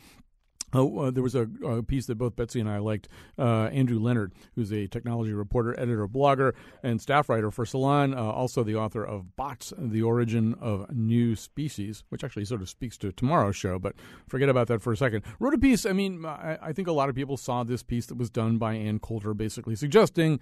Oh, 0.73 0.99
uh, 0.99 1.11
there 1.11 1.23
was 1.23 1.35
a, 1.35 1.47
a, 1.65 1.83
piece 1.83 2.05
that 2.07 2.15
both 2.15 2.35
Betsy 2.35 2.59
and 2.59 2.69
I 2.69 2.77
liked. 2.77 3.07
Uh, 3.37 3.65
Andrew 3.65 3.99
Leonard, 3.99 4.33
who's 4.55 4.71
a 4.71 4.87
technology 4.87 5.33
reporter, 5.33 5.77
editor, 5.79 6.07
blogger, 6.07 6.53
and 6.83 7.01
staff 7.01 7.29
writer 7.29 7.49
for 7.49 7.65
Salon, 7.65 8.13
uh, 8.13 8.17
also 8.17 8.63
the 8.63 8.75
author 8.75 9.03
of 9.03 9.35
Bots, 9.35 9.73
The 9.77 10.01
Origin 10.01 10.55
of 10.61 10.91
New 10.91 11.35
Species, 11.35 12.03
which 12.09 12.23
actually 12.23 12.45
sort 12.45 12.61
of 12.61 12.69
speaks 12.69 12.97
to 12.99 13.11
tomorrow's 13.11 13.55
show, 13.55 13.79
but 13.79 13.95
forget 14.27 14.49
about 14.49 14.67
that 14.67 14.81
for 14.81 14.93
a 14.93 14.97
second. 14.97 15.23
Wrote 15.39 15.53
a 15.53 15.57
piece, 15.57 15.85
I 15.85 15.93
mean, 15.93 16.25
I, 16.25 16.57
I 16.61 16.73
think 16.73 16.87
a 16.87 16.91
lot 16.91 17.09
of 17.09 17.15
people 17.15 17.37
saw 17.37 17.63
this 17.63 17.81
piece 17.81 18.05
that 18.07 18.17
was 18.17 18.29
done 18.29 18.57
by 18.57 18.73
Ann 18.73 18.99
Coulter, 18.99 19.33
basically 19.33 19.75
suggesting 19.75 20.39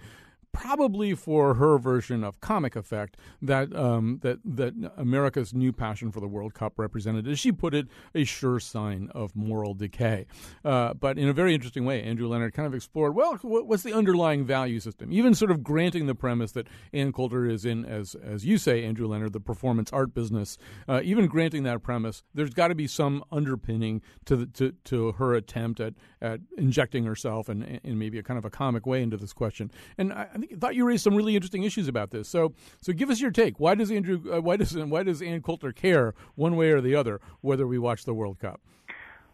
probably 0.52 1.14
for 1.14 1.54
her 1.54 1.78
version 1.78 2.24
of 2.24 2.40
comic 2.40 2.74
effect 2.76 3.16
that 3.40 3.74
um, 3.74 4.18
that 4.22 4.38
that 4.44 4.74
America's 4.96 5.54
new 5.54 5.72
passion 5.72 6.10
for 6.10 6.20
the 6.20 6.28
World 6.28 6.54
Cup 6.54 6.78
represented, 6.78 7.28
as 7.28 7.38
she 7.38 7.52
put 7.52 7.74
it, 7.74 7.86
a 8.14 8.24
sure 8.24 8.58
sign 8.60 9.08
of 9.14 9.34
moral 9.36 9.74
decay. 9.74 10.26
Uh, 10.64 10.94
but 10.94 11.18
in 11.18 11.28
a 11.28 11.32
very 11.32 11.54
interesting 11.54 11.84
way, 11.84 12.02
Andrew 12.02 12.28
Leonard 12.28 12.54
kind 12.54 12.66
of 12.66 12.74
explored 12.74 13.14
well, 13.14 13.36
what's 13.42 13.82
the 13.82 13.92
underlying 13.92 14.44
value 14.44 14.80
system? 14.80 15.12
Even 15.12 15.34
sort 15.34 15.50
of 15.50 15.62
granting 15.62 16.06
the 16.06 16.14
premise 16.14 16.52
that 16.52 16.66
Ann 16.92 17.12
Coulter 17.12 17.46
is 17.46 17.64
in, 17.64 17.84
as 17.84 18.14
as 18.16 18.44
you 18.44 18.58
say, 18.58 18.84
Andrew 18.84 19.06
Leonard, 19.06 19.32
the 19.32 19.40
performance 19.40 19.92
art 19.92 20.14
business. 20.14 20.58
Uh, 20.88 21.00
even 21.04 21.26
granting 21.26 21.62
that 21.64 21.82
premise, 21.82 22.22
there's 22.34 22.50
got 22.50 22.68
to 22.68 22.74
be 22.74 22.86
some 22.86 23.22
underpinning 23.30 24.02
to 24.24 24.36
the, 24.36 24.46
to 24.46 24.72
to 24.84 25.12
her 25.12 25.34
attempt 25.34 25.80
at 25.80 25.94
at 26.20 26.40
injecting 26.56 27.04
herself 27.04 27.48
and 27.48 27.80
in 27.84 27.98
maybe 27.98 28.18
a 28.18 28.22
kind 28.22 28.38
of 28.38 28.44
a 28.44 28.50
comic 28.50 28.86
way 28.86 29.02
into 29.02 29.16
this 29.16 29.32
question. 29.32 29.70
And 29.96 30.12
I, 30.12 30.26
I 30.38 30.46
think 30.46 30.60
thought 30.60 30.76
you 30.76 30.86
raised 30.86 31.02
some 31.02 31.16
really 31.16 31.34
interesting 31.34 31.64
issues 31.64 31.88
about 31.88 32.10
this. 32.10 32.28
So 32.28 32.52
so 32.80 32.92
give 32.92 33.10
us 33.10 33.20
your 33.20 33.30
take. 33.30 33.58
Why 33.58 33.74
does 33.74 33.90
Andrew 33.90 34.20
uh, 34.32 34.40
why 34.40 34.56
does 34.56 34.76
why 34.76 35.02
does 35.02 35.20
Ann 35.20 35.42
Coulter 35.42 35.72
care 35.72 36.14
one 36.36 36.56
way 36.56 36.70
or 36.70 36.80
the 36.80 36.94
other 36.94 37.20
whether 37.40 37.66
we 37.66 37.78
watch 37.78 38.04
the 38.04 38.14
World 38.14 38.38
Cup? 38.38 38.60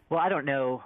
Well, 0.09 0.19
I 0.19 0.29
don't 0.29 0.45
know 0.45 0.83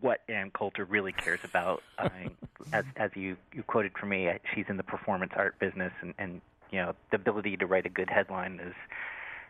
what 0.00 0.20
Ann 0.28 0.50
Coulter 0.50 0.84
really 0.84 1.12
cares 1.12 1.40
about. 1.42 1.82
I 1.98 2.10
mean, 2.18 2.36
as 2.72 2.84
as 2.96 3.10
you 3.16 3.36
you 3.52 3.62
quoted 3.64 3.92
for 3.98 4.06
me, 4.06 4.28
she's 4.54 4.66
in 4.68 4.76
the 4.76 4.84
performance 4.84 5.32
art 5.34 5.58
business, 5.58 5.92
and 6.00 6.14
and 6.18 6.40
you 6.70 6.78
know 6.78 6.94
the 7.10 7.16
ability 7.16 7.56
to 7.56 7.66
write 7.66 7.86
a 7.86 7.90
good 7.90 8.08
headline 8.08 8.60
is 8.60 8.74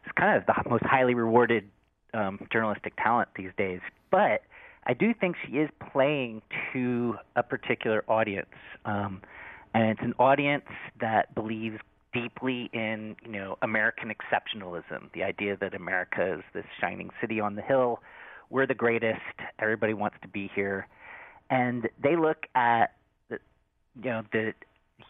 is 0.07 0.13
kind 0.17 0.37
of 0.39 0.47
the 0.47 0.71
most 0.71 0.85
highly 0.85 1.15
rewarded 1.15 1.69
um, 2.15 2.47
journalistic 2.51 2.95
talent 2.97 3.29
these 3.37 3.51
days. 3.59 3.81
But 4.11 4.43
I 4.87 4.95
do 4.95 5.13
think 5.13 5.37
she 5.47 5.59
is 5.59 5.69
playing 5.93 6.41
to 6.73 7.17
a 7.35 7.43
particular 7.43 8.05
audience. 8.09 8.55
Um, 8.87 9.21
and 9.77 9.91
it's 9.91 10.01
an 10.01 10.15
audience 10.19 10.65
that 11.03 11.35
believes 11.35 11.79
deeply 12.15 12.71
in 12.73 13.15
you 13.23 13.33
know 13.33 13.59
American 13.61 14.11
exceptionalism, 14.11 15.13
the 15.13 15.23
idea 15.23 15.57
that 15.61 15.75
America 15.75 16.37
is 16.39 16.45
this 16.55 16.65
shining 16.81 17.11
city 17.21 17.41
on 17.41 17.57
the 17.57 17.63
hill, 17.63 18.01
we're 18.49 18.67
the 18.67 18.75
greatest, 18.75 19.21
everybody 19.59 19.93
wants 19.93 20.17
to 20.23 20.29
be 20.29 20.51
here, 20.55 20.89
and 21.51 21.89
they 22.03 22.17
look 22.17 22.47
at 22.55 22.95
the 23.29 23.39
you 24.03 24.11
know 24.11 24.23
the 24.33 24.55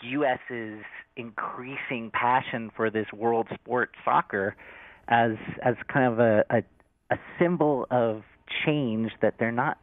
U.S.'s 0.03 0.85
increasing 1.17 2.11
passion 2.13 2.73
for 2.75 2.91
this 2.91 3.07
world 3.13 3.47
sport 3.55 3.91
soccer 4.05 4.57
as 5.07 5.37
as 5.63 5.77
kind 5.87 6.13
of 6.13 6.19
a, 6.19 6.45
a 6.51 6.63
a 7.15 7.19
symbol 7.39 7.87
of 7.93 8.25
change 8.65 9.13
that 9.23 9.35
they're 9.39 9.53
not 9.53 9.79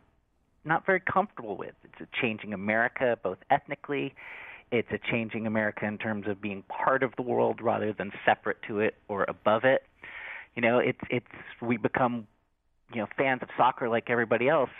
not 0.65 0.85
very 0.85 0.99
comfortable 0.99 1.55
with. 1.55 1.73
It's 1.83 2.01
a 2.01 2.21
changing 2.21 2.53
America 2.53 3.17
both 3.23 3.37
ethnically, 3.49 4.13
it's 4.73 4.91
a 4.91 4.99
changing 5.11 5.45
America 5.45 5.85
in 5.85 5.99
terms 5.99 6.27
of 6.27 6.41
being 6.41 6.63
part 6.63 7.03
of 7.03 7.13
the 7.15 7.21
world 7.21 7.61
rather 7.61 7.93
than 7.93 8.11
separate 8.25 8.57
to 8.67 8.79
it 8.79 8.95
or 9.07 9.23
above 9.27 9.63
it. 9.63 9.83
You 10.55 10.61
know, 10.61 10.79
it's 10.79 10.99
it's 11.09 11.25
we 11.61 11.77
become 11.77 12.27
you 12.91 13.01
know 13.01 13.07
fans 13.15 13.41
of 13.43 13.49
soccer 13.55 13.87
like 13.87 14.09
everybody 14.09 14.49
else 14.49 14.71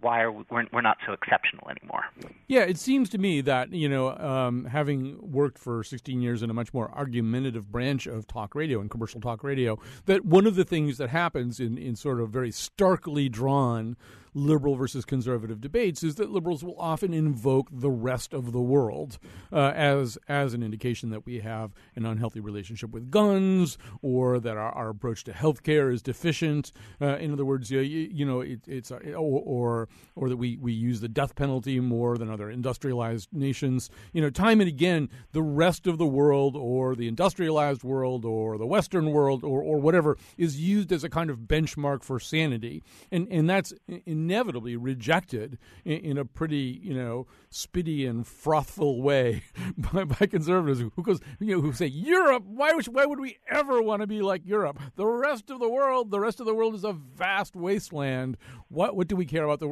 why 0.00 0.20
are 0.20 0.30
we, 0.30 0.44
we're, 0.50 0.64
we're 0.72 0.80
not 0.80 0.98
so 1.06 1.12
exceptional 1.12 1.68
anymore? 1.68 2.04
Yeah, 2.46 2.60
it 2.60 2.78
seems 2.78 3.08
to 3.10 3.18
me 3.18 3.40
that 3.40 3.72
you 3.72 3.88
know, 3.88 4.16
um, 4.16 4.66
having 4.66 5.18
worked 5.20 5.58
for 5.58 5.82
16 5.82 6.20
years 6.20 6.42
in 6.42 6.50
a 6.50 6.54
much 6.54 6.72
more 6.72 6.90
argumentative 6.94 7.70
branch 7.70 8.06
of 8.06 8.26
talk 8.26 8.54
radio 8.54 8.80
and 8.80 8.90
commercial 8.90 9.20
talk 9.20 9.42
radio, 9.42 9.78
that 10.06 10.24
one 10.24 10.46
of 10.46 10.54
the 10.54 10.64
things 10.64 10.98
that 10.98 11.10
happens 11.10 11.60
in 11.60 11.78
in 11.78 11.96
sort 11.96 12.20
of 12.20 12.30
very 12.30 12.50
starkly 12.50 13.28
drawn 13.28 13.96
liberal 14.34 14.74
versus 14.74 15.04
conservative 15.04 15.60
debates 15.60 16.02
is 16.02 16.16
that 16.16 16.30
liberals 16.30 16.64
will 16.64 16.78
often 16.78 17.14
invoke 17.14 17.68
the 17.70 17.90
rest 17.90 18.34
of 18.34 18.52
the 18.52 18.60
world 18.60 19.18
uh, 19.52 19.72
as 19.74 20.18
as 20.28 20.54
an 20.54 20.62
indication 20.62 21.10
that 21.10 21.24
we 21.24 21.40
have 21.40 21.72
an 21.94 22.04
unhealthy 22.04 22.40
relationship 22.40 22.90
with 22.90 23.10
guns 23.10 23.78
or 24.02 24.40
that 24.40 24.56
our, 24.56 24.72
our 24.72 24.88
approach 24.88 25.24
to 25.24 25.32
healthcare 25.32 25.92
is 25.92 26.02
deficient. 26.02 26.72
Uh, 27.00 27.16
in 27.16 27.32
other 27.32 27.44
words, 27.44 27.70
you, 27.70 27.80
you 27.80 28.24
know, 28.24 28.40
it, 28.40 28.60
it's 28.66 28.90
or, 28.90 29.00
or 29.16 29.88
or 30.16 30.28
that 30.28 30.36
we 30.36 30.56
we 30.56 30.72
use 30.72 31.00
the 31.00 31.08
death 31.08 31.36
penalty 31.36 31.78
more 31.78 32.18
than 32.18 32.30
other 32.30 32.50
industrialized 32.50 33.28
nations. 33.32 33.88
You 34.12 34.22
know, 34.22 34.30
time 34.30 34.60
and 34.60 34.68
again, 34.68 35.08
the 35.32 35.42
rest 35.42 35.86
of 35.86 35.98
the 35.98 36.06
world 36.06 36.56
or 36.56 36.96
the 36.96 37.06
industrialized 37.06 37.84
world 37.84 38.24
or 38.24 38.58
the 38.58 38.66
Western 38.66 39.12
world 39.12 39.44
or 39.44 39.62
or 39.62 39.78
whatever 39.78 40.18
is 40.36 40.60
used 40.60 40.90
as 40.92 41.04
a 41.04 41.08
kind 41.08 41.30
of 41.30 41.40
benchmark 41.40 42.02
for 42.02 42.18
sanity, 42.18 42.82
and 43.12 43.28
and 43.30 43.48
that's 43.48 43.72
in 44.06 44.23
inevitably 44.24 44.76
rejected 44.76 45.58
in, 45.84 45.98
in, 45.98 46.18
a 46.18 46.24
pretty, 46.24 46.80
you 46.82 46.94
know, 46.94 47.26
spitty 47.50 48.08
and 48.08 48.26
frothful 48.26 49.02
way 49.02 49.44
by, 49.76 50.04
by 50.04 50.26
conservatives 50.26 50.80
who, 50.80 51.02
goes, 51.02 51.20
you 51.38 51.54
know, 51.54 51.60
who 51.60 51.72
say 51.72 51.86
Europe. 51.86 52.44
Why 52.46 52.72
would, 52.72 52.86
why 52.86 53.04
would 53.04 53.20
we 53.20 53.38
ever 53.48 53.82
want 53.82 54.00
to 54.00 54.06
be 54.06 54.22
like 54.22 54.46
Europe? 54.46 54.78
The 54.96 55.06
rest 55.06 55.50
of 55.50 55.60
the 55.60 55.68
world, 55.68 56.10
the 56.10 56.20
rest 56.20 56.40
of 56.40 56.46
the 56.46 56.54
world 56.54 56.74
is 56.74 56.84
a 56.84 56.92
vast 56.92 57.54
wasteland. 57.54 58.36
What 58.68 58.96
what 58.96 59.08
do 59.08 59.16
we 59.16 59.26
care 59.26 59.44
about 59.44 59.60
the 59.60 59.68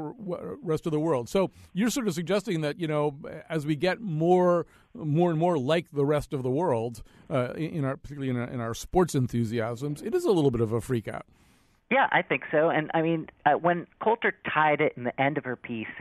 rest 0.63 0.87
of 0.87 0.93
the 0.93 1.01
world? 1.01 1.29
So 1.29 1.51
you're 1.73 1.91
sort 1.91 2.09
of 2.09 2.15
suggesting 2.15 2.61
that 2.61 2.79
you 2.79 2.87
know, 2.87 3.19
as 3.49 3.67
we 3.67 3.77
get 3.77 4.01
more 4.01 4.67
more 4.95 5.31
and 5.31 5.39
more 5.39 5.59
like 5.59 5.91
the 5.91 6.05
rest 6.05 6.33
of 6.33 6.43
the 6.43 6.51
world 6.51 7.03
uh, 7.31 7.53
in 7.55 7.85
our 7.85 7.97
particularly 7.97 8.31
in 8.31 8.37
our, 8.37 8.49
in 8.49 8.61
our 8.61 8.75
sports 8.75 9.15
enthusiasms, 9.15 10.03
it 10.03 10.15
is 10.15 10.25
a 10.25 10.31
little 10.31 10.51
bit 10.51 10.61
of 10.61 10.73
a 10.73 10.81
freak 10.81 11.09
out. 11.09 11.27
Yeah, 11.93 12.09
I 12.11 12.23
think 12.23 12.45
so. 12.51 12.71
And 12.71 12.91
I 12.95 13.03
mean, 13.03 13.29
uh, 13.45 13.53
when 13.53 13.87
Coulter 14.03 14.33
tied 14.51 14.81
it 14.81 14.95
in 14.97 15.05
the 15.05 15.21
end 15.21 15.37
of 15.37 15.45
her 15.45 15.57
piece 15.57 15.93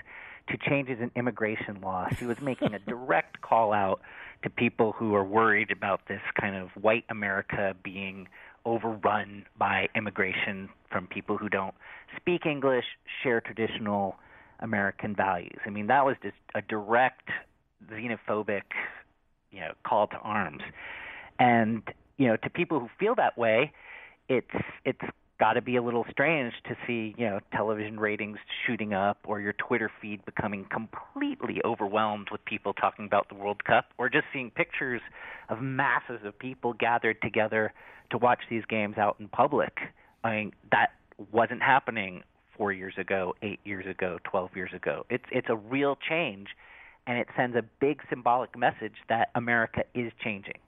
to 0.50 0.58
changes 0.58 1.00
in 1.02 1.12
immigration 1.18 1.82
law, 1.82 2.08
she 2.18 2.26
was 2.26 2.40
making 2.42 2.74
a 2.74 2.80
direct 2.88 3.42
call 3.42 3.74
out 3.74 4.00
to 4.44 4.50
people 4.50 4.94
who 4.94 5.14
are 5.16 5.24
worried 5.26 5.70
about 5.70 6.08
this 6.08 6.22
kind 6.40 6.56
of 6.56 6.70
white 6.82 7.04
America 7.10 7.76
being 7.84 8.30
overrun 8.64 9.46
by 9.58 9.90
immigration 9.94 10.70
from 10.90 11.08
people 11.08 11.38
who 11.38 11.50
don't 11.50 11.76
speak 12.16 12.46
English, 12.46 12.86
share 13.22 13.42
traditional 13.42 14.16
American 14.62 15.14
values. 15.14 15.60
I 15.66 15.72
mean, 15.72 15.88
that 15.88 16.06
was 16.06 16.16
just 16.24 16.38
a 16.56 16.62
direct 16.62 17.32
xenophobic, 17.92 18.62
you 19.52 19.60
know, 19.60 19.74
call 19.86 20.08
to 20.08 20.18
arms. 20.20 20.62
And 21.38 21.84
you 22.18 22.28
know, 22.28 22.38
to 22.38 22.50
people 22.50 22.80
who 22.80 22.88
feel 22.98 23.16
that 23.16 23.38
way, 23.38 23.74
it's 24.30 24.56
it's 24.86 25.02
got 25.42 25.54
to 25.54 25.62
be 25.62 25.76
a 25.76 25.82
little 25.82 26.06
strange 26.12 26.54
to 26.68 26.76
see, 26.86 27.16
you 27.18 27.28
know, 27.28 27.40
television 27.52 28.00
ratings 28.00 28.38
shooting 28.68 28.94
up 28.94 29.18
or 29.26 29.42
your 29.42 29.54
Twitter 29.54 29.90
feed 30.00 30.24
becoming 30.24 30.68
completely 30.72 31.60
overwhelmed 31.66 32.28
with 32.32 32.46
people 32.46 32.74
talking 32.74 33.06
about 33.08 33.28
the 33.28 33.34
World 33.34 33.64
Cup 33.64 33.86
or 33.98 34.08
just 34.08 34.26
seeing 34.32 34.52
pictures 34.52 35.02
of 35.50 35.60
masses 35.60 36.20
of 36.24 36.38
people 36.38 36.74
gathered 36.74 37.20
together 37.24 37.74
to 38.12 38.20
watch 38.20 38.42
these 38.52 38.64
games 38.70 39.00
out 39.00 39.16
in 39.20 39.28
public. 39.30 39.80
I 40.24 40.30
mean, 40.36 40.52
that 40.72 40.92
wasn't 41.32 41.64
happening 41.64 42.22
4 42.56 42.72
years 42.72 42.94
ago, 43.00 43.34
8 43.42 43.60
years 43.64 43.88
ago, 43.88 44.20
12 44.24 44.56
years 44.56 44.72
ago. 44.76 45.08
It's 45.10 45.26
it's 45.32 45.48
a 45.50 45.56
real 45.56 45.98
change 46.08 46.50
and 47.08 47.18
it 47.18 47.28
sends 47.36 47.56
a 47.56 47.64
big 47.80 48.02
symbolic 48.12 48.56
message 48.56 48.94
that 49.10 49.30
America 49.34 49.86
is 49.96 50.12
changing. 50.24 50.60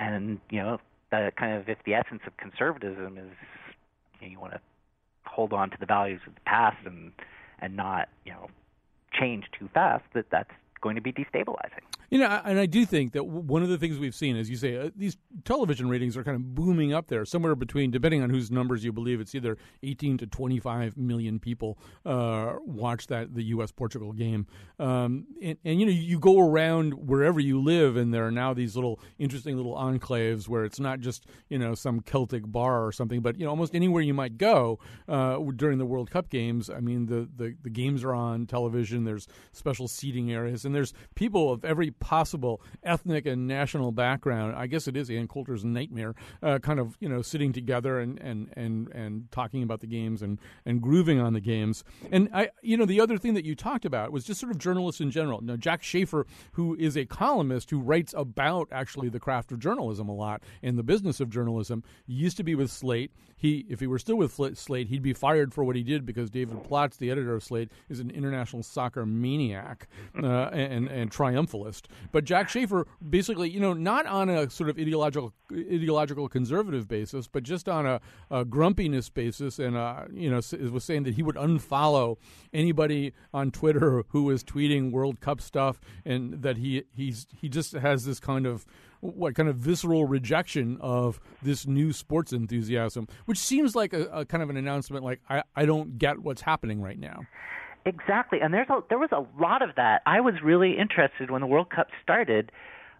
And, 0.00 0.40
you 0.50 0.58
know, 0.58 0.80
the 1.12 1.30
kind 1.38 1.56
of 1.56 1.68
if 1.68 1.78
the 1.86 1.94
essence 1.94 2.22
of 2.26 2.36
conservatism 2.38 3.16
is 3.16 3.30
you, 4.20 4.26
know, 4.28 4.32
you 4.32 4.40
want 4.40 4.52
to 4.52 4.60
hold 5.26 5.52
on 5.52 5.70
to 5.70 5.76
the 5.78 5.86
values 5.86 6.20
of 6.26 6.34
the 6.34 6.40
past 6.42 6.76
and 6.84 7.12
and 7.60 7.76
not 7.76 8.08
you 8.24 8.32
know 8.32 8.48
change 9.12 9.44
too 9.58 9.68
fast 9.72 10.04
that 10.14 10.26
that's 10.30 10.50
going 10.80 10.96
to 10.96 11.02
be 11.02 11.12
destabilizing. 11.12 11.80
You 12.10 12.18
know, 12.18 12.40
and 12.44 12.58
I 12.58 12.66
do 12.66 12.84
think 12.84 13.12
that 13.12 13.24
one 13.24 13.62
of 13.62 13.68
the 13.68 13.78
things 13.78 13.98
we've 13.98 14.14
seen, 14.14 14.36
as 14.36 14.50
you 14.50 14.56
say, 14.56 14.76
uh, 14.76 14.90
these 14.96 15.16
television 15.44 15.88
ratings 15.88 16.16
are 16.16 16.24
kind 16.24 16.34
of 16.34 16.56
booming 16.56 16.92
up 16.92 17.06
there, 17.06 17.24
somewhere 17.24 17.54
between, 17.54 17.92
depending 17.92 18.20
on 18.20 18.30
whose 18.30 18.50
numbers 18.50 18.84
you 18.84 18.92
believe, 18.92 19.20
it's 19.20 19.32
either 19.34 19.56
18 19.84 20.18
to 20.18 20.26
25 20.26 20.96
million 20.96 21.38
people 21.38 21.78
uh, 22.04 22.54
watch 22.64 23.06
that 23.06 23.34
the 23.34 23.44
U.S. 23.44 23.70
Portugal 23.70 24.12
game. 24.12 24.48
Um, 24.80 25.26
and, 25.40 25.56
and, 25.64 25.78
you 25.78 25.86
know, 25.86 25.92
you 25.92 26.18
go 26.18 26.40
around 26.40 26.94
wherever 26.94 27.38
you 27.38 27.60
live, 27.60 27.96
and 27.96 28.12
there 28.12 28.26
are 28.26 28.32
now 28.32 28.54
these 28.54 28.74
little 28.74 28.98
interesting 29.18 29.56
little 29.56 29.76
enclaves 29.76 30.48
where 30.48 30.64
it's 30.64 30.80
not 30.80 30.98
just, 30.98 31.26
you 31.48 31.58
know, 31.58 31.74
some 31.76 32.00
Celtic 32.00 32.42
bar 32.44 32.84
or 32.84 32.90
something, 32.90 33.20
but, 33.20 33.38
you 33.38 33.44
know, 33.44 33.50
almost 33.50 33.72
anywhere 33.74 34.02
you 34.02 34.14
might 34.14 34.36
go 34.36 34.80
uh, 35.08 35.38
during 35.54 35.78
the 35.78 35.86
World 35.86 36.10
Cup 36.10 36.28
games. 36.28 36.68
I 36.68 36.80
mean, 36.80 37.06
the, 37.06 37.28
the, 37.36 37.54
the 37.62 37.70
games 37.70 38.02
are 38.02 38.14
on 38.14 38.46
television, 38.46 39.04
there's 39.04 39.28
special 39.52 39.86
seating 39.86 40.32
areas, 40.32 40.64
and 40.64 40.69
there's 40.74 40.92
people 41.14 41.52
of 41.52 41.64
every 41.64 41.90
possible 41.90 42.60
ethnic 42.82 43.26
and 43.26 43.46
national 43.46 43.92
background. 43.92 44.54
I 44.56 44.66
guess 44.66 44.88
it 44.88 44.96
is 44.96 45.10
Ann 45.10 45.28
Coulter's 45.28 45.64
nightmare, 45.64 46.14
uh, 46.42 46.58
kind 46.58 46.80
of 46.80 46.96
you 47.00 47.08
know 47.08 47.22
sitting 47.22 47.52
together 47.52 47.98
and, 47.98 48.18
and, 48.20 48.50
and, 48.54 48.88
and 48.88 49.30
talking 49.30 49.62
about 49.62 49.80
the 49.80 49.86
games 49.86 50.22
and, 50.22 50.38
and 50.64 50.80
grooving 50.80 51.20
on 51.20 51.32
the 51.32 51.40
games. 51.40 51.84
And 52.10 52.28
I, 52.32 52.50
you 52.62 52.76
know, 52.76 52.86
the 52.86 53.00
other 53.00 53.18
thing 53.18 53.34
that 53.34 53.44
you 53.44 53.54
talked 53.54 53.84
about 53.84 54.12
was 54.12 54.24
just 54.24 54.40
sort 54.40 54.52
of 54.52 54.58
journalists 54.58 55.00
in 55.00 55.10
general. 55.10 55.40
Now, 55.40 55.56
Jack 55.56 55.82
Shafer, 55.82 56.26
who 56.52 56.74
is 56.76 56.96
a 56.96 57.04
columnist 57.04 57.70
who 57.70 57.80
writes 57.80 58.14
about 58.16 58.68
actually 58.72 59.08
the 59.08 59.20
craft 59.20 59.52
of 59.52 59.58
journalism 59.58 60.08
a 60.08 60.14
lot 60.14 60.42
and 60.62 60.78
the 60.78 60.82
business 60.82 61.20
of 61.20 61.30
journalism, 61.30 61.82
used 62.06 62.36
to 62.36 62.44
be 62.44 62.54
with 62.54 62.70
Slate. 62.70 63.12
He, 63.36 63.64
if 63.70 63.80
he 63.80 63.86
were 63.86 63.98
still 63.98 64.16
with 64.16 64.32
Slate, 64.56 64.88
he'd 64.88 65.02
be 65.02 65.12
fired 65.12 65.54
for 65.54 65.64
what 65.64 65.76
he 65.76 65.82
did 65.82 66.04
because 66.04 66.30
David 66.30 66.62
Plotz, 66.62 66.98
the 66.98 67.10
editor 67.10 67.34
of 67.34 67.42
Slate, 67.42 67.70
is 67.88 68.00
an 68.00 68.10
international 68.10 68.62
soccer 68.62 69.06
maniac 69.06 69.88
uh, 70.22 70.50
and 70.60 70.88
and 70.88 71.10
triumphalist. 71.10 71.82
But 72.12 72.24
Jack 72.24 72.48
Shafer 72.48 72.86
basically, 73.08 73.50
you 73.50 73.60
know, 73.60 73.72
not 73.72 74.06
on 74.06 74.28
a 74.28 74.50
sort 74.50 74.70
of 74.70 74.78
ideological 74.78 75.32
ideological 75.52 76.28
conservative 76.28 76.88
basis, 76.88 77.26
but 77.26 77.42
just 77.42 77.68
on 77.68 77.86
a, 77.86 78.00
a 78.30 78.44
grumpiness 78.44 79.08
basis, 79.08 79.58
and 79.58 79.76
uh, 79.76 80.04
you 80.12 80.30
know, 80.30 80.40
was 80.70 80.84
saying 80.84 81.04
that 81.04 81.14
he 81.14 81.22
would 81.22 81.36
unfollow 81.36 82.16
anybody 82.52 83.12
on 83.32 83.50
Twitter 83.50 84.04
who 84.08 84.24
was 84.24 84.44
tweeting 84.44 84.90
World 84.90 85.20
Cup 85.20 85.40
stuff, 85.40 85.80
and 86.04 86.42
that 86.42 86.56
he 86.56 86.84
he's 86.94 87.26
he 87.34 87.48
just 87.48 87.72
has 87.72 88.04
this 88.04 88.20
kind 88.20 88.46
of 88.46 88.64
what 89.00 89.34
kind 89.34 89.48
of 89.48 89.56
visceral 89.56 90.06
rejection 90.06 90.76
of 90.80 91.20
this 91.42 91.66
new 91.66 91.92
sports 91.92 92.32
enthusiasm, 92.32 93.08
which 93.24 93.38
seems 93.38 93.74
like 93.74 93.92
a, 93.92 94.04
a 94.06 94.24
kind 94.24 94.42
of 94.42 94.50
an 94.50 94.56
announcement 94.56 95.04
like 95.04 95.20
I, 95.28 95.42
I 95.56 95.64
don't 95.64 95.98
get 95.98 96.18
what's 96.20 96.42
happening 96.42 96.80
right 96.80 96.98
now. 96.98 97.20
Exactly, 97.86 98.40
and 98.40 98.52
there's 98.52 98.68
a, 98.68 98.80
there 98.88 98.98
was 98.98 99.10
a 99.12 99.24
lot 99.40 99.62
of 99.62 99.70
that. 99.76 100.02
I 100.04 100.20
was 100.20 100.34
really 100.44 100.76
interested 100.78 101.30
when 101.30 101.40
the 101.40 101.46
World 101.46 101.70
Cup 101.70 101.88
started. 102.02 102.52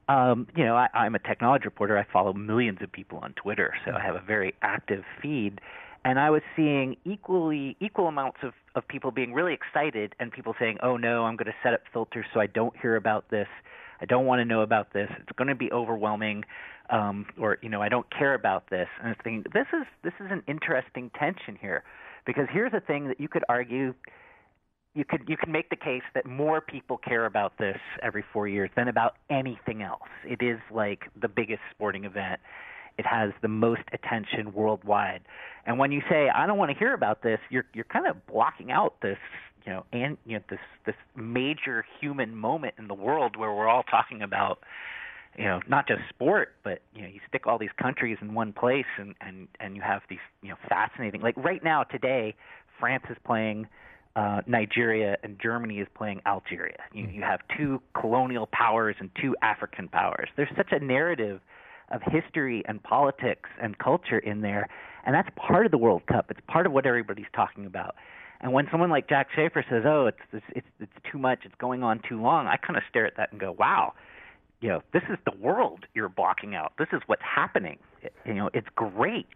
Um, 0.09 0.49
you 0.57 0.65
know, 0.65 0.75
I, 0.75 0.89
I'm 0.95 1.15
a 1.15 1.19
technology 1.19 1.65
reporter. 1.67 1.99
I 1.99 2.07
follow 2.11 2.33
millions 2.33 2.79
of 2.81 2.91
people 2.91 3.19
on 3.19 3.35
Twitter, 3.35 3.75
so 3.85 3.93
I 3.93 4.01
have 4.01 4.15
a 4.17 4.23
very 4.27 4.55
active 4.63 5.05
feed. 5.21 5.61
And 6.03 6.19
I 6.19 6.31
was 6.31 6.41
seeing 6.57 6.97
equally 7.05 7.77
equal 7.79 8.09
amounts 8.09 8.39
of, 8.43 8.55
of 8.75 8.89
people 8.89 9.11
being 9.11 9.35
really 9.35 9.53
excited 9.53 10.15
and 10.19 10.33
people 10.33 10.55
saying, 10.59 10.79
"Oh 10.83 10.97
no, 10.97 11.25
I'm 11.25 11.37
going 11.37 11.47
to 11.47 11.55
set 11.63 11.75
up 11.75 11.83
filters 11.93 12.25
so 12.33 12.41
I 12.41 12.47
don't 12.47 12.75
hear 12.81 12.97
about 12.97 13.29
this. 13.31 13.49
I 14.01 14.07
don't 14.07 14.25
want 14.25 14.41
to 14.41 14.47
know 14.47 14.63
about 14.63 14.95
this. 14.95 15.11
It's 15.21 15.37
going 15.37 15.49
to 15.49 15.55
be 15.55 15.71
overwhelming." 15.71 16.45
Um, 16.89 17.27
or 17.39 17.59
you 17.63 17.69
know, 17.69 17.83
I 17.83 17.91
don't 17.91 18.07
care 18.11 18.33
about 18.35 18.71
this. 18.71 18.89
And 18.99 19.09
I 19.09 19.11
was 19.11 19.19
thinking, 19.23 19.45
this 19.53 19.67
is 19.75 19.87
this 20.03 20.15
is 20.19 20.29
an 20.31 20.43
interesting 20.49 21.11
tension 21.19 21.57
here, 21.61 21.85
because 22.25 22.49
here's 22.51 22.73
a 22.73 22.81
thing 22.81 23.09
that 23.09 23.21
you 23.21 23.29
could 23.29 23.45
argue 23.49 23.95
you 24.95 25.05
could 25.05 25.23
you 25.29 25.37
can 25.37 25.53
make 25.53 25.71
the 25.71 25.77
case 25.77 26.03
that 26.15 26.27
more 26.27 26.61
people 26.61 26.99
care 26.99 27.27
about 27.27 27.59
this 27.59 27.79
every 28.03 28.25
four 28.33 28.49
years 28.49 28.71
than 28.77 28.89
about 28.89 29.15
anything 29.31 29.83
else. 29.83 30.09
It 30.25 30.43
is 30.43 30.59
like 30.71 31.05
the 31.21 31.29
biggest 31.29 31.61
sporting 31.71 32.05
event. 32.05 32.41
It 32.99 33.07
has 33.07 33.31
the 33.41 33.49
most 33.49 33.83
attention 33.93 34.53
worldwide. 34.53 35.23
And 35.65 35.79
when 35.79 35.93
you 35.93 36.03
say 36.11 36.29
I 36.29 36.47
don't 36.47 36.59
want 36.59 36.73
to 36.73 36.79
hear 36.79 36.93
about 36.93 37.23
this, 37.23 37.39
you're 37.51 37.67
you're 37.73 37.85
kind 37.85 38.07
of 38.07 38.27
blocking 38.27 38.73
out 38.73 39.01
this 39.01 39.19
you 39.65 39.73
know 39.73 39.85
and 39.93 40.17
you 40.25 40.39
know 40.39 40.45
this 40.51 40.61
this 40.87 40.97
major 41.15 41.85
human 42.01 42.35
moment 42.35 42.75
in 42.79 42.89
the 42.89 42.95
world 42.95 43.37
where 43.37 43.53
we're 43.53 43.69
all 43.69 43.85
talking 43.85 44.23
about 44.23 44.59
you 45.39 45.45
know, 45.45 45.61
not 45.69 45.87
just 45.87 46.01
sport, 46.09 46.55
but 46.65 46.81
you 46.93 47.03
know, 47.03 47.09
you 47.09 47.21
stick 47.29 47.47
all 47.47 47.57
these 47.57 47.71
countries 47.81 48.19
in 48.21 48.35
one 48.35 48.53
place, 48.53 48.85
and 48.99 49.15
and 49.21 49.47
and 49.61 49.77
you 49.77 49.83
have 49.83 50.03
these 50.11 50.19
you 50.43 50.49
know 50.49 50.57
fascinating. 50.69 51.21
Like 51.21 51.37
right 51.37 51.63
now, 51.63 51.85
today, 51.85 52.35
France 52.81 53.05
is 53.09 53.17
playing 53.25 53.69
uh, 54.17 54.41
Nigeria 54.47 55.17
and 55.23 55.39
Germany 55.41 55.79
is 55.79 55.89
playing 55.95 56.21
Algeria. 56.27 56.79
You, 56.93 57.07
you 57.07 57.23
have 57.23 57.41
two 57.57 57.81
colonial 57.99 58.49
powers 58.53 58.97
and 58.99 59.11
two 59.21 59.37
African 59.43 59.89
powers. 59.89 60.29
There's 60.37 60.51
such 60.57 60.73
a 60.73 60.81
narrative 60.81 61.41
of 61.91 62.03
history 62.03 62.63
and 62.67 62.83
politics 62.83 63.49
and 63.61 63.79
culture 63.79 64.19
in 64.19 64.41
there, 64.41 64.69
and 65.05 65.15
that's 65.15 65.29
part 65.37 65.67
of 65.67 65.73
the 65.73 65.79
World 65.79 66.03
Cup. 66.07 66.27
It's 66.31 66.41
part 66.49 66.67
of 66.67 66.73
what 66.73 66.87
everybody's 66.87 67.31
talking 67.35 67.67
about. 67.67 67.95
And 68.41 68.53
when 68.53 68.67
someone 68.71 68.91
like 68.91 69.09
Jack 69.09 69.29
Shafer 69.35 69.65
says, 69.69 69.83
"Oh, 69.87 70.07
it's 70.07 70.19
it's 70.33 70.45
it's, 70.57 70.67
it's 70.81 71.13
too 71.13 71.19
much. 71.19 71.41
It's 71.45 71.55
going 71.57 71.83
on 71.83 72.01
too 72.09 72.21
long," 72.21 72.47
I 72.47 72.57
kind 72.57 72.77
of 72.77 72.83
stare 72.89 73.07
at 73.07 73.17
that 73.17 73.33
and 73.33 73.41
go, 73.41 73.53
"Wow." 73.53 73.95
You 74.61 74.69
know, 74.69 74.83
this 74.93 75.03
is 75.09 75.17
the 75.25 75.33
world 75.41 75.87
you're 75.95 76.11
blocking 76.11 76.55
out. 76.55 76.73
This 76.79 76.89
is 76.93 77.01
what's 77.07 77.23
happening. 77.23 77.79
You 78.27 78.35
know, 78.35 78.51
it's 78.53 78.69
great. 78.75 79.27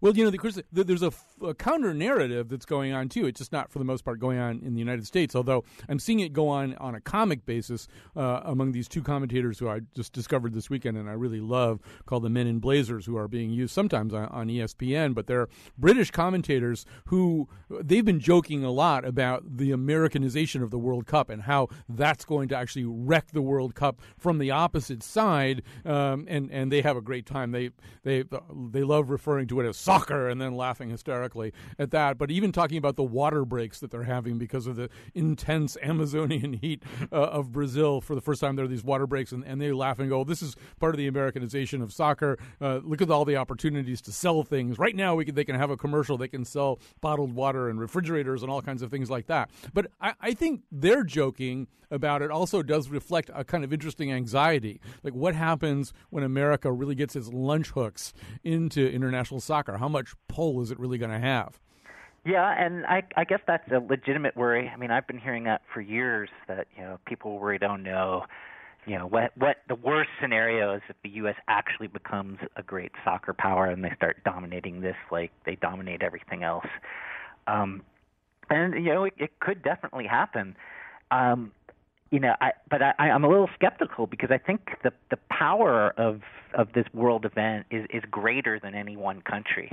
Well, 0.00 0.16
you 0.16 0.24
know, 0.24 0.30
there's 0.72 1.02
a, 1.02 1.12
a, 1.44 1.54
counter 1.54 1.94
narrative 1.94 2.48
that's 2.48 2.66
going 2.66 2.92
on 2.92 3.08
too. 3.08 3.26
It's 3.26 3.38
just 3.38 3.52
not, 3.52 3.70
for 3.70 3.78
the 3.78 3.84
most 3.84 4.04
part, 4.04 4.18
going 4.18 4.38
on 4.38 4.60
in 4.64 4.74
the 4.74 4.80
United 4.80 5.06
States. 5.06 5.36
Although 5.36 5.64
I'm 5.88 6.00
seeing 6.00 6.18
it 6.20 6.32
go 6.32 6.48
on 6.48 6.74
on 6.76 6.96
a 6.96 7.00
comic 7.00 7.46
basis 7.46 7.86
uh, 8.16 8.40
among 8.44 8.72
these 8.72 8.88
two 8.88 9.02
commentators 9.02 9.60
who 9.60 9.68
I 9.68 9.80
just 9.94 10.12
discovered 10.12 10.54
this 10.54 10.68
weekend, 10.68 10.96
and 10.96 11.08
I 11.08 11.12
really 11.12 11.40
love, 11.40 11.80
called 12.04 12.24
the 12.24 12.30
Men 12.30 12.48
in 12.48 12.58
Blazers, 12.58 13.06
who 13.06 13.16
are 13.16 13.28
being 13.28 13.50
used 13.50 13.72
sometimes 13.72 14.12
on, 14.12 14.26
on 14.26 14.48
ESPN. 14.48 15.14
But 15.14 15.28
they're 15.28 15.48
British 15.78 16.10
commentators 16.10 16.84
who 17.06 17.48
they've 17.70 18.04
been 18.04 18.20
joking 18.20 18.64
a 18.64 18.72
lot 18.72 19.04
about 19.04 19.56
the 19.56 19.70
Americanization 19.70 20.62
of 20.64 20.70
the 20.70 20.78
World 20.78 21.06
Cup 21.06 21.30
and 21.30 21.42
how 21.42 21.68
that's 21.88 22.24
going 22.24 22.48
to 22.48 22.56
actually 22.56 22.84
wreck 22.84 23.30
the 23.32 23.42
World 23.42 23.76
Cup 23.76 24.00
from 24.18 24.38
the 24.38 24.50
opposite 24.50 25.02
side. 25.02 25.62
Um, 25.84 26.26
and 26.28 26.50
and 26.50 26.72
they 26.72 26.82
have 26.82 26.96
a 26.96 27.00
great 27.00 27.26
time. 27.26 27.52
They 27.52 27.70
they 28.02 28.24
they 28.70 28.82
love 28.82 29.10
referring 29.10 29.46
to 29.48 29.60
it 29.60 29.68
as 29.68 29.76
soccer 29.82 30.28
and 30.28 30.40
then 30.40 30.54
laughing 30.54 30.90
hysterically 30.90 31.52
at 31.78 31.90
that. 31.90 32.18
But 32.18 32.30
even 32.30 32.52
talking 32.52 32.78
about 32.78 32.96
the 32.96 33.02
water 33.02 33.44
breaks 33.44 33.80
that 33.80 33.90
they're 33.90 34.04
having 34.04 34.38
because 34.38 34.66
of 34.66 34.76
the 34.76 34.88
intense 35.14 35.76
Amazonian 35.82 36.52
heat 36.62 36.82
uh, 37.10 37.16
of 37.16 37.52
Brazil 37.52 38.00
for 38.00 38.14
the 38.14 38.20
first 38.20 38.40
time, 38.40 38.56
there 38.56 38.64
are 38.64 38.68
these 38.68 38.84
water 38.84 39.06
breaks, 39.06 39.32
and, 39.32 39.44
and 39.44 39.60
they 39.60 39.72
laugh 39.72 39.98
and 39.98 40.08
go, 40.08 40.24
"This 40.24 40.42
is 40.42 40.56
part 40.80 40.94
of 40.94 40.98
the 40.98 41.06
Americanization 41.06 41.82
of 41.82 41.92
soccer. 41.92 42.38
Uh, 42.60 42.80
look 42.82 43.02
at 43.02 43.10
all 43.10 43.24
the 43.24 43.36
opportunities 43.36 44.00
to 44.02 44.12
sell 44.12 44.42
things. 44.42 44.78
Right 44.78 44.96
now, 44.96 45.14
we 45.14 45.24
can, 45.24 45.34
they 45.34 45.44
can 45.44 45.56
have 45.56 45.70
a 45.70 45.76
commercial. 45.76 46.16
They 46.16 46.28
can 46.28 46.44
sell 46.44 46.78
bottled 47.00 47.34
water 47.34 47.68
and 47.68 47.78
refrigerators 47.78 48.42
and 48.42 48.50
all 48.50 48.62
kinds 48.62 48.82
of 48.82 48.90
things 48.90 49.10
like 49.10 49.26
that. 49.26 49.50
But 49.74 49.88
I, 50.00 50.14
I 50.20 50.34
think 50.34 50.62
they're 50.70 51.04
joking 51.04 51.68
about 51.92 52.22
it 52.22 52.30
also 52.30 52.62
does 52.62 52.88
reflect 52.88 53.30
a 53.34 53.44
kind 53.44 53.62
of 53.62 53.72
interesting 53.72 54.10
anxiety. 54.10 54.80
Like 55.04 55.14
what 55.14 55.34
happens 55.34 55.92
when 56.10 56.24
America 56.24 56.72
really 56.72 56.94
gets 56.94 57.14
its 57.14 57.28
lunch 57.28 57.68
hooks 57.68 58.14
into 58.42 58.90
international 58.90 59.40
soccer? 59.40 59.61
How 59.68 59.88
much 59.88 60.14
pull 60.28 60.60
is 60.62 60.70
it 60.70 60.78
really 60.78 60.98
going 60.98 61.10
to 61.10 61.18
have? 61.18 61.58
Yeah, 62.24 62.54
and 62.56 62.86
I 62.86 63.02
I 63.16 63.24
guess 63.24 63.40
that's 63.46 63.68
a 63.72 63.78
legitimate 63.78 64.36
worry. 64.36 64.68
I 64.68 64.76
mean, 64.76 64.90
I've 64.90 65.06
been 65.06 65.18
hearing 65.18 65.44
that 65.44 65.62
for 65.72 65.80
years 65.80 66.28
that, 66.46 66.68
you 66.76 66.82
know, 66.82 66.98
people 67.06 67.38
worry 67.38 67.58
don't 67.58 67.82
know 67.82 68.24
you 68.86 68.98
know 68.98 69.06
what 69.06 69.36
what 69.36 69.58
the 69.68 69.74
worst 69.74 70.10
scenario 70.20 70.74
is 70.74 70.82
if 70.88 70.96
the 71.02 71.10
US 71.10 71.36
actually 71.48 71.86
becomes 71.86 72.38
a 72.56 72.62
great 72.62 72.92
soccer 73.04 73.32
power 73.32 73.66
and 73.66 73.84
they 73.84 73.92
start 73.96 74.22
dominating 74.24 74.80
this 74.80 74.96
like 75.10 75.30
they 75.46 75.56
dominate 75.56 76.02
everything 76.02 76.42
else. 76.42 76.66
Um 77.46 77.82
and 78.50 78.74
you 78.74 78.92
know 78.92 79.04
it, 79.04 79.14
it 79.18 79.38
could 79.40 79.62
definitely 79.62 80.06
happen. 80.06 80.56
Um 81.10 81.52
you 82.12 82.20
know, 82.20 82.34
I, 82.42 82.52
but 82.70 82.82
I, 82.82 82.92
I'm 82.98 83.24
a 83.24 83.28
little 83.28 83.48
skeptical 83.54 84.06
because 84.06 84.30
I 84.30 84.36
think 84.38 84.72
the 84.84 84.92
the 85.10 85.16
power 85.30 85.94
of 85.96 86.20
of 86.54 86.68
this 86.74 86.84
world 86.92 87.24
event 87.24 87.66
is 87.70 87.86
is 87.90 88.02
greater 88.10 88.60
than 88.60 88.74
any 88.74 88.96
one 88.96 89.22
country, 89.22 89.72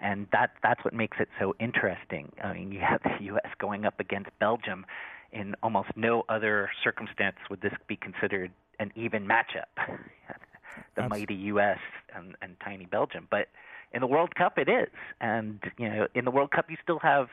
and 0.00 0.26
that 0.32 0.52
that's 0.62 0.82
what 0.82 0.94
makes 0.94 1.18
it 1.20 1.28
so 1.38 1.54
interesting. 1.60 2.32
I 2.42 2.54
mean, 2.54 2.72
you 2.72 2.80
have 2.80 3.02
the 3.02 3.24
U.S. 3.26 3.52
going 3.58 3.84
up 3.84 4.00
against 4.00 4.30
Belgium. 4.40 4.86
In 5.30 5.54
almost 5.62 5.90
no 5.96 6.24
other 6.28 6.70
circumstance 6.82 7.36
would 7.50 7.60
this 7.60 7.72
be 7.86 7.96
considered 7.96 8.52
an 8.78 8.92
even 8.94 9.26
matchup. 9.26 9.66
the 9.76 10.82
that's... 10.94 11.10
mighty 11.10 11.34
U.S. 11.34 11.78
And, 12.14 12.36
and 12.40 12.56
tiny 12.64 12.86
Belgium, 12.86 13.26
but 13.30 13.48
in 13.92 14.00
the 14.00 14.06
World 14.06 14.34
Cup 14.36 14.58
it 14.58 14.68
is, 14.68 14.88
and 15.20 15.60
you 15.76 15.90
know, 15.90 16.06
in 16.14 16.24
the 16.24 16.30
World 16.30 16.50
Cup 16.50 16.70
you 16.70 16.76
still 16.82 17.00
have 17.00 17.28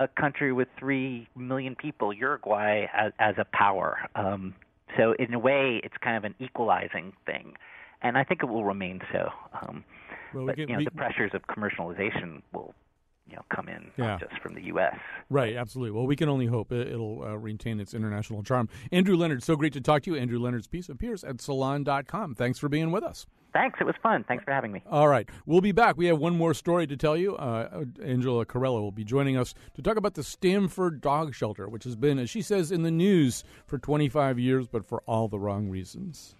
a 0.00 0.08
country 0.08 0.52
with 0.52 0.68
three 0.78 1.28
million 1.36 1.74
people, 1.74 2.12
Uruguay, 2.12 2.86
as, 2.94 3.12
as 3.18 3.34
a 3.38 3.46
power. 3.52 3.98
Um, 4.14 4.54
so 4.96 5.14
in 5.18 5.34
a 5.34 5.38
way, 5.38 5.80
it's 5.84 5.96
kind 6.02 6.16
of 6.16 6.24
an 6.24 6.34
equalizing 6.38 7.12
thing, 7.26 7.54
and 8.02 8.16
I 8.16 8.24
think 8.24 8.42
it 8.42 8.46
will 8.46 8.64
remain 8.64 9.00
so. 9.12 9.28
Um, 9.60 9.84
well, 10.34 10.46
but 10.46 10.58
you 10.58 10.66
know, 10.66 10.78
we, 10.78 10.84
the 10.84 10.90
pressures 10.90 11.32
of 11.34 11.42
commercialization 11.42 12.42
will 12.52 12.74
you 13.28 13.36
know 13.36 13.42
come 13.54 13.68
in 13.68 13.90
yeah. 13.96 14.06
not 14.06 14.20
just 14.20 14.40
from 14.40 14.54
the 14.54 14.62
U.S. 14.64 14.96
Right, 15.30 15.56
absolutely. 15.56 15.92
Well, 15.92 16.06
we 16.06 16.16
can 16.16 16.28
only 16.28 16.46
hope 16.46 16.72
it'll 16.72 17.22
uh, 17.22 17.36
retain 17.36 17.80
its 17.80 17.94
international 17.94 18.42
charm. 18.42 18.68
Andrew 18.92 19.16
Leonard, 19.16 19.42
so 19.42 19.56
great 19.56 19.72
to 19.74 19.80
talk 19.80 20.02
to 20.02 20.12
you. 20.12 20.16
Andrew 20.16 20.38
Leonard's 20.38 20.66
piece 20.66 20.88
appears 20.88 21.24
at 21.24 21.40
Salon.com. 21.40 22.34
Thanks 22.34 22.58
for 22.58 22.68
being 22.68 22.90
with 22.90 23.04
us. 23.04 23.26
Thanks. 23.52 23.78
It 23.80 23.84
was 23.84 23.94
fun. 24.02 24.24
Thanks 24.28 24.44
for 24.44 24.52
having 24.52 24.72
me. 24.72 24.82
All 24.90 25.08
right. 25.08 25.28
We'll 25.46 25.60
be 25.60 25.72
back. 25.72 25.96
We 25.96 26.06
have 26.06 26.18
one 26.18 26.36
more 26.36 26.52
story 26.52 26.86
to 26.86 26.96
tell 26.96 27.16
you. 27.16 27.34
Uh, 27.36 27.84
Angela 28.02 28.44
Carella 28.44 28.80
will 28.80 28.92
be 28.92 29.04
joining 29.04 29.36
us 29.36 29.54
to 29.74 29.82
talk 29.82 29.96
about 29.96 30.14
the 30.14 30.22
Stamford 30.22 31.00
Dog 31.00 31.34
Shelter, 31.34 31.68
which 31.68 31.84
has 31.84 31.96
been, 31.96 32.18
as 32.18 32.28
she 32.28 32.42
says, 32.42 32.70
in 32.70 32.82
the 32.82 32.90
news 32.90 33.44
for 33.66 33.78
25 33.78 34.38
years, 34.38 34.66
but 34.68 34.86
for 34.86 35.02
all 35.06 35.28
the 35.28 35.38
wrong 35.38 35.70
reasons. 35.70 36.34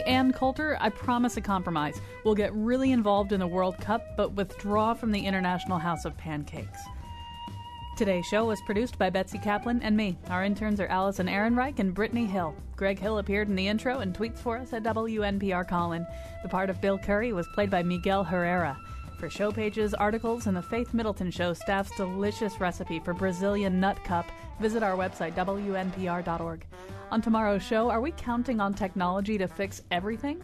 Hey, 0.00 0.12
Ann 0.12 0.32
Coulter, 0.32 0.78
I 0.80 0.88
promise 0.88 1.36
a 1.36 1.42
compromise. 1.42 2.00
We'll 2.24 2.34
get 2.34 2.54
really 2.54 2.92
involved 2.92 3.32
in 3.32 3.40
the 3.40 3.46
World 3.46 3.76
Cup, 3.76 4.16
but 4.16 4.32
withdraw 4.32 4.94
from 4.94 5.12
the 5.12 5.26
International 5.26 5.76
House 5.76 6.06
of 6.06 6.16
Pancakes. 6.16 6.80
Today's 7.98 8.24
show 8.24 8.46
was 8.46 8.62
produced 8.62 8.98
by 8.98 9.10
Betsy 9.10 9.36
Kaplan 9.36 9.82
and 9.82 9.94
me. 9.94 10.16
Our 10.30 10.42
interns 10.42 10.80
are 10.80 10.86
Allison 10.86 11.26
Ehrenreich 11.26 11.80
and 11.80 11.92
Brittany 11.92 12.24
Hill. 12.24 12.54
Greg 12.76 12.98
Hill 12.98 13.18
appeared 13.18 13.48
in 13.48 13.56
the 13.56 13.68
intro 13.68 13.98
and 13.98 14.14
tweets 14.14 14.38
for 14.38 14.56
us 14.56 14.72
at 14.72 14.84
WNPR 14.84 15.68
Colin. 15.68 16.06
The 16.42 16.48
part 16.48 16.70
of 16.70 16.80
Bill 16.80 16.96
Curry 16.96 17.34
was 17.34 17.46
played 17.48 17.68
by 17.68 17.82
Miguel 17.82 18.24
Herrera. 18.24 18.78
For 19.18 19.28
show 19.28 19.52
pages, 19.52 19.92
articles, 19.92 20.46
and 20.46 20.56
the 20.56 20.62
Faith 20.62 20.94
Middleton 20.94 21.30
Show 21.30 21.52
staff's 21.52 21.94
delicious 21.98 22.58
recipe 22.58 23.00
for 23.00 23.12
Brazilian 23.12 23.78
nut 23.80 24.02
cup, 24.02 24.32
visit 24.60 24.82
our 24.82 24.96
website, 24.96 25.34
WNPR.org. 25.34 26.64
On 27.10 27.20
tomorrow's 27.20 27.62
show, 27.64 27.90
are 27.90 28.00
we 28.00 28.12
counting 28.12 28.60
on 28.60 28.72
technology 28.72 29.36
to 29.38 29.48
fix 29.48 29.82
everything? 29.90 30.40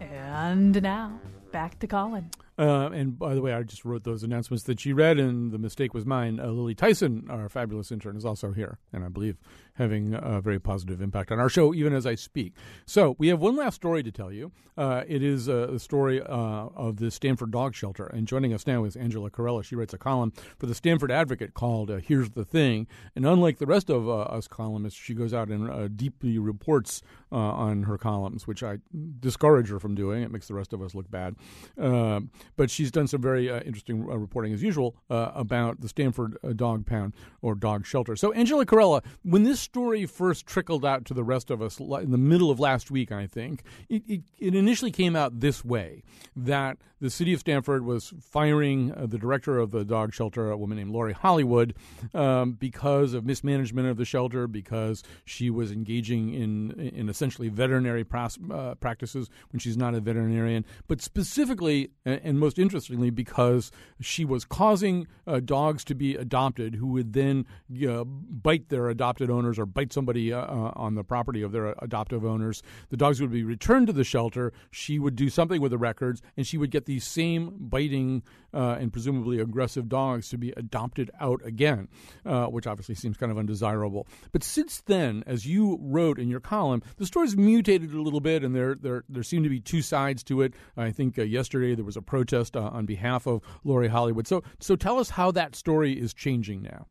And 0.00 0.82
now, 0.82 1.20
back 1.52 1.78
to 1.78 1.86
Colin. 1.86 2.30
Uh, 2.58 2.90
and 2.90 3.16
by 3.16 3.34
the 3.34 3.40
way, 3.40 3.52
I 3.52 3.62
just 3.62 3.84
wrote 3.84 4.02
those 4.02 4.24
announcements 4.24 4.64
that 4.64 4.80
she 4.80 4.92
read, 4.92 5.18
and 5.18 5.52
the 5.52 5.58
mistake 5.58 5.94
was 5.94 6.04
mine. 6.04 6.40
Uh, 6.40 6.46
Lily 6.46 6.74
Tyson, 6.74 7.26
our 7.30 7.48
fabulous 7.48 7.92
intern, 7.92 8.16
is 8.16 8.24
also 8.24 8.52
here, 8.52 8.78
and 8.92 9.04
I 9.04 9.08
believe 9.08 9.36
having 9.74 10.14
a 10.14 10.40
very 10.40 10.58
positive 10.58 11.00
impact 11.00 11.32
on 11.32 11.40
our 11.40 11.48
show, 11.48 11.74
even 11.74 11.92
as 11.92 12.06
I 12.06 12.14
speak. 12.14 12.54
So 12.86 13.16
we 13.18 13.28
have 13.28 13.40
one 13.40 13.56
last 13.56 13.74
story 13.74 14.02
to 14.02 14.12
tell 14.12 14.32
you. 14.32 14.52
Uh, 14.76 15.02
it 15.06 15.22
is 15.22 15.48
uh, 15.48 15.68
the 15.72 15.78
story 15.78 16.20
uh, 16.20 16.26
of 16.26 16.96
the 16.96 17.10
Stamford 17.10 17.50
Dog 17.50 17.74
Shelter. 17.74 18.06
And 18.06 18.26
joining 18.26 18.52
us 18.52 18.66
now 18.66 18.84
is 18.84 18.96
Angela 18.96 19.30
Carella. 19.30 19.64
She 19.64 19.76
writes 19.76 19.94
a 19.94 19.98
column 19.98 20.32
for 20.58 20.66
the 20.66 20.74
Stamford 20.74 21.10
Advocate 21.10 21.54
called 21.54 21.90
uh, 21.90 21.96
Here's 21.96 22.30
the 22.30 22.44
Thing. 22.44 22.86
And 23.14 23.26
unlike 23.26 23.58
the 23.58 23.66
rest 23.66 23.90
of 23.90 24.08
uh, 24.08 24.22
us 24.22 24.48
columnists, 24.48 24.98
she 24.98 25.14
goes 25.14 25.34
out 25.34 25.48
and 25.48 25.70
uh, 25.70 25.88
deeply 25.88 26.38
reports 26.38 27.02
on 27.32 27.82
her 27.82 27.98
columns, 27.98 28.46
which 28.46 28.62
I 28.62 28.78
discourage 29.18 29.68
her 29.68 29.80
from 29.80 29.96
doing. 29.96 30.22
It 30.22 30.30
makes 30.30 30.46
the 30.46 30.54
rest 30.54 30.72
of 30.72 30.80
us 30.80 30.94
look 30.94 31.10
bad. 31.10 31.34
but 31.76 32.70
she's 32.70 32.92
done 32.92 33.08
some 33.08 33.20
very 33.20 33.48
interesting 33.48 34.06
reporting, 34.06 34.52
as 34.52 34.62
usual, 34.62 34.94
about 35.08 35.80
the 35.80 35.88
Stamford 35.88 36.36
Dog 36.54 36.86
Pound 36.86 37.12
or 37.42 37.56
Dog 37.56 37.86
Shelter. 37.86 38.14
So, 38.14 38.30
Angela 38.32 38.64
Carella, 38.64 39.02
when 39.24 39.42
this 39.42 39.63
story 39.64 40.06
first 40.06 40.46
trickled 40.46 40.84
out 40.84 41.04
to 41.06 41.14
the 41.14 41.24
rest 41.24 41.50
of 41.50 41.60
us 41.60 41.80
in 41.80 42.10
the 42.10 42.18
middle 42.18 42.50
of 42.50 42.60
last 42.60 42.90
week, 42.90 43.10
I 43.10 43.26
think, 43.26 43.62
it, 43.88 44.02
it, 44.06 44.22
it 44.38 44.54
initially 44.54 44.90
came 44.90 45.16
out 45.16 45.40
this 45.40 45.64
way 45.64 46.02
that 46.36 46.78
the 47.00 47.10
city 47.10 47.34
of 47.34 47.40
Stamford 47.40 47.84
was 47.84 48.14
firing 48.18 48.90
uh, 48.92 49.04
the 49.04 49.18
director 49.18 49.58
of 49.58 49.72
the 49.72 49.84
dog 49.84 50.14
shelter, 50.14 50.50
a 50.50 50.56
woman 50.56 50.78
named 50.78 50.90
Lori 50.90 51.12
Hollywood, 51.12 51.74
um, 52.14 52.52
because 52.52 53.12
of 53.12 53.26
mismanagement 53.26 53.88
of 53.88 53.98
the 53.98 54.06
shelter, 54.06 54.46
because 54.46 55.02
she 55.26 55.50
was 55.50 55.70
engaging 55.70 56.32
in 56.32 56.70
in 56.94 57.10
essentially 57.10 57.48
veterinary 57.48 58.06
uh, 58.50 58.74
practices 58.76 59.28
when 59.52 59.60
she's 59.60 59.76
not 59.76 59.94
a 59.94 60.00
veterinarian, 60.00 60.64
but 60.88 61.02
specifically 61.02 61.90
and, 62.06 62.20
and 62.24 62.40
most 62.40 62.58
interestingly 62.58 63.10
because 63.10 63.70
she 64.00 64.24
was 64.24 64.46
causing 64.46 65.06
uh, 65.26 65.40
dogs 65.40 65.84
to 65.84 65.94
be 65.94 66.14
adopted 66.14 66.74
who 66.76 66.86
would 66.86 67.12
then 67.12 67.44
uh, 67.86 68.04
bite 68.04 68.68
their 68.70 68.88
adopted 68.88 69.30
owners 69.30 69.53
or 69.58 69.66
bite 69.66 69.92
somebody 69.92 70.32
uh, 70.32 70.40
uh, 70.40 70.72
on 70.74 70.94
the 70.94 71.04
property 71.04 71.42
of 71.42 71.52
their 71.52 71.74
adoptive 71.78 72.24
owners. 72.24 72.62
The 72.90 72.96
dogs 72.96 73.20
would 73.20 73.32
be 73.32 73.44
returned 73.44 73.86
to 73.88 73.92
the 73.92 74.04
shelter. 74.04 74.52
She 74.70 74.98
would 74.98 75.16
do 75.16 75.28
something 75.28 75.60
with 75.60 75.70
the 75.70 75.78
records, 75.78 76.22
and 76.36 76.46
she 76.46 76.58
would 76.58 76.70
get 76.70 76.86
these 76.86 77.04
same 77.04 77.54
biting 77.58 78.22
uh, 78.52 78.76
and 78.78 78.92
presumably 78.92 79.40
aggressive 79.40 79.88
dogs 79.88 80.28
to 80.28 80.38
be 80.38 80.52
adopted 80.56 81.10
out 81.20 81.40
again, 81.44 81.88
uh, 82.24 82.46
which 82.46 82.66
obviously 82.66 82.94
seems 82.94 83.16
kind 83.16 83.32
of 83.32 83.38
undesirable. 83.38 84.06
But 84.32 84.44
since 84.44 84.80
then, 84.82 85.24
as 85.26 85.46
you 85.46 85.78
wrote 85.80 86.18
in 86.18 86.28
your 86.28 86.40
column, 86.40 86.82
the 86.96 87.06
story's 87.06 87.36
mutated 87.36 87.92
a 87.92 88.00
little 88.00 88.20
bit, 88.20 88.44
and 88.44 88.54
there 88.54 88.74
there 88.74 89.04
there 89.08 89.22
seem 89.22 89.42
to 89.42 89.48
be 89.48 89.60
two 89.60 89.82
sides 89.82 90.22
to 90.24 90.42
it. 90.42 90.54
I 90.76 90.90
think 90.90 91.18
uh, 91.18 91.22
yesterday 91.22 91.74
there 91.74 91.84
was 91.84 91.96
a 91.96 92.02
protest 92.02 92.56
uh, 92.56 92.70
on 92.72 92.86
behalf 92.86 93.26
of 93.26 93.42
Lori 93.64 93.88
Hollywood. 93.88 94.26
So 94.26 94.42
so 94.60 94.76
tell 94.76 94.98
us 94.98 95.10
how 95.10 95.30
that 95.32 95.56
story 95.56 95.92
is 95.92 96.14
changing 96.14 96.62
now. 96.62 96.86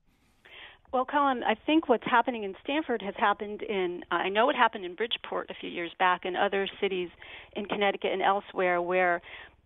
Well, 0.93 1.05
Colin, 1.05 1.41
I 1.43 1.55
think 1.65 1.89
what's 1.89 2.03
happening 2.05 2.43
in 2.43 2.53
Stamford 2.63 3.01
has 3.01 3.15
happened 3.17 3.63
in, 3.63 4.03
I 4.11 4.29
know 4.29 4.51
it 4.51 4.55
happened 4.55 4.85
in 4.85 4.93
Bridgeport 4.93 5.49
a 5.49 5.55
few 5.59 5.69
years 5.69 5.89
back 5.97 6.21
and 6.23 6.37
other 6.37 6.67
cities 6.79 7.09
in 7.55 7.65
Connecticut 7.65 8.11
and 8.13 8.21
elsewhere 8.21 8.79
where 8.79 9.19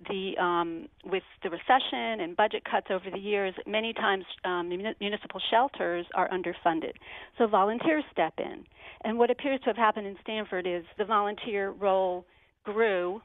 the 0.08 0.38
um, 0.42 0.88
with 1.04 1.24
the 1.44 1.50
recession 1.50 2.22
and 2.22 2.38
budget 2.38 2.64
cuts 2.64 2.88
over 2.90 3.10
the 3.12 3.20
years, 3.20 3.54
many 3.66 3.92
times 3.92 4.24
um, 4.46 4.70
municipal 4.70 5.42
shelters 5.52 6.06
are 6.16 6.30
underfunded. 6.30 6.94
So 7.38 7.46
volunteers 7.46 8.06
step 8.12 8.36
in, 8.38 8.64
and 9.04 9.18
what 9.18 9.30
appears 9.30 9.60
to 9.62 9.66
have 9.66 9.76
happened 9.76 10.08
in 10.08 10.16
Stamford 10.22 10.66
is 10.66 10.86
the 10.98 11.04
volunteer 11.04 11.72
role 11.72 12.26
grew. 12.64 13.22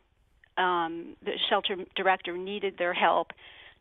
Um, 0.57 1.15
the 1.25 1.33
shelter 1.51 1.77
director 1.95 2.37
needed 2.37 2.75
their 2.79 2.95
help, 2.95 3.29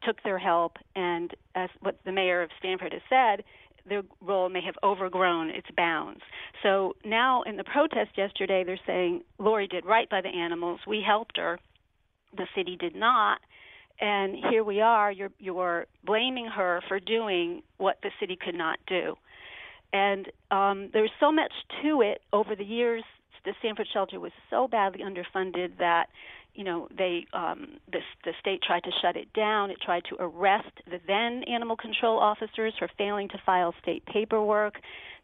took 0.06 0.22
their 0.24 0.38
help, 0.38 0.74
and 0.96 1.34
as 1.56 1.70
what 1.80 1.98
the 2.06 2.12
mayor 2.12 2.42
of 2.42 2.50
Stamford 2.60 2.92
has 2.92 3.02
said, 3.10 3.46
their 3.88 4.04
role 4.22 4.50
may 4.50 4.62
have 4.64 4.76
overgrown 4.84 5.50
its 5.50 5.68
bounds. 5.76 6.22
So 6.64 6.96
now 7.04 7.42
in 7.44 7.58
the 7.58 7.64
protest 7.64 8.12
yesterday, 8.18 8.64
they're 8.64 8.80
saying 8.86 9.24
Lori 9.40 9.68
did 9.68 9.86
right 9.86 10.10
by 10.10 10.22
the 10.22 10.30
animals. 10.30 10.80
We 10.88 11.04
helped 11.06 11.38
her 11.38 11.60
the 12.36 12.48
city 12.56 12.78
did 12.78 12.96
not. 12.96 13.40
And 14.00 14.36
here 14.50 14.64
we 14.64 14.82
are, 14.82 15.12
you're, 15.12 15.32
you're 15.38 15.86
blaming 16.04 16.48
her 16.48 16.82
for 16.88 17.00
doing 17.00 17.62
what 17.78 17.98
the 18.02 18.10
city 18.20 18.38
could 18.42 18.56
not 18.56 18.80
do. 18.88 19.16
And 19.94 20.28
um, 20.50 20.90
there's 20.94 21.12
so 21.20 21.32
much 21.32 21.52
to 21.84 22.02
it 22.02 22.22
over 22.34 22.56
the 22.56 22.64
years. 22.64 23.04
The 23.44 23.54
Stamford 23.60 23.88
shelter 23.92 24.20
was 24.20 24.32
so 24.50 24.68
badly 24.68 25.02
underfunded 25.04 25.78
that, 25.80 26.08
you 26.54 26.64
know, 26.64 26.88
they 26.95 27.26
um, 27.34 27.78
the, 27.91 27.99
the 28.26 28.34
state 28.39 28.62
tried 28.62 28.84
to 28.84 28.91
shut 29.02 29.16
it 29.16 29.32
down. 29.34 29.72
It 29.72 29.78
tried 29.84 30.04
to 30.10 30.18
arrest 30.20 30.72
the 30.86 30.99
then 31.08 31.43
animal 31.43 31.78
control 31.78 32.20
officers 32.20 32.74
for 32.78 32.89
failing 32.97 33.30
to 33.30 33.38
file 33.45 33.74
state 33.82 34.06
paperwork. 34.06 34.76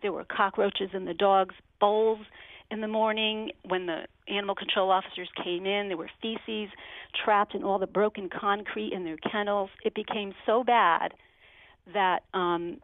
There 0.02 0.14
were 0.14 0.26
cockroaches 0.26 0.90
in 0.94 1.06
the 1.06 1.14
dogs' 1.14 1.56
bowls 1.80 2.20
in 2.72 2.82
the 2.82 2.88
morning 2.88 3.52
when 3.68 3.86
the 3.86 4.04
animal 4.28 4.56
control 4.56 4.92
officers 4.92 5.30
came 5.44 5.66
in. 5.66 5.88
There 5.88 5.98
were 5.98 6.10
feces 6.22 6.70
trapped 7.24 7.56
in 7.56 7.64
all 7.64 7.80
the 7.80 7.88
broken 7.88 8.30
concrete 8.30 8.94
in 8.94 9.04
their 9.04 9.18
kennels. 9.18 9.70
It 9.84 9.96
became 9.96 10.34
so 10.46 10.64
bad 10.64 11.14
that 11.94 12.24
um, 12.34 12.80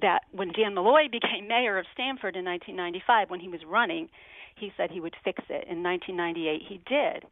that 0.00 0.22
when 0.32 0.52
Dan 0.52 0.74
Malloy 0.74 1.08
became 1.12 1.48
mayor 1.48 1.78
of 1.78 1.86
Stamford 1.92 2.36
in 2.36 2.44
1995, 2.44 3.30
when 3.30 3.40
he 3.40 3.48
was 3.48 3.60
running, 3.66 4.08
he 4.56 4.72
said 4.76 4.90
he 4.90 5.00
would 5.00 5.14
fix 5.24 5.42
it. 5.48 5.66
In 5.68 5.82
1998, 5.82 6.62
he 6.68 6.80
did. 6.88 7.24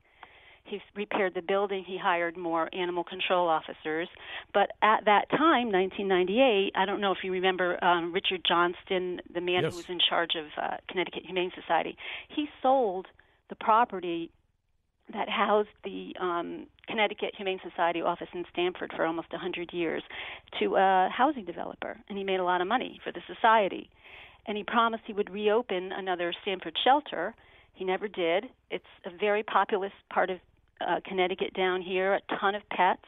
He 0.64 0.80
repaired 0.94 1.34
the 1.34 1.42
building. 1.42 1.84
He 1.86 1.98
hired 1.98 2.36
more 2.36 2.68
animal 2.74 3.04
control 3.04 3.48
officers. 3.48 4.08
But 4.52 4.70
at 4.82 5.04
that 5.06 5.30
time, 5.30 5.72
1998, 5.72 6.72
I 6.74 6.84
don't 6.84 7.00
know 7.00 7.12
if 7.12 7.18
you 7.22 7.32
remember 7.32 7.82
um, 7.82 8.12
Richard 8.12 8.42
Johnston, 8.46 9.20
the 9.32 9.40
man 9.40 9.62
yes. 9.62 9.72
who 9.72 9.76
was 9.78 9.86
in 9.88 9.98
charge 10.08 10.32
of 10.36 10.46
uh, 10.60 10.76
Connecticut 10.88 11.24
Humane 11.24 11.52
Society. 11.54 11.96
He 12.28 12.48
sold 12.62 13.06
the 13.48 13.56
property 13.56 14.30
that 15.12 15.28
housed 15.28 15.68
the 15.84 16.14
um, 16.20 16.66
Connecticut 16.86 17.34
Humane 17.36 17.60
Society 17.68 18.02
office 18.02 18.28
in 18.34 18.44
Stamford 18.52 18.92
for 18.94 19.06
almost 19.06 19.32
100 19.32 19.72
years 19.72 20.02
to 20.60 20.76
a 20.76 21.08
housing 21.10 21.44
developer, 21.44 21.96
and 22.08 22.18
he 22.18 22.24
made 22.24 22.40
a 22.40 22.44
lot 22.44 22.60
of 22.60 22.66
money 22.66 23.00
for 23.02 23.12
the 23.12 23.20
society. 23.26 23.88
And 24.46 24.56
he 24.56 24.64
promised 24.64 25.04
he 25.06 25.12
would 25.12 25.30
reopen 25.30 25.92
another 25.92 26.32
Stamford 26.42 26.74
shelter. 26.84 27.34
He 27.78 27.84
never 27.84 28.08
did. 28.08 28.46
It's 28.72 28.84
a 29.06 29.10
very 29.20 29.44
populous 29.44 29.92
part 30.12 30.30
of 30.30 30.38
uh, 30.80 30.96
Connecticut 31.06 31.54
down 31.54 31.80
here, 31.80 32.14
a 32.14 32.20
ton 32.40 32.56
of 32.56 32.62
pets. 32.70 33.04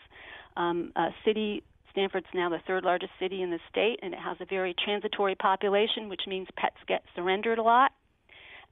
Um, 0.56 0.92
a 0.94 1.08
city, 1.24 1.64
Stamford's 1.90 2.26
now 2.32 2.48
the 2.48 2.60
third 2.68 2.84
largest 2.84 3.10
city 3.18 3.42
in 3.42 3.50
the 3.50 3.58
state, 3.68 3.98
and 4.00 4.14
it 4.14 4.20
has 4.20 4.36
a 4.40 4.44
very 4.44 4.74
transitory 4.84 5.34
population, 5.34 6.08
which 6.08 6.22
means 6.28 6.46
pets 6.56 6.76
get 6.86 7.02
surrendered 7.16 7.58
a 7.58 7.62
lot. 7.62 7.90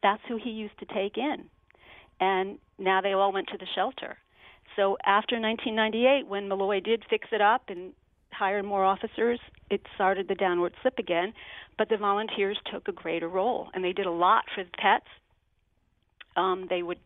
That's 0.00 0.22
who 0.28 0.36
he 0.36 0.50
used 0.50 0.78
to 0.78 0.86
take 0.86 1.18
in. 1.18 1.46
And 2.20 2.58
now 2.78 3.00
they 3.00 3.12
all 3.12 3.32
went 3.32 3.48
to 3.48 3.58
the 3.58 3.66
shelter. 3.74 4.18
So 4.76 4.96
after 5.04 5.40
1998, 5.40 6.28
when 6.28 6.46
Malloy 6.46 6.78
did 6.78 7.02
fix 7.10 7.26
it 7.32 7.40
up 7.40 7.62
and 7.68 7.92
hire 8.30 8.62
more 8.62 8.84
officers, 8.84 9.40
it 9.68 9.80
started 9.96 10.28
the 10.28 10.36
downward 10.36 10.74
slip 10.80 11.00
again. 11.00 11.32
But 11.76 11.88
the 11.88 11.96
volunteers 11.96 12.58
took 12.72 12.86
a 12.86 12.92
greater 12.92 13.28
role, 13.28 13.68
and 13.74 13.82
they 13.82 13.92
did 13.92 14.06
a 14.06 14.12
lot 14.12 14.44
for 14.54 14.62
the 14.62 14.70
pets. 14.78 15.06
Um, 16.36 16.66
they 16.68 16.82
would 16.82 16.98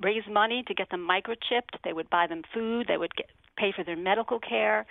raise 0.00 0.24
money 0.30 0.62
to 0.66 0.74
get 0.74 0.90
them 0.90 1.06
microchipped. 1.08 1.80
They 1.84 1.92
would 1.92 2.10
buy 2.10 2.26
them 2.26 2.42
food. 2.52 2.86
They 2.88 2.96
would 2.96 3.14
get, 3.14 3.26
pay 3.56 3.72
for 3.74 3.84
their 3.84 3.96
medical 3.96 4.38
care. 4.38 4.86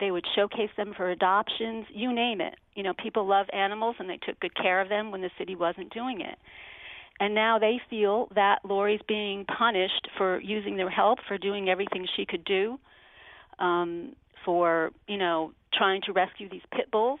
They 0.00 0.10
would 0.10 0.24
showcase 0.34 0.70
them 0.76 0.92
for 0.96 1.10
adoptions. 1.10 1.86
You 1.90 2.12
name 2.12 2.40
it. 2.40 2.54
You 2.74 2.82
know, 2.82 2.92
people 3.00 3.26
love 3.26 3.46
animals, 3.52 3.96
and 3.98 4.08
they 4.08 4.18
took 4.18 4.38
good 4.40 4.54
care 4.56 4.80
of 4.80 4.88
them 4.88 5.10
when 5.10 5.20
the 5.20 5.30
city 5.38 5.54
wasn't 5.54 5.92
doing 5.92 6.20
it. 6.20 6.38
And 7.20 7.34
now 7.34 7.58
they 7.60 7.80
feel 7.88 8.28
that 8.34 8.58
Lori's 8.64 9.00
being 9.06 9.44
punished 9.44 10.08
for 10.18 10.40
using 10.40 10.76
their 10.76 10.90
help, 10.90 11.20
for 11.28 11.38
doing 11.38 11.68
everything 11.68 12.06
she 12.16 12.26
could 12.26 12.44
do, 12.44 12.78
um, 13.60 14.14
for 14.44 14.90
you 15.06 15.16
know 15.16 15.52
trying 15.72 16.02
to 16.02 16.12
rescue 16.12 16.48
these 16.48 16.62
pit 16.72 16.90
bulls. 16.90 17.20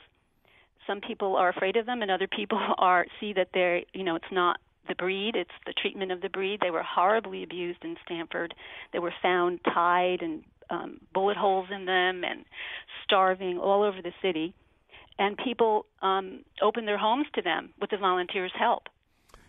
Some 0.86 1.00
people 1.00 1.36
are 1.36 1.48
afraid 1.48 1.76
of 1.76 1.86
them, 1.86 2.02
and 2.02 2.10
other 2.10 2.26
people 2.26 2.58
are 2.78 3.06
see 3.20 3.32
that 3.34 3.50
they're 3.54 3.82
you 3.92 4.02
know 4.02 4.16
it's 4.16 4.24
not 4.32 4.58
the 4.88 4.94
breed, 4.94 5.36
it's 5.36 5.50
the 5.66 5.72
treatment 5.72 6.12
of 6.12 6.20
the 6.20 6.28
breed. 6.28 6.60
They 6.60 6.70
were 6.70 6.82
horribly 6.82 7.42
abused 7.42 7.84
in 7.84 7.96
Stamford. 8.04 8.54
They 8.92 8.98
were 8.98 9.14
found 9.22 9.60
tied 9.64 10.22
and 10.22 10.42
um, 10.70 11.00
bullet 11.12 11.36
holes 11.36 11.68
in 11.74 11.84
them 11.84 12.22
and 12.24 12.44
starving 13.04 13.58
all 13.58 13.82
over 13.82 14.00
the 14.02 14.12
city. 14.22 14.54
And 15.18 15.36
people 15.38 15.86
um, 16.02 16.44
opened 16.62 16.88
their 16.88 16.98
homes 16.98 17.26
to 17.34 17.42
them 17.42 17.70
with 17.80 17.90
the 17.90 17.98
volunteers' 17.98 18.52
help. 18.58 18.84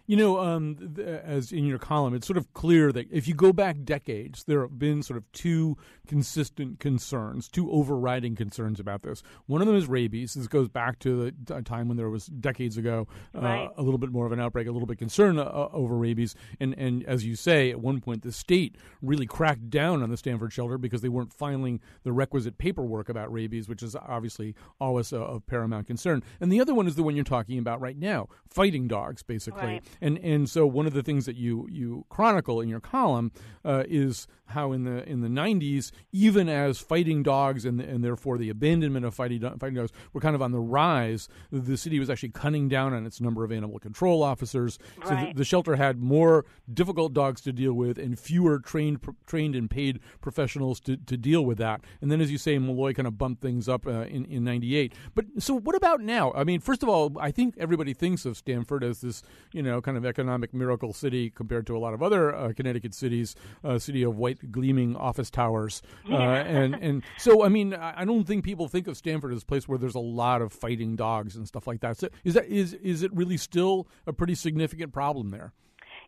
You 0.07 0.17
know, 0.17 0.39
um, 0.39 0.95
as 1.03 1.51
in 1.51 1.65
your 1.65 1.79
column, 1.79 2.13
it's 2.13 2.27
sort 2.27 2.37
of 2.37 2.53
clear 2.53 2.91
that 2.91 3.11
if 3.11 3.27
you 3.27 3.33
go 3.33 3.51
back 3.51 3.77
decades, 3.83 4.43
there 4.43 4.61
have 4.61 4.77
been 4.77 5.01
sort 5.01 5.17
of 5.17 5.31
two 5.31 5.77
consistent 6.05 6.79
concerns, 6.79 7.47
two 7.47 7.71
overriding 7.71 8.35
concerns 8.35 8.79
about 8.79 9.01
this. 9.01 9.23
One 9.47 9.61
of 9.61 9.67
them 9.67 9.75
is 9.75 9.87
rabies. 9.87 10.35
This 10.35 10.47
goes 10.47 10.69
back 10.69 10.99
to 10.99 11.31
the 11.43 11.61
time 11.63 11.87
when 11.87 11.97
there 11.97 12.09
was 12.09 12.27
decades 12.27 12.77
ago 12.77 13.07
uh, 13.35 13.41
right. 13.41 13.69
a 13.77 13.81
little 13.81 13.97
bit 13.97 14.11
more 14.11 14.25
of 14.25 14.31
an 14.31 14.39
outbreak, 14.39 14.67
a 14.67 14.71
little 14.71 14.87
bit 14.87 14.97
concern 14.97 15.39
uh, 15.39 15.69
over 15.73 15.97
rabies. 15.97 16.35
And 16.59 16.75
and 16.77 17.03
as 17.05 17.25
you 17.25 17.35
say, 17.35 17.71
at 17.71 17.79
one 17.79 17.99
point 18.01 18.21
the 18.21 18.31
state 18.31 18.75
really 19.01 19.25
cracked 19.25 19.69
down 19.69 20.03
on 20.03 20.09
the 20.09 20.17
Stamford 20.17 20.53
shelter 20.53 20.77
because 20.77 21.01
they 21.01 21.09
weren't 21.09 21.33
filing 21.33 21.79
the 22.03 22.11
requisite 22.11 22.57
paperwork 22.57 23.09
about 23.09 23.31
rabies, 23.31 23.67
which 23.67 23.81
is 23.81 23.95
obviously 23.95 24.55
always 24.79 25.11
a, 25.11 25.17
of 25.17 25.45
paramount 25.47 25.87
concern. 25.87 26.21
And 26.39 26.51
the 26.51 26.61
other 26.61 26.73
one 26.73 26.87
is 26.87 26.95
the 26.95 27.03
one 27.03 27.15
you're 27.15 27.23
talking 27.23 27.57
about 27.57 27.81
right 27.81 27.97
now, 27.97 28.27
fighting 28.47 28.87
dogs, 28.87 29.23
basically. 29.23 29.65
Right. 29.65 29.83
And 30.01 30.17
and 30.19 30.49
so 30.49 30.65
one 30.65 30.85
of 30.87 30.93
the 30.93 31.03
things 31.03 31.25
that 31.25 31.35
you 31.35 31.67
you 31.71 32.05
chronicle 32.09 32.61
in 32.61 32.69
your 32.69 32.79
column 32.79 33.31
uh, 33.63 33.83
is 33.87 34.27
how 34.49 34.71
in 34.73 34.83
the 34.83 35.07
in 35.09 35.21
the 35.21 35.27
90s, 35.27 35.91
even 36.11 36.47
as 36.47 36.77
fighting 36.79 37.23
dogs 37.23 37.65
and 37.65 37.81
and 37.81 38.03
therefore 38.03 38.37
the 38.37 38.49
abandonment 38.49 39.05
of 39.05 39.15
fighting 39.15 39.41
fighting 39.59 39.75
dogs 39.75 39.91
were 40.13 40.21
kind 40.21 40.35
of 40.35 40.41
on 40.41 40.51
the 40.51 40.59
rise, 40.59 41.27
the 41.51 41.77
city 41.77 41.99
was 41.99 42.09
actually 42.09 42.29
cutting 42.29 42.69
down 42.69 42.93
on 42.93 43.05
its 43.05 43.19
number 43.19 43.43
of 43.43 43.51
animal 43.51 43.79
control 43.79 44.21
officers. 44.23 44.77
So 45.03 45.09
Right. 45.15 45.33
the, 45.33 45.39
the 45.39 45.45
shelter 45.45 45.75
had 45.75 45.99
more 45.99 46.45
difficult 46.71 47.13
dogs 47.13 47.41
to 47.41 47.51
deal 47.53 47.73
with 47.73 47.97
and 47.97 48.19
fewer 48.19 48.59
trained 48.59 48.99
trained 49.25 49.55
and 49.55 49.69
paid 49.69 49.99
professionals 50.21 50.79
to, 50.81 50.97
to 50.97 51.17
deal 51.17 51.43
with 51.45 51.57
that. 51.57 51.81
And 52.01 52.11
then, 52.11 52.21
as 52.21 52.31
you 52.31 52.37
say, 52.37 52.57
Malloy 52.59 52.93
kind 52.93 53.07
of 53.07 53.17
bumped 53.17 53.41
things 53.41 53.67
up 53.67 53.87
uh, 53.87 54.01
in 54.01 54.25
in 54.25 54.43
'98. 54.43 54.93
But 55.15 55.25
so, 55.39 55.55
what 55.57 55.75
about 55.75 56.01
now? 56.01 56.31
I 56.33 56.43
mean, 56.43 56.59
first 56.59 56.83
of 56.83 56.89
all, 56.89 57.15
I 57.19 57.31
think 57.31 57.55
everybody 57.57 57.93
thinks 57.93 58.25
of 58.25 58.37
Stamford 58.37 58.83
as 58.83 59.01
this 59.01 59.23
you 59.53 59.63
know 59.63 59.81
kind 59.85 59.97
of 59.97 60.05
economic 60.05 60.53
miracle 60.53 60.91
city 60.91 61.29
compared 61.29 61.67
to 61.67 61.77
a 61.77 61.79
lot 61.79 61.93
of 61.93 62.01
other 62.01 62.35
uh, 62.35 62.51
Connecticut 62.53 62.93
cities, 62.93 63.35
a 63.63 63.79
city 63.79 64.03
of 64.03 64.17
white 64.17 64.51
gleaming 64.51 64.95
office 64.95 65.29
towers. 65.29 65.81
Uh, 66.09 66.15
and 66.15 66.75
and 66.81 67.03
so, 67.17 67.45
I 67.45 67.49
mean, 67.49 67.73
I 67.73 68.01
I 68.01 68.05
don't 68.05 68.25
think 68.25 68.43
people 68.43 68.67
think 68.67 68.87
of 68.87 68.97
Stamford 68.97 69.31
as 69.33 69.43
a 69.43 69.45
place 69.45 69.67
where 69.67 69.77
there's 69.77 69.95
a 69.95 69.99
lot 69.99 70.41
of 70.41 70.51
fighting 70.51 70.95
dogs 70.95 71.35
and 71.35 71.47
stuff 71.47 71.67
like 71.67 71.81
that. 71.81 71.97
So 71.97 72.09
is 72.23 72.33
that 72.33 72.47
is 72.47 72.73
is 72.73 73.03
it 73.03 73.13
really 73.13 73.37
still 73.37 73.87
a 74.07 74.13
pretty 74.13 74.35
significant 74.35 74.91
problem 74.91 75.29
there? 75.29 75.53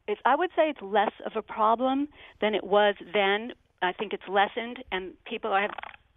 It's, 0.08 0.22
I 0.26 0.36
would 0.36 0.50
say 0.56 0.70
it's 0.70 0.82
less 0.82 1.12
of 1.26 1.34
a 1.36 1.42
problem 1.42 2.08
than 2.42 2.56
it 2.56 2.64
was 2.64 2.96
then. 3.14 3.54
I 3.82 3.94
think 3.94 4.12
it's 4.12 4.28
lessened, 4.28 4.84
and 4.92 5.14
people 5.26 5.56
have 5.56 5.70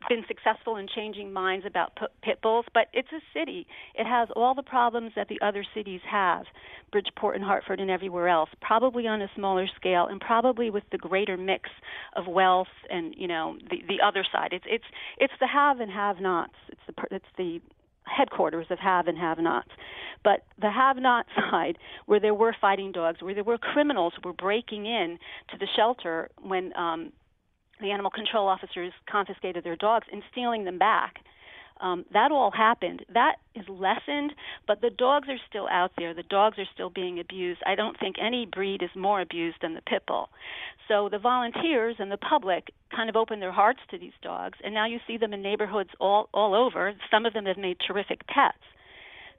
been 0.09 0.24
successful 0.26 0.76
in 0.76 0.88
changing 0.94 1.32
minds 1.32 1.66
about 1.66 1.96
pit 2.22 2.40
bulls. 2.42 2.66
But 2.72 2.88
it's 2.92 3.09
a 3.12 3.20
city; 3.38 3.66
it 3.94 4.07
has 4.07 4.28
all 4.34 4.55
the 4.55 4.62
problems 4.62 5.12
that 5.16 5.28
the 5.28 5.40
other 5.40 5.64
cities 5.74 6.01
have, 6.11 6.44
Bridgeport 6.92 7.36
and 7.36 7.44
Hartford 7.44 7.80
and 7.80 7.90
everywhere 7.90 8.28
else. 8.28 8.51
Probably 8.61 9.07
on 9.07 9.22
a 9.22 9.30
smaller 9.34 9.66
scale, 9.76 10.07
and 10.07 10.20
probably 10.20 10.70
with 10.70 10.84
the 10.92 10.98
greater 10.98 11.36
mix 11.36 11.68
of 12.16 12.26
wealth 12.26 12.68
and 12.88 13.14
you 13.16 13.28
know 13.28 13.57
the 13.70 13.82
the 13.88 14.05
other 14.05 14.24
side. 14.32 14.51
It's 14.53 14.66
it's 14.68 14.84
it's 15.18 15.34
the 15.40 15.46
have 15.46 15.80
and 15.80 15.90
have-nots. 15.90 16.55
It's 16.68 16.80
the 16.86 17.16
it's 17.16 17.24
the 17.36 17.61
headquarters 18.05 18.66
of 18.70 18.78
have 18.78 19.07
and 19.07 19.18
have 19.18 19.38
nots. 19.38 19.70
But 20.24 20.44
the 20.61 20.70
have 20.70 20.96
not 20.96 21.26
side, 21.51 21.78
where 22.07 22.20
there 22.20 22.34
were 22.34 22.55
fighting 22.61 22.92
dogs, 22.92 23.22
where 23.22 23.34
there 23.34 23.44
were 23.44 23.59
criminals 23.59 24.12
who 24.16 24.28
were 24.28 24.34
breaking 24.34 24.86
in 24.86 25.18
to 25.51 25.59
the 25.59 25.68
shelter 25.76 26.28
when 26.42 26.76
um, 26.76 27.12
the 27.81 27.91
animal 27.91 28.11
control 28.11 28.49
officers 28.49 28.93
confiscated 29.11 29.64
their 29.64 29.76
dogs 29.76 30.07
and 30.12 30.22
stealing 30.31 30.64
them 30.64 30.78
back. 30.78 31.16
Um, 31.81 32.05
that 32.12 32.31
all 32.31 32.51
happened. 32.51 33.05
That 33.12 33.37
is 33.55 33.64
lessened, 33.68 34.35
but 34.66 34.83
the 34.83 34.91
dogs 34.91 35.28
are 35.28 35.39
still 35.49 35.66
out 35.68 35.93
there. 35.97 36.12
The 36.12 36.22
dogs 36.24 36.59
are 36.59 36.68
still 36.74 36.91
being 36.91 37.18
abused. 37.18 37.61
I 37.64 37.74
don't 37.74 37.99
think 37.99 38.16
any 38.20 38.47
breed 38.47 38.83
is 38.83 38.91
more 38.95 39.20
abused 39.20 39.59
than 39.62 39.74
the 39.74 39.81
pit 39.81 40.03
bull. 40.07 40.28
So 40.89 41.09
the 41.09 41.18
volunteers 41.18 41.97
and 41.99 42.12
the 42.12 42.18
public 42.18 42.70
kind 42.95 43.09
of 43.09 43.16
opened 43.16 43.41
their 43.41 43.53
hearts 43.53 43.81
to 43.91 43.99
these 43.99 44.12
dogs, 44.22 44.59
and 44.62 44.74
now 44.74 44.87
you 44.87 44.99
see 45.07 45.16
them 45.16 45.33
in 45.33 45.43
neighborhoods 45.43 45.91
all 46.01 46.28
all 46.35 46.55
over. 46.55 46.93
Some 47.11 47.24
of 47.24 47.33
them 47.33 47.47
have 47.47 47.57
made 47.57 47.78
terrific 47.87 48.26
pets. 48.26 48.59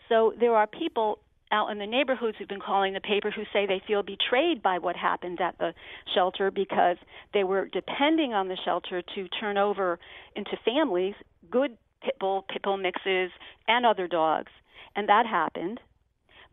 So 0.10 0.34
there 0.40 0.56
are 0.56 0.66
people 0.66 1.20
out 1.52 1.70
in 1.70 1.78
the 1.78 1.86
neighborhoods 1.86 2.38
who've 2.38 2.48
been 2.48 2.60
calling 2.60 2.94
the 2.94 3.02
paper 3.02 3.32
who 3.32 3.44
say 3.54 3.66
they 3.66 3.82
feel 3.86 4.04
betrayed 4.04 4.62
by 4.64 4.78
what 4.78 4.96
happened 4.96 5.40
at 5.42 5.58
the 5.58 5.74
shelter 6.14 6.50
because 6.52 6.98
they 7.34 7.44
were 7.44 7.68
depending 7.68 8.34
on 8.34 8.48
the 8.48 8.58
shelter 8.64 9.02
to 9.16 9.28
turn 9.40 9.58
over 9.58 10.00
into 10.36 10.52
families 10.64 11.16
good 11.50 11.78
pit 12.04 12.16
bull, 12.20 12.46
pit 12.50 12.62
bull 12.64 12.78
mixes, 12.78 13.32
and 13.68 13.86
other 13.86 14.08
dogs. 14.08 14.52
And 14.96 15.08
that 15.10 15.26
happened. 15.26 15.80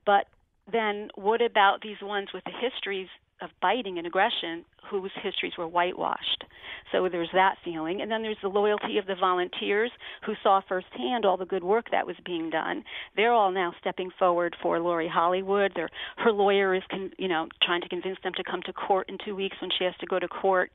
But 0.04 0.26
then 0.70 1.08
what 1.14 1.42
about 1.42 1.80
these 1.82 1.96
ones 2.02 2.28
with 2.32 2.44
the 2.44 2.52
histories 2.52 3.08
of 3.40 3.50
biting 3.60 3.98
and 3.98 4.06
aggression 4.06 4.64
whose 4.90 5.10
histories 5.22 5.52
were 5.58 5.68
whitewashed? 5.68 6.44
So 6.92 7.08
there's 7.10 7.30
that 7.34 7.56
feeling. 7.64 8.00
And 8.00 8.10
then 8.10 8.22
there's 8.22 8.38
the 8.42 8.48
loyalty 8.48 8.98
of 8.98 9.06
the 9.06 9.14
volunteers 9.14 9.90
who 10.24 10.34
saw 10.42 10.60
firsthand 10.66 11.24
all 11.24 11.36
the 11.36 11.44
good 11.44 11.64
work 11.64 11.86
that 11.90 12.06
was 12.06 12.16
being 12.24 12.50
done. 12.50 12.84
They're 13.16 13.32
all 13.32 13.50
now 13.50 13.72
stepping 13.80 14.10
forward 14.18 14.56
for 14.62 14.80
Lori 14.80 15.08
Hollywood. 15.08 15.72
They're, 15.74 15.90
her 16.16 16.32
lawyer 16.32 16.74
is, 16.74 16.82
con, 16.90 17.10
you 17.18 17.28
know, 17.28 17.48
trying 17.62 17.82
to 17.82 17.88
convince 17.88 18.18
them 18.22 18.32
to 18.36 18.44
come 18.44 18.62
to 18.62 18.72
court 18.72 19.08
in 19.08 19.18
two 19.24 19.34
weeks 19.34 19.56
when 19.60 19.70
she 19.76 19.84
has 19.84 19.94
to 20.00 20.06
go 20.06 20.18
to 20.18 20.28
court. 20.28 20.70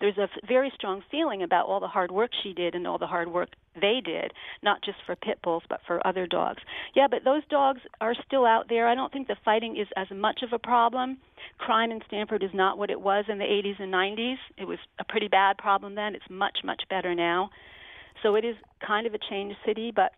There's 0.00 0.18
a 0.18 0.28
very 0.46 0.72
strong 0.74 1.02
feeling 1.10 1.42
about 1.42 1.66
all 1.66 1.80
the 1.80 1.86
hard 1.86 2.10
work 2.10 2.30
she 2.42 2.52
did 2.52 2.74
and 2.74 2.86
all 2.86 2.98
the 2.98 3.06
hard 3.06 3.32
work 3.32 3.50
they 3.80 4.00
did, 4.04 4.32
not 4.62 4.82
just 4.82 4.98
for 5.06 5.16
pit 5.16 5.38
bulls 5.42 5.62
but 5.68 5.80
for 5.86 6.04
other 6.06 6.26
dogs. 6.26 6.62
Yeah, 6.94 7.06
but 7.10 7.24
those 7.24 7.42
dogs 7.48 7.80
are 8.00 8.14
still 8.26 8.44
out 8.44 8.68
there. 8.68 8.88
I 8.88 8.94
don't 8.94 9.12
think 9.12 9.28
the 9.28 9.36
fighting 9.44 9.76
is 9.76 9.88
as 9.96 10.06
much 10.14 10.40
of 10.42 10.52
a 10.52 10.58
problem. 10.58 11.18
Crime 11.58 11.90
in 11.90 12.00
Stamford 12.06 12.42
is 12.42 12.50
not 12.52 12.78
what 12.78 12.90
it 12.90 13.00
was 13.00 13.24
in 13.28 13.38
the 13.38 13.44
80s 13.44 13.80
and 13.80 13.92
90s. 13.92 14.36
It 14.56 14.64
was 14.66 14.78
a 14.98 15.04
pretty 15.04 15.28
bad 15.28 15.58
problem 15.58 15.94
then. 15.94 16.14
It's 16.14 16.28
much 16.28 16.58
much 16.64 16.82
better 16.90 17.14
now. 17.14 17.50
So 18.22 18.34
it 18.36 18.44
is 18.44 18.56
kind 18.86 19.06
of 19.06 19.14
a 19.14 19.18
changed 19.30 19.56
city, 19.66 19.92
but 19.94 20.12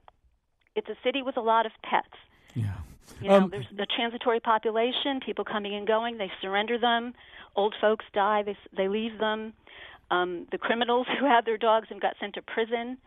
it's 0.75 0.89
a 0.89 0.97
city 1.03 1.23
with 1.23 1.37
a 1.37 1.41
lot 1.41 1.67
of 1.67 1.73
pets. 1.83 2.09
Yeah. 2.55 2.75
You 3.21 3.29
know, 3.29 3.37
Um, 3.37 3.51
there's 3.51 3.67
the 3.75 3.87
transitory 3.87 4.41
population, 4.41 5.21
people 5.21 5.45
coming 5.45 5.75
and 5.75 5.87
going. 5.87 6.19
They 6.19 6.31
surrender 6.41 6.79
them. 6.79 7.15
Old 7.55 7.75
folks 7.81 8.05
die. 8.13 8.43
They 8.43 8.57
they 8.77 8.89
leave 8.89 9.19
them. 9.19 9.55
Um, 10.11 10.47
the 10.53 10.59
criminals 10.59 11.07
who 11.19 11.27
had 11.27 11.45
their 11.45 11.59
dogs 11.59 11.89
and 11.91 12.01
got 12.01 12.15
sent 12.21 12.35
to 12.35 12.43
prison 12.43 12.99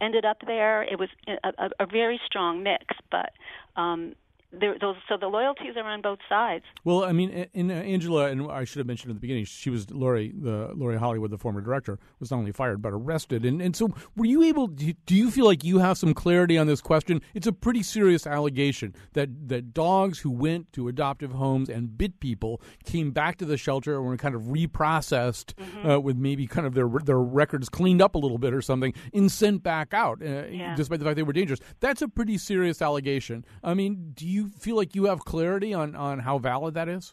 ended 0.00 0.24
up 0.24 0.38
there. 0.46 0.82
It 0.82 0.98
was 0.98 1.08
a, 1.26 1.52
a, 1.58 1.70
a 1.80 1.86
very 1.86 2.20
strong 2.24 2.62
mix, 2.62 2.84
but 3.10 3.32
um, 3.76 4.14
there, 4.52 4.76
those 4.80 4.96
so 5.08 5.16
the 5.18 5.26
loyalties 5.28 5.76
are 5.76 5.84
on 5.86 6.00
both 6.00 6.20
sides. 6.28 6.64
Well, 6.84 7.04
I 7.04 7.12
mean, 7.12 7.30
in, 7.30 7.48
in 7.52 7.70
uh, 7.70 7.74
Angela, 7.74 8.26
and 8.30 8.50
I 8.50 8.64
should 8.64 8.78
have 8.78 8.86
mentioned 8.86 9.10
at 9.10 9.14
the 9.14 9.20
beginning, 9.20 9.44
she 9.44 9.68
was 9.70 9.90
Lori, 9.90 10.32
the 10.34 10.70
Lori 10.74 10.96
Hollywood, 10.98 11.30
the 11.30 11.38
former 11.38 11.60
director, 11.60 11.98
was 12.18 12.30
not 12.30 12.38
only 12.38 12.52
fired 12.52 12.80
but 12.80 12.92
arrested. 12.92 13.44
And 13.44 13.60
and 13.60 13.76
so, 13.76 13.90
were 14.16 14.24
you 14.24 14.42
able? 14.42 14.66
Do 14.68 14.86
you, 14.86 14.94
do 15.06 15.14
you 15.14 15.30
feel 15.30 15.44
like 15.44 15.64
you 15.64 15.78
have 15.80 15.98
some 15.98 16.14
clarity 16.14 16.56
on 16.56 16.66
this 16.66 16.80
question? 16.80 17.20
It's 17.34 17.46
a 17.46 17.52
pretty 17.52 17.82
serious 17.82 18.26
allegation 18.26 18.94
that 19.12 19.48
that 19.48 19.74
dogs 19.74 20.18
who 20.20 20.30
went 20.30 20.72
to 20.72 20.88
adoptive 20.88 21.32
homes 21.32 21.68
and 21.68 21.96
bit 21.98 22.18
people 22.20 22.60
came 22.84 23.10
back 23.10 23.36
to 23.38 23.44
the 23.44 23.56
shelter 23.58 23.96
and 23.96 24.06
were 24.06 24.16
kind 24.16 24.34
of 24.34 24.42
reprocessed 24.44 25.52
uh, 25.88 26.00
with 26.00 26.16
maybe 26.16 26.46
kind 26.46 26.66
of 26.66 26.74
their 26.74 26.88
their 27.04 27.18
records 27.20 27.68
cleaned 27.68 28.00
up 28.02 28.14
a 28.14 28.18
little 28.18 28.38
bit 28.38 28.54
or 28.54 28.62
something, 28.62 28.94
and 29.12 29.30
sent 29.30 29.62
back 29.62 29.92
out, 29.92 30.22
uh, 30.22 30.46
Yeah. 30.50 30.74
despite 30.74 30.98
the 31.00 31.04
fact 31.04 31.16
they 31.16 31.22
were 31.22 31.32
dangerous. 31.32 31.60
That's 31.80 32.02
a 32.02 32.08
pretty 32.08 32.38
serious 32.38 32.80
allegation. 32.80 33.44
I 33.62 33.74
mean, 33.74 34.12
do 34.14 34.26
you 34.26 34.37
feel 34.46 34.76
like 34.76 34.94
you 34.94 35.06
have 35.06 35.24
clarity 35.24 35.74
on 35.74 35.94
on 35.96 36.20
how 36.20 36.38
valid 36.38 36.74
that 36.74 36.88
is? 36.88 37.12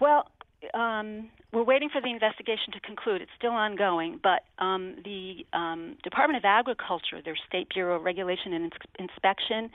Well, 0.00 0.30
um, 0.72 1.30
we're 1.52 1.62
waiting 1.62 1.88
for 1.88 2.00
the 2.00 2.10
investigation 2.10 2.72
to 2.72 2.80
conclude. 2.80 3.22
It's 3.22 3.30
still 3.38 3.52
ongoing, 3.52 4.18
but 4.22 4.44
um, 4.58 4.96
the 5.04 5.46
um, 5.52 5.96
Department 6.02 6.38
of 6.38 6.44
Agriculture, 6.44 7.22
their 7.24 7.36
State 7.48 7.68
Bureau 7.72 7.96
of 7.96 8.02
Regulation 8.02 8.52
and 8.52 8.64
Ins- 8.64 8.72
Inspection, 8.98 9.70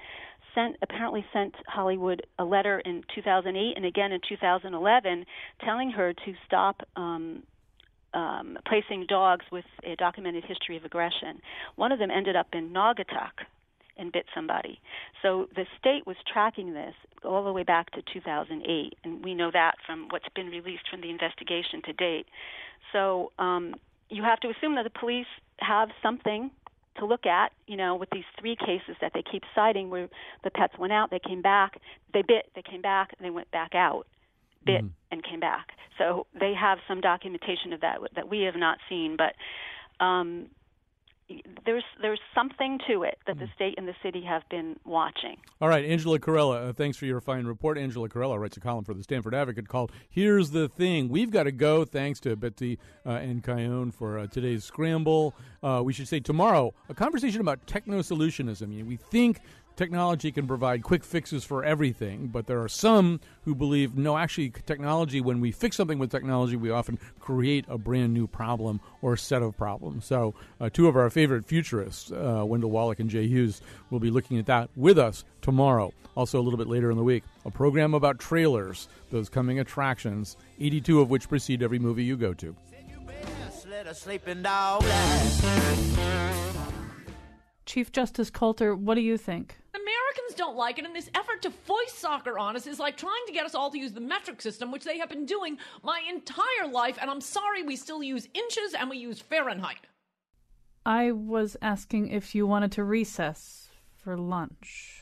sent 0.54 0.76
apparently 0.82 1.26
sent 1.32 1.56
Hollywood 1.68 2.26
a 2.38 2.43
letter 2.43 2.80
in 2.80 3.04
2008 3.16 3.74
and 3.78 3.86
again 3.86 4.12
in 4.12 4.20
2011, 4.28 5.26
telling 5.64 5.91
her 5.91 6.14
to 6.14 6.34
stop. 6.45 6.82
Um, 6.95 7.43
um, 8.12 8.58
placing 8.68 9.06
dogs 9.08 9.45
with 9.52 9.66
a 9.84 9.95
documented 9.95 10.43
history 10.43 10.76
of 10.76 10.84
aggression. 10.84 11.39
One 11.76 11.91
of 11.91 12.00
them 12.00 12.10
ended 12.10 12.36
up 12.36 12.47
in 12.54 12.74
Naugatuck 12.74 13.45
and 14.00 14.12
bit 14.12 14.26
somebody. 14.34 14.80
So 15.22 15.47
the 15.56 15.66
state 15.78 16.08
was 16.08 16.16
tracking 16.32 16.74
this 16.74 16.93
all 17.24 17.43
the 17.43 17.52
way 17.52 17.64
back 17.64 17.91
to 17.91 18.02
2008, 18.14 18.93
and 19.04 19.24
we 19.24 19.36
know 19.36 19.52
that 19.52 19.76
from 19.86 20.08
what's 20.10 20.30
been 20.36 20.47
released 20.47 20.89
from 20.89 21.02
the 21.02 21.10
investigation 21.10 21.82
to 21.86 21.93
date. 21.93 22.26
So 22.93 23.32
um, 23.38 23.76
you 24.10 24.24
have 24.24 24.39
to 24.39 24.50
assume 24.50 24.76
that 24.76 24.84
the 24.84 25.00
police 25.00 25.28
have 25.60 25.89
something 26.02 26.52
to 26.97 27.06
look 27.06 27.26
at, 27.26 27.52
you 27.68 27.78
know, 27.78 27.95
with 27.95 28.10
these 28.12 28.24
three 28.39 28.56
cases 28.56 28.95
that 29.02 29.12
they 29.14 29.24
keep 29.30 29.43
citing 29.56 29.89
where 29.89 30.10
the 30.43 30.50
pets 30.50 30.74
went 30.78 30.93
out, 30.93 31.12
they 31.12 31.20
came 31.20 31.41
back, 31.41 31.80
they 32.14 32.22
bit, 32.22 32.50
they 32.56 32.62
came 32.62 32.82
back, 32.82 33.12
and 33.18 33.26
they 33.26 33.30
went 33.30 33.50
back 33.52 33.76
out, 33.76 34.06
bit, 34.66 34.84
and 35.12 35.24
came 35.24 35.39
back. 35.39 35.68
So 35.97 36.28
they 36.38 36.54
have 36.54 36.80
some 36.88 37.02
documentation 37.02 37.74
of 37.74 37.82
that 37.82 38.00
that 38.16 38.30
we 38.30 38.41
have 38.41 38.56
not 38.56 38.78
seen, 38.89 39.18
but 39.18 40.04
um, 40.04 40.47
there's 41.65 41.84
there's 42.01 42.19
something 42.34 42.80
to 42.88 43.03
it 43.03 43.17
that 43.27 43.38
the 43.38 43.47
state 43.55 43.75
and 43.77 43.88
the 43.88 43.95
city 44.01 44.23
have 44.23 44.43
been 44.49 44.75
watching. 44.86 45.38
All 45.61 45.69
right, 45.69 45.86
Angela 45.86 46.19
Carella, 46.19 46.69
uh, 46.69 46.73
thanks 46.73 46.97
for 46.97 47.05
your 47.05 47.21
fine 47.21 47.45
report. 47.45 47.77
Angela 47.77 48.09
Carella 48.09 48.39
writes 48.39 48.57
a 48.57 48.59
column 48.59 48.84
for 48.84 48.93
the 48.93 49.03
Stamford 49.03 49.36
Advocate 49.36 49.67
called 49.67 49.91
"Here's 50.09 50.51
the 50.51 50.67
Thing." 50.67 51.09
We've 51.09 51.32
got 51.32 51.43
to 51.43 51.51
go. 51.51 51.86
Thanks 51.86 52.19
to 52.21 52.36
Betsy 52.36 52.80
uh, 53.05 53.11
and 53.11 53.43
Cayenne 53.43 53.91
for 53.91 54.19
uh, 54.19 54.27
today's 54.27 54.63
scramble. 54.63 55.36
Uh, 55.61 55.82
we 55.84 55.93
should 55.93 56.07
say 56.07 56.19
tomorrow 56.19 56.73
a 56.89 56.93
conversation 56.93 57.41
about 57.41 57.65
techno 57.67 57.99
solutionism. 57.99 58.73
You 58.73 58.84
know, 58.84 58.89
we 58.89 58.97
think 58.97 59.41
technology 59.80 60.30
can 60.30 60.45
provide 60.45 60.84
quick 60.84 61.05
fixes 61.05 61.45
for 61.45 61.63
everything, 61.63 62.27
but 62.27 62.47
there 62.47 62.61
are 62.61 62.67
some 62.67 63.21
who 63.45 63.55
believe 63.55 63.95
no, 63.95 64.17
actually, 64.17 64.49
technology, 64.65 65.21
when 65.21 65.39
we 65.39 65.53
fix 65.53 65.77
something 65.77 65.97
with 65.97 66.11
technology, 66.11 66.57
we 66.57 66.69
often 66.69 66.99
create 67.17 67.63
a 67.69 67.77
brand 67.77 68.13
new 68.13 68.27
problem 68.27 68.82
or 69.01 69.15
set 69.15 69.41
of 69.41 69.55
problems. 69.55 70.03
So, 70.03 70.36
uh, 70.59 70.69
two 70.69 70.89
of 70.89 70.97
our 70.97 71.09
favorite 71.09 71.45
futurists, 71.45 72.11
uh, 72.11 72.43
Wendell 72.45 72.71
Wallach 72.71 72.99
and 72.99 73.09
Jay 73.09 73.25
Hughes, 73.25 73.61
will 73.89 74.01
be 74.01 74.11
looking 74.11 74.38
at 74.38 74.47
that 74.47 74.69
with 74.75 74.99
us 74.99 75.23
tomorrow. 75.41 75.93
Also, 76.13 76.41
a 76.41 76.43
little 76.43 76.57
bit 76.57 76.67
later 76.67 76.91
in 76.91 76.97
the 76.97 77.03
week, 77.03 77.23
a 77.45 77.51
program 77.51 77.93
about 77.93 78.19
trailers, 78.19 78.89
those 79.11 79.30
coming 79.30 79.61
attractions, 79.61 80.36
82 80.59 80.99
of 80.99 81.09
which 81.09 81.30
precede 81.30 81.63
every 81.63 81.80
movie 81.80 82.03
you 82.03 82.17
go 82.17 82.34
to. 82.34 82.53
Chief 87.70 87.91
Justice 87.91 88.32
Coulter, 88.32 88.76
what 88.76 88.95
do 88.95 89.01
you 89.01 89.15
think? 89.15 89.55
Americans 89.76 90.36
don't 90.36 90.57
like 90.57 90.80
it, 90.80 90.86
and 90.86 90.95
this 90.95 91.11
effort 91.13 91.43
to 91.43 91.51
foist 91.51 91.99
soccer 91.99 92.39
on 92.39 92.55
us 92.55 92.65
is 92.65 92.80
like 92.80 92.97
trying 92.97 93.22
to 93.28 93.32
get 93.32 93.45
us 93.45 93.53
all 93.53 93.70
to 93.70 93.78
use 93.78 93.91
the 93.91 94.01
metric 94.01 94.41
system, 94.41 94.72
which 94.72 94.84
they 94.84 94.97
have 94.97 95.07
been 95.07 95.28
doing 95.28 95.55
my 95.84 96.01
entire 96.09 96.67
life, 96.72 96.97
and 96.99 97.11
I'm 97.11 97.22
sorry 97.22 97.61
we 97.61 97.76
still 97.76 98.01
use 98.01 98.28
inches 98.34 98.74
and 98.74 98.89
we 98.89 98.97
use 98.97 99.20
Fahrenheit. 99.20 99.86
I 100.84 101.11
was 101.11 101.57
asking 101.61 102.07
if 102.07 102.34
you 102.34 102.47
wanted 102.47 102.72
to 102.72 102.84
recess 102.84 103.67
for 104.03 104.17
lunch. 104.17 104.99